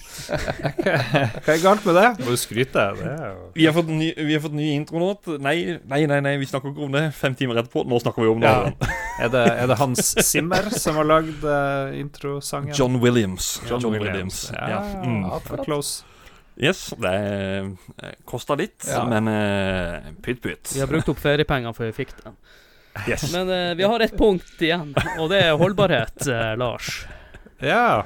[1.44, 2.06] Hva er galt med det?
[2.24, 2.84] Må du skryte?
[2.96, 5.28] Det er jo Vi har fått ny, vi har fått ny intronåt.
[5.44, 7.84] Nei, nei, nei, nei, vi snakker ikke om det fem timer etterpå.
[7.90, 8.54] Nå snakker vi om det.
[8.56, 8.94] Ja.
[9.20, 12.72] Er det, er det Hans Zimmer som har lagd uh, introsangen?
[12.72, 13.58] John Williams.
[13.68, 14.46] John Williams.
[14.56, 14.82] Ja, Ja.
[15.04, 15.28] Mm.
[15.60, 16.08] close.
[16.56, 17.12] Yes, det
[17.98, 19.02] eh, kosta litt, Ja.
[19.10, 20.70] men uh, pytt pytt.
[20.72, 22.36] Vi har brukt opp feriepenger før vi fikk den.
[23.08, 23.24] Yes.
[23.34, 27.00] Men uh, vi har ett punkt igjen, og det er holdbarhet, uh, Lars.
[27.64, 28.04] Ja.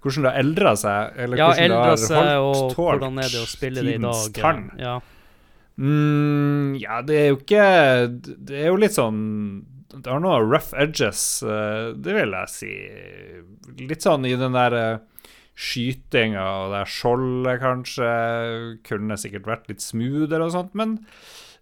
[0.00, 3.30] Hvordan det har eldra seg, eller Ja, hvordan det har seg, holdt tålt hvordan er
[3.32, 4.26] det å spille det i dag?
[4.38, 4.66] tann.
[4.80, 4.96] Ja.
[5.76, 7.64] Mm, ja, det er jo ikke
[8.48, 9.18] Det er jo litt sånn
[9.92, 12.70] Det har noen rough edges, eh, det vil jeg si.
[13.84, 18.08] Litt sånn i den der eh, skytinga og det skjoldet, kanskje.
[18.88, 20.98] Kunne sikkert vært litt smoothere og sånt, men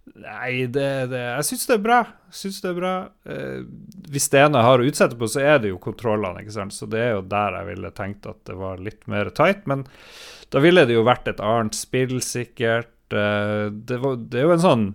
[0.05, 1.99] Nei, det, det, jeg syns det er bra.
[2.35, 2.95] Synes det er bra.
[3.25, 3.63] Eh,
[4.13, 6.43] hvis det ene jeg har å utsette på, så er det jo kontrollene.
[6.45, 6.77] ikke sant?
[6.77, 9.65] Så det er jo der jeg ville tenkt at det var litt mer tight.
[9.71, 9.87] Men
[10.53, 12.93] da ville det jo vært et annet spill, sikkert.
[13.17, 14.87] Eh, det, var, det er jo en sånn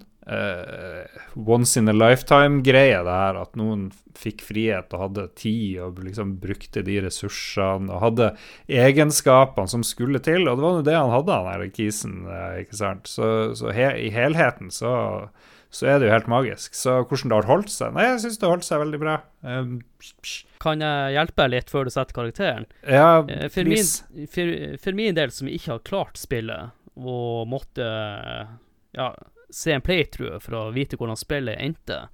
[1.36, 3.40] once in a lifetime-greie, det her.
[3.42, 3.90] At noen
[4.20, 8.32] fikk frihet og hadde tid og liksom brukte de ressursene og hadde
[8.68, 10.48] egenskapene som skulle til.
[10.50, 12.18] Og det var jo det han hadde, han her Kisen.
[12.28, 13.08] eh, ikke sant?
[13.10, 13.30] Så,
[13.60, 14.92] så he, i helheten så,
[15.74, 16.76] så er det jo helt magisk.
[16.78, 17.96] Så hvordan det har holdt seg?
[17.96, 19.18] Nei, jeg syns det har holdt seg veldig bra.
[19.46, 19.80] Um,
[20.60, 22.68] Kan jeg hjelpe litt før du setter karakteren?
[22.84, 24.54] ja, Eh, For min, for,
[24.84, 27.86] for min del, som ikke har klart spillet, og måtte
[28.98, 29.14] ja,
[29.52, 32.08] se en playthrough for å vite hvordan spillet endte,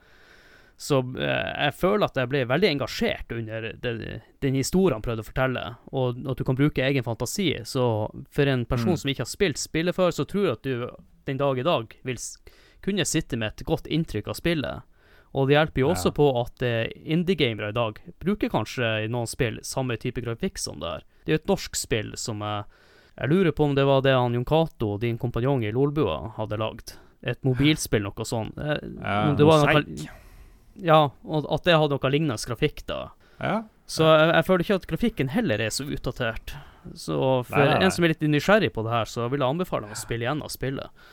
[0.77, 5.23] så eh, jeg føler at jeg ble veldig engasjert under den, den historien han prøvde
[5.23, 5.63] å fortelle,
[5.95, 7.53] og at du kan bruke egen fantasi.
[7.63, 7.85] Så
[8.29, 8.97] for en person Mm.
[8.99, 10.89] som ikke har spilt spillet før, så tror jeg at du
[11.25, 12.17] den dag i dag vil
[12.83, 14.81] kunne sitte med et godt inntrykk av spillet.
[15.35, 16.15] Og det hjelper jo også Ja.
[16.15, 20.79] på at eh, indie-gamere i dag bruker kanskje i noen spill samme type grafikk som
[20.79, 21.03] det er.
[21.25, 22.65] Det er jo et norsk spill som jeg,
[23.17, 26.57] jeg lurer på om det var det han Jon Cato, din kompanjong i Lolbua, hadde
[26.59, 26.93] lagd.
[27.25, 28.57] Et mobilspill, noe sånt.
[28.61, 29.83] Eh, Ja, det var noe,
[30.85, 32.99] ja, og at det hadde noe lignende grafikk, da.
[33.39, 33.55] Ja.
[33.89, 36.55] Så jeg, jeg føler ikke at grafikken heller er så utdatert.
[36.93, 37.15] Så
[37.47, 37.85] for Nei, nei, nei.
[37.87, 40.43] en som er litt nysgjerrig på det her, så vil jeg anbefale å spille igjen
[40.45, 41.07] av spillet.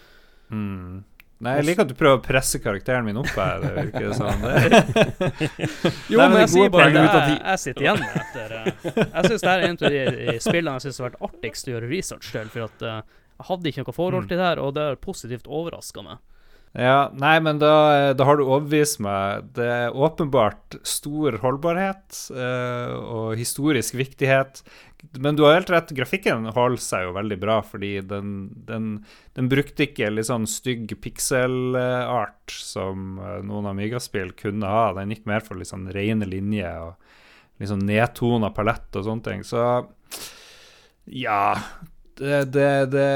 [0.53, 1.01] Mm.
[1.43, 3.65] Nei, jeg liker at du prøver å presse karakteren min opp her.
[3.65, 4.45] Det virker sånn.
[4.45, 4.83] Det.
[6.13, 8.69] Jo, Nei, men jeg er sier bare det jeg, jeg sitter igjen med etter eh,
[9.01, 11.89] Jeg syns det er en av de spillene jeg syns har vært artigst å gjøre
[11.91, 13.03] research til, for at jeg
[13.49, 14.29] hadde ikke noe forhold Mm.
[14.29, 16.19] til det her, og det har positivt overraska meg.
[16.75, 19.51] Ja, nei, men da, da har du overbevist meg.
[19.53, 24.63] Det er åpenbart stor holdbarhet eh, og historisk viktighet.
[25.21, 29.05] Men du har helt rett, grafikken holder seg jo veldig bra, fordi den, den,
[29.37, 34.93] den brukte ikke litt sånn stygg pixel-art som eh, noen Amiga-spill kunne ha.
[34.97, 39.29] Den gikk mer for litt sånn rene linjer og litt sånn nedtona palett og sånne
[39.29, 39.45] ting.
[39.45, 39.61] Så
[41.05, 41.57] ja
[42.21, 43.07] det, det, det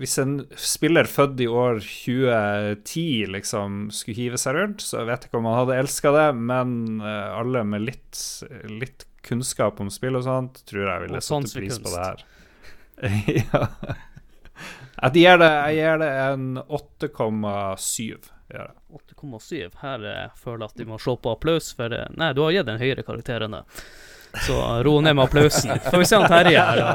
[0.00, 3.04] Hvis en spiller født i år 2010
[3.34, 7.02] liksom skulle hive seg rundt, så jeg vet ikke om han hadde elska det, men
[7.04, 8.22] eh, alle med litt,
[8.70, 12.26] litt kunnskap om spill og sånt, tror jeg ville satt for pris på det her.
[13.42, 13.96] ja.
[14.98, 18.30] Jeg gir det, jeg gir det en 8,7.
[18.50, 19.78] gjør 8,7.
[19.84, 22.56] Her eh, føler jeg at vi må se på applaus, for eh, Nei, du har
[22.56, 23.64] gitt en høyere karakter enn det.
[24.46, 25.74] Så ro ned med applausen.
[25.90, 26.94] Får vi se om Terje da.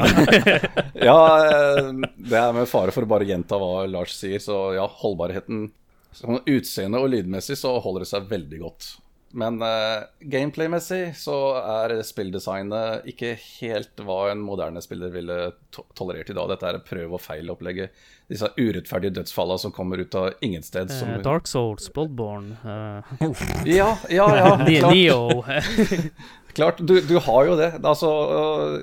[1.10, 4.88] Ja, eh, det er med fare for å bare gjenta hva Lars sier, så ja,
[5.04, 5.72] holdbarheten
[6.14, 8.90] Sånn utseende og lydmessig så holder det seg veldig godt.
[9.34, 15.38] Men eh, gameplay-messig så er spilldesignet ikke helt hva en moderne spiller ville
[15.74, 16.52] to tolerert i dag.
[16.52, 17.98] Dette er prøv og feil-opplegget.
[18.30, 20.94] Disse urettferdige dødsfallene som kommer ut av ingensted.
[20.94, 21.16] Som...
[21.16, 23.66] Eh, Dark Souls, Bloodborne uh...
[23.66, 24.54] Ja, ja, ja.
[24.94, 25.42] Neo
[26.54, 27.72] Klart, du, du har jo det.
[27.82, 28.76] Altså øh,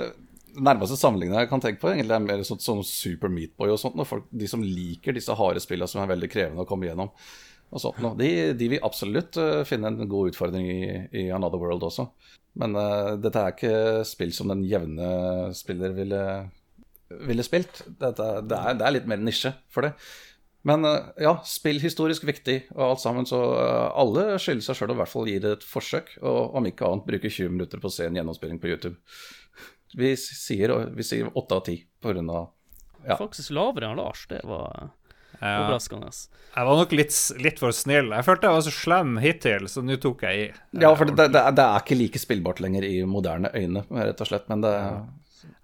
[0.00, 0.12] øh,
[0.58, 4.00] nærmeste sammenligninga jeg kan tenke på, egentlig er mer sånn, sånn Super Meatboy og sånt.
[4.08, 7.12] Folk, de som liker disse harde spillene som er veldig krevende å komme gjennom,
[7.68, 10.84] og sånt, de, de vil absolutt uh, finne en god utfordring i,
[11.20, 12.06] i Another World også.
[12.58, 16.22] Men uh, dette er ikke spill som den jevne spiller ville,
[17.28, 17.82] ville spilt.
[18.00, 19.92] Dette, det, er, det er litt mer nisje for det.
[20.68, 23.38] Men uh, ja, spill historisk viktig og alt sammen, så
[23.96, 26.14] alle skylder seg sjøl å i hvert fall gi det et forsøk.
[26.20, 28.98] Og om ikke annet bruke 20 minutter på å se en gjennomspilling på YouTube.
[29.96, 32.50] Vi sier, vi sier 8 av 10 på grunn av
[33.06, 33.14] ja.
[33.16, 34.26] Faktisk lavere enn Lars.
[34.28, 34.90] Det var
[35.38, 35.52] Ja.
[35.62, 36.08] overraskende.
[36.56, 38.08] Jeg var nok litt, litt for snill.
[38.10, 40.46] Jeg følte jeg var så slem hittil, så nå tok jeg i.
[40.82, 44.28] Ja, for det, det, det er ikke like spillbart lenger i moderne øyne, rett og
[44.32, 44.48] slett.
[44.50, 44.74] Men det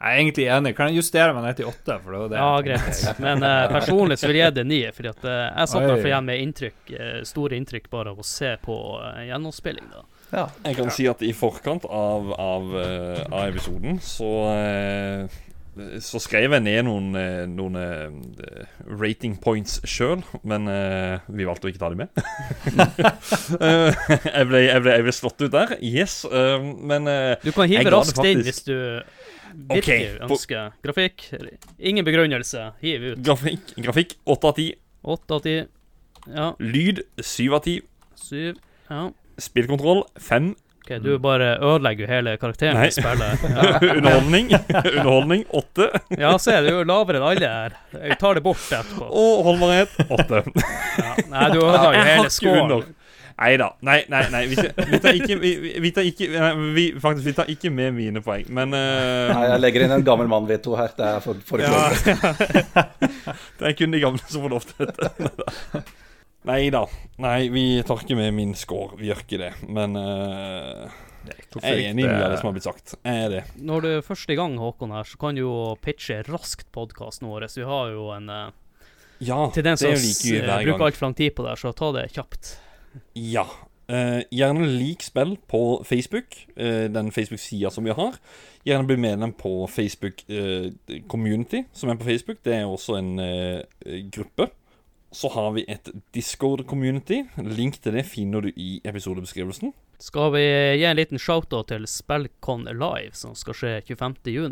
[0.05, 0.73] Jeg er egentlig enig.
[0.77, 1.99] Kan jeg justere meg ned til åtte?
[2.03, 3.21] For det var det Ja, greit.
[3.23, 4.81] Men uh, personlig så vil jeg gi det ni.
[4.97, 8.27] Fordi at eh, jeg satt derfor igjen med inntrykk, uh, store inntrykk bare av å
[8.27, 9.89] se på uh, gjennomspilling.
[9.95, 10.05] da.
[10.35, 10.45] Ja.
[10.67, 12.71] Jeg kan si at i forkant av, av,
[13.31, 14.31] av episoden så
[15.75, 17.17] så skrev jeg ned noen,
[17.51, 17.77] noen
[18.87, 22.15] rating points sjøl, men uh, vi valgte å ikke ta dem med.
[24.35, 25.75] Jeg, ble, jeg, ble, jeg ble slått ut der.
[25.83, 26.21] Yes.
[26.29, 28.77] Uh, men uh, Du kan hive raskt inn hvis du
[29.55, 30.21] virkelig okay.
[30.29, 30.75] ønsker.
[30.85, 31.27] Grafikk?
[31.79, 32.71] Ingen begrunnelse.
[32.83, 33.23] Hiv ut.
[33.25, 34.75] grafikk, grafikk 8 av 10.
[35.15, 35.57] 8 av ti.
[36.35, 37.83] Ja, Lyd 7 av 10.
[38.29, 38.55] 7,
[38.91, 39.11] Ja.
[39.39, 40.55] Spillkontroll 5.
[40.85, 42.89] OK, du bare ødelegger jo hele karakteren Nei.
[42.91, 43.45] i spillet.
[43.55, 43.79] Ja.
[43.97, 45.87] Underholdning Underholdning 8.
[46.21, 47.79] ja, se, du er jo lavere enn alle her.
[47.97, 49.09] Jeg tar det bort etterpå.
[49.09, 50.43] Og holdbarhet 8.
[51.01, 51.15] Ja.
[51.33, 52.85] Nei, du ødelegger jo hele skåren.
[53.35, 53.67] Nei da.
[53.83, 54.43] Nei, nei, nei.
[54.47, 54.55] Vi,
[54.93, 57.97] vi tar ikke, vi, vi- vi tar ikke nei, vi, Faktisk, vi tar ikke med
[57.97, 59.33] mine poeng, men uh...
[59.33, 60.93] Nei, jeg legger inn en gammel mann veto her.
[60.95, 61.89] Det er for, for Ja.
[63.59, 65.83] det er kun de gamle som får lov til dette.
[66.45, 66.85] Nei da.
[67.25, 68.99] Nei, vi tar ikke med min score.
[69.01, 69.53] Vi gjør ikke det.
[69.67, 71.01] Men uh...
[71.25, 72.95] Jeg er enig i mye av det som har blitt sagt.
[73.01, 73.43] Jeg er det.
[73.65, 77.31] Når du først er i gang, Håkon, her, så kan du jo pitche raskt podkasten
[77.31, 77.47] vår.
[77.57, 78.51] Vi har jo en eh,
[79.25, 81.33] Ja, Til den det som er jo like gøy s- hver bruker altfor lang tid
[81.39, 82.51] på det, så ta det kjapt.
[83.15, 83.47] Ja.
[83.89, 88.17] Eh, gjerne lik spill på Facebook, eh, den Facebook-sida som vi har.
[88.65, 90.73] Gjerne bli medlem på Facebook eh,
[91.09, 92.41] Community, som er på Facebook.
[92.45, 93.61] Det er også en eh,
[94.11, 94.49] gruppe.
[95.13, 97.23] Så har vi et Discord-community.
[97.37, 99.75] Link til det finner du i episodebeskrivelsen.
[100.01, 100.43] Skal vi
[100.81, 104.49] gi en liten shout-out til Spellcon Live, som skal skje 25.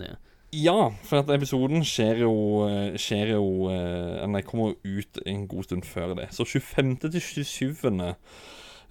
[0.53, 2.33] Ja, for at episoden skjer jo,
[2.69, 6.29] eh, skjer jo eh, Nei, kommer jo ut en god stund før det.
[6.37, 6.99] Så 25.
[7.09, 7.79] til 27.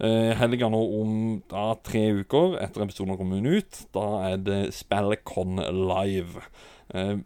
[0.02, 1.12] Uh, helga nå om
[1.52, 3.82] da, tre uker etter episoden har kommet ut.
[3.94, 6.42] Da er det Spellecon live.
[6.98, 7.20] Eh,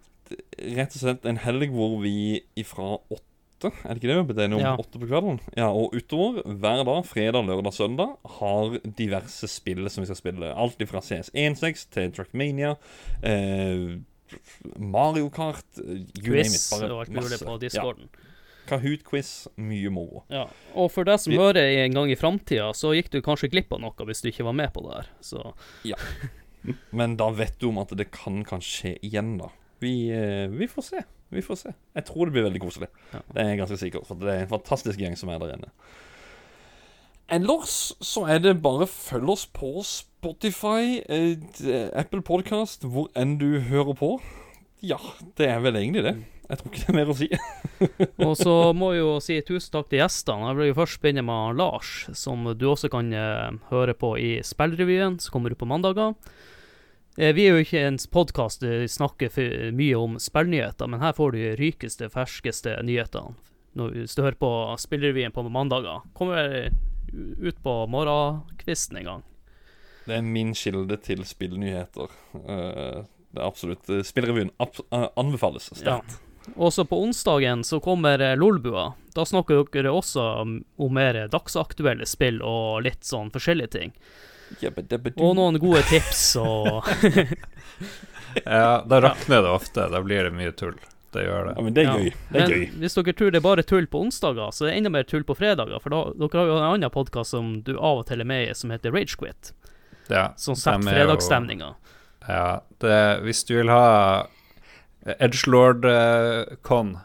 [0.75, 4.61] rett og slett en helg hvor vi ifra åtte Er det ikke det betegner om
[4.65, 4.73] Ja.
[4.75, 5.39] åtte på kvelden?
[5.55, 10.51] Ja, og utover hver dag, fredag, lørdag, søndag, har diverse spill som vi skal spille.
[10.51, 12.75] Alt fra CS16 til Trackmania.
[13.23, 13.95] Eh,
[14.79, 16.51] Mario Kart, you you name it.
[16.51, 17.45] Quiz Bare mulig masse.
[17.45, 18.09] på discorden.
[18.13, 18.31] Ja.
[18.65, 20.23] Kahoot-quiz, mye moro.
[20.33, 20.47] Ja.
[20.73, 23.71] Og for deg som Vi- hører en gang i framtida, så gikk du kanskje glipp
[23.71, 25.07] av noe hvis du ikke var med på det her.
[25.21, 25.53] Så
[25.83, 25.95] Ja.
[26.91, 29.49] Men da vet du om at det kan kanskje skje igjen, da.
[29.79, 31.03] Vi, eh, vi får se.
[31.29, 31.73] Vi får se.
[31.95, 32.87] Jeg tror det blir veldig koselig.
[33.13, 33.19] Ja.
[33.33, 35.69] Det er jeg ganske sikker For det er en fantastisk gjeng som er der inne.
[37.25, 43.57] Ellers så er det bare følg oss på Spotify, eh, Apple Podcast, hvor enn du
[43.65, 44.09] hører på.
[44.85, 44.99] Ja,
[45.39, 46.15] det er vel egentlig det.
[46.45, 47.29] Jeg tror ikke det er mer å si.
[48.27, 50.51] Og så må jeg jo si tusen takk til gjestene.
[50.51, 54.31] Jeg vil jo først begynne med Lars, som du også kan eh, høre på i
[54.45, 56.13] Spillrevyen, som kommer ut på mandager.
[57.17, 61.33] Eh, vi er jo ikke en podkast som snakker mye om spillnyheter, men her får
[61.33, 63.33] du de rykeste, ferskeste nyhetene.
[63.75, 66.05] Hvis du hører på Spillrevyen på mandager.
[66.13, 66.69] Kommer
[67.13, 69.23] ut på morgenkvisten en gang.
[70.05, 72.11] Det er min kilde til spillnyheter.
[72.35, 73.03] Eh,
[73.35, 76.19] Det er absolutt eh, Spillrevyen eh, anbefales sterkt.
[76.55, 78.93] Også på onsdagen så kommer Lolbua.
[79.15, 83.95] Da snakker dere også om om mer dagsaktuelle spill og litt sånn forskjellige ting.
[85.17, 86.85] Og noen gode tips og
[88.45, 89.87] Ja, da rakner det ofte.
[89.89, 90.77] Da blir det mye tull.
[91.15, 91.53] Det gjør det.
[91.57, 91.95] Ja, men det er Ja.
[91.97, 92.11] gøy.
[92.31, 92.65] Det er Men gøy.
[92.83, 95.23] hvis dere tror det er bare tull på onsdager, så er det enda mer tull
[95.23, 95.79] på fredager.
[95.81, 98.49] For da, dere har jo en annen podkast som du av og til er med
[98.49, 99.53] i, som heter Ragequit.
[100.09, 101.75] Ja, Som setter er fredagsstemninga.
[102.27, 104.25] Ja, det, hvis du vil ha
[105.05, 106.97] Edgelord-con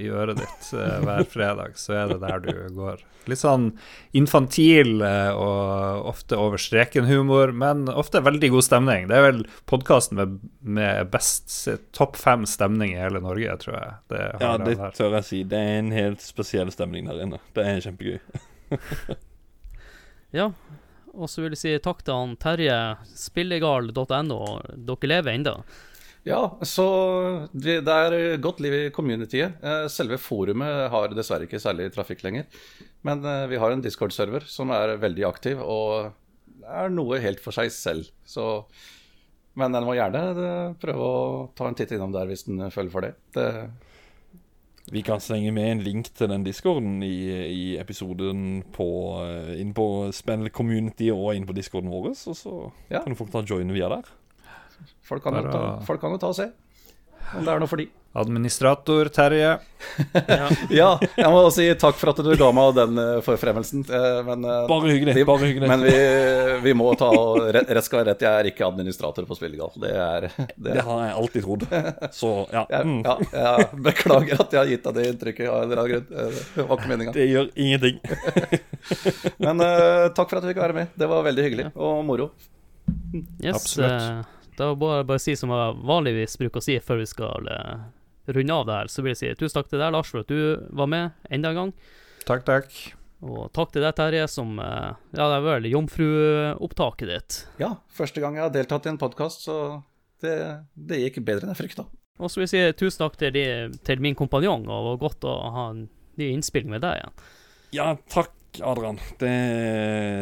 [0.00, 3.02] i øret ditt eh, hver fredag, så er det der du går.
[3.28, 3.66] Litt sånn
[4.16, 9.08] infantil eh, og ofte over streken-humor, men ofte veldig god stemning.
[9.10, 11.52] Det er vel podkasten med, med best
[11.96, 13.94] topp fem stemning i hele Norge, tror jeg.
[14.14, 14.96] Det Ja, det her.
[14.96, 15.42] tør jeg si.
[15.44, 17.40] Det er en helt spesiell stemning der inne.
[17.56, 18.20] Det er kjempegøy.
[20.34, 20.50] Ja.
[21.16, 22.74] Og så vil jeg si takk til han Terje,
[23.16, 24.40] spillegal.no.
[24.76, 25.54] Dere lever ennå.
[26.28, 26.84] Ja, så
[27.56, 28.14] det er
[28.44, 29.62] godt liv i communityet.
[29.64, 32.44] Eh, Selve forumet har dessverre ikke særlig trafikk lenger.
[33.06, 36.10] Men eh, vi har en Discord-server som er veldig aktiv og
[36.68, 38.10] er noe helt for seg selv.
[38.28, 38.44] Så,
[39.56, 41.18] men den må gjerne eh, prøve å
[41.56, 43.14] ta en titt innom der hvis den føler for det.
[43.38, 43.48] det
[44.92, 47.14] Vi kan slenge med en link til den discorden i,
[47.48, 48.90] i episoden på,
[49.56, 52.12] inn på Spennel Community og inn på discorden vår.
[52.12, 52.54] Og så
[52.92, 53.00] Ja.
[53.06, 54.12] kan folk ta joine via der.
[55.08, 56.50] Folk, kan jo Bare ta, folk kan jo ta og se
[57.36, 57.84] om det er noe for de.
[58.16, 59.48] Administrator Terje.
[60.32, 60.46] Ja.
[60.72, 63.82] Ja, jeg må si takk for at du ga meg den eh, forfremmelsen.
[63.84, 65.12] eh, Men, eh, Bare hyggelig.
[65.18, 65.68] vi, bare hyggelig.
[65.68, 65.92] men vi,
[66.64, 68.24] vi må ta og rett, skal være rett.
[68.24, 69.74] Jeg er ikke administrator på Spillegal.
[69.76, 71.66] Det er det, Det har jeg alltid trodd.
[72.16, 72.64] Så ja.
[72.72, 73.02] jeg, Mm.
[73.04, 76.40] ja, jeg beklager at jeg har gitt deg det inntrykket av en eller annen grunn.
[76.56, 77.12] Det var ikke meninga.
[77.18, 78.00] Det gjør ingenting.
[79.44, 80.96] Men eh, takk for at du fikk være med.
[80.96, 82.30] Det var veldig hyggelig og moro.
[83.44, 84.34] Yes, Absolutt.
[84.60, 87.88] Eh, må bare bare si som jeg vanligvis bruker å si før vi skal uh,
[88.28, 90.30] runde av det her, så vil jeg si tusen takk til deg, Lars, for at
[90.30, 91.74] du var med enda en gang.
[92.28, 92.78] Takk, takk.
[93.24, 97.38] Og takk til deg, Terje, som eh, Ja, det er vel jomfruopptaket ditt.
[97.58, 99.56] Ja, første gang jeg har deltatt i en podkast, så
[100.22, 100.36] det,
[100.74, 101.88] det gikk bedre enn jeg frykta.
[102.18, 103.44] Og så vil jeg si tusen takk til, de,
[103.86, 105.86] til min kompanjong, og det var godt å ha en
[106.18, 107.18] ny innspilling med deg igjen.
[107.74, 108.98] Ja, takk, Adrian.
[109.20, 109.34] Det,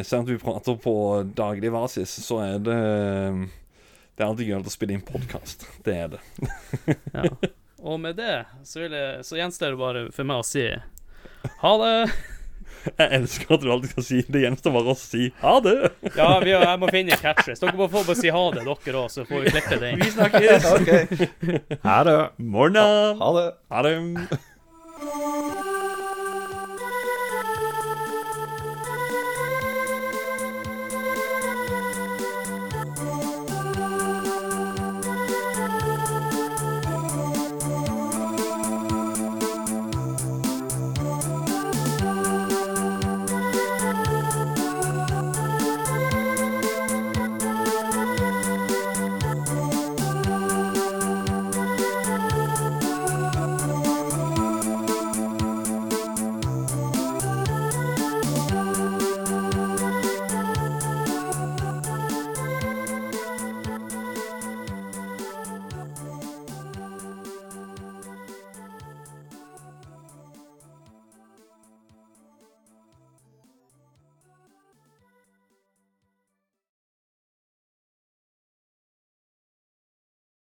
[0.08, 0.96] selv om vi prater på
[1.36, 2.80] daglig basis, så er det
[4.16, 5.66] Det er alltid gøy å spille inn podkast.
[5.84, 6.20] Det er det.
[7.12, 7.28] Ja.
[7.86, 10.64] Og med det så, vil jeg, så gjenstår det bare for meg å si
[11.60, 11.93] ha det.
[12.86, 15.74] Jeg elsker at du alltid skal si det gjenstår bare å si ha det.
[16.14, 17.60] Ja, vi, jeg må finne catches.
[17.60, 20.02] Dere må få bare si ha det, dere òg, så får vi klippe det inn.
[20.02, 20.68] Vi snakkes.
[21.84, 22.18] Ha det.
[22.56, 22.86] Morna.
[23.20, 23.48] ha det.
[23.74, 23.97] Ha det.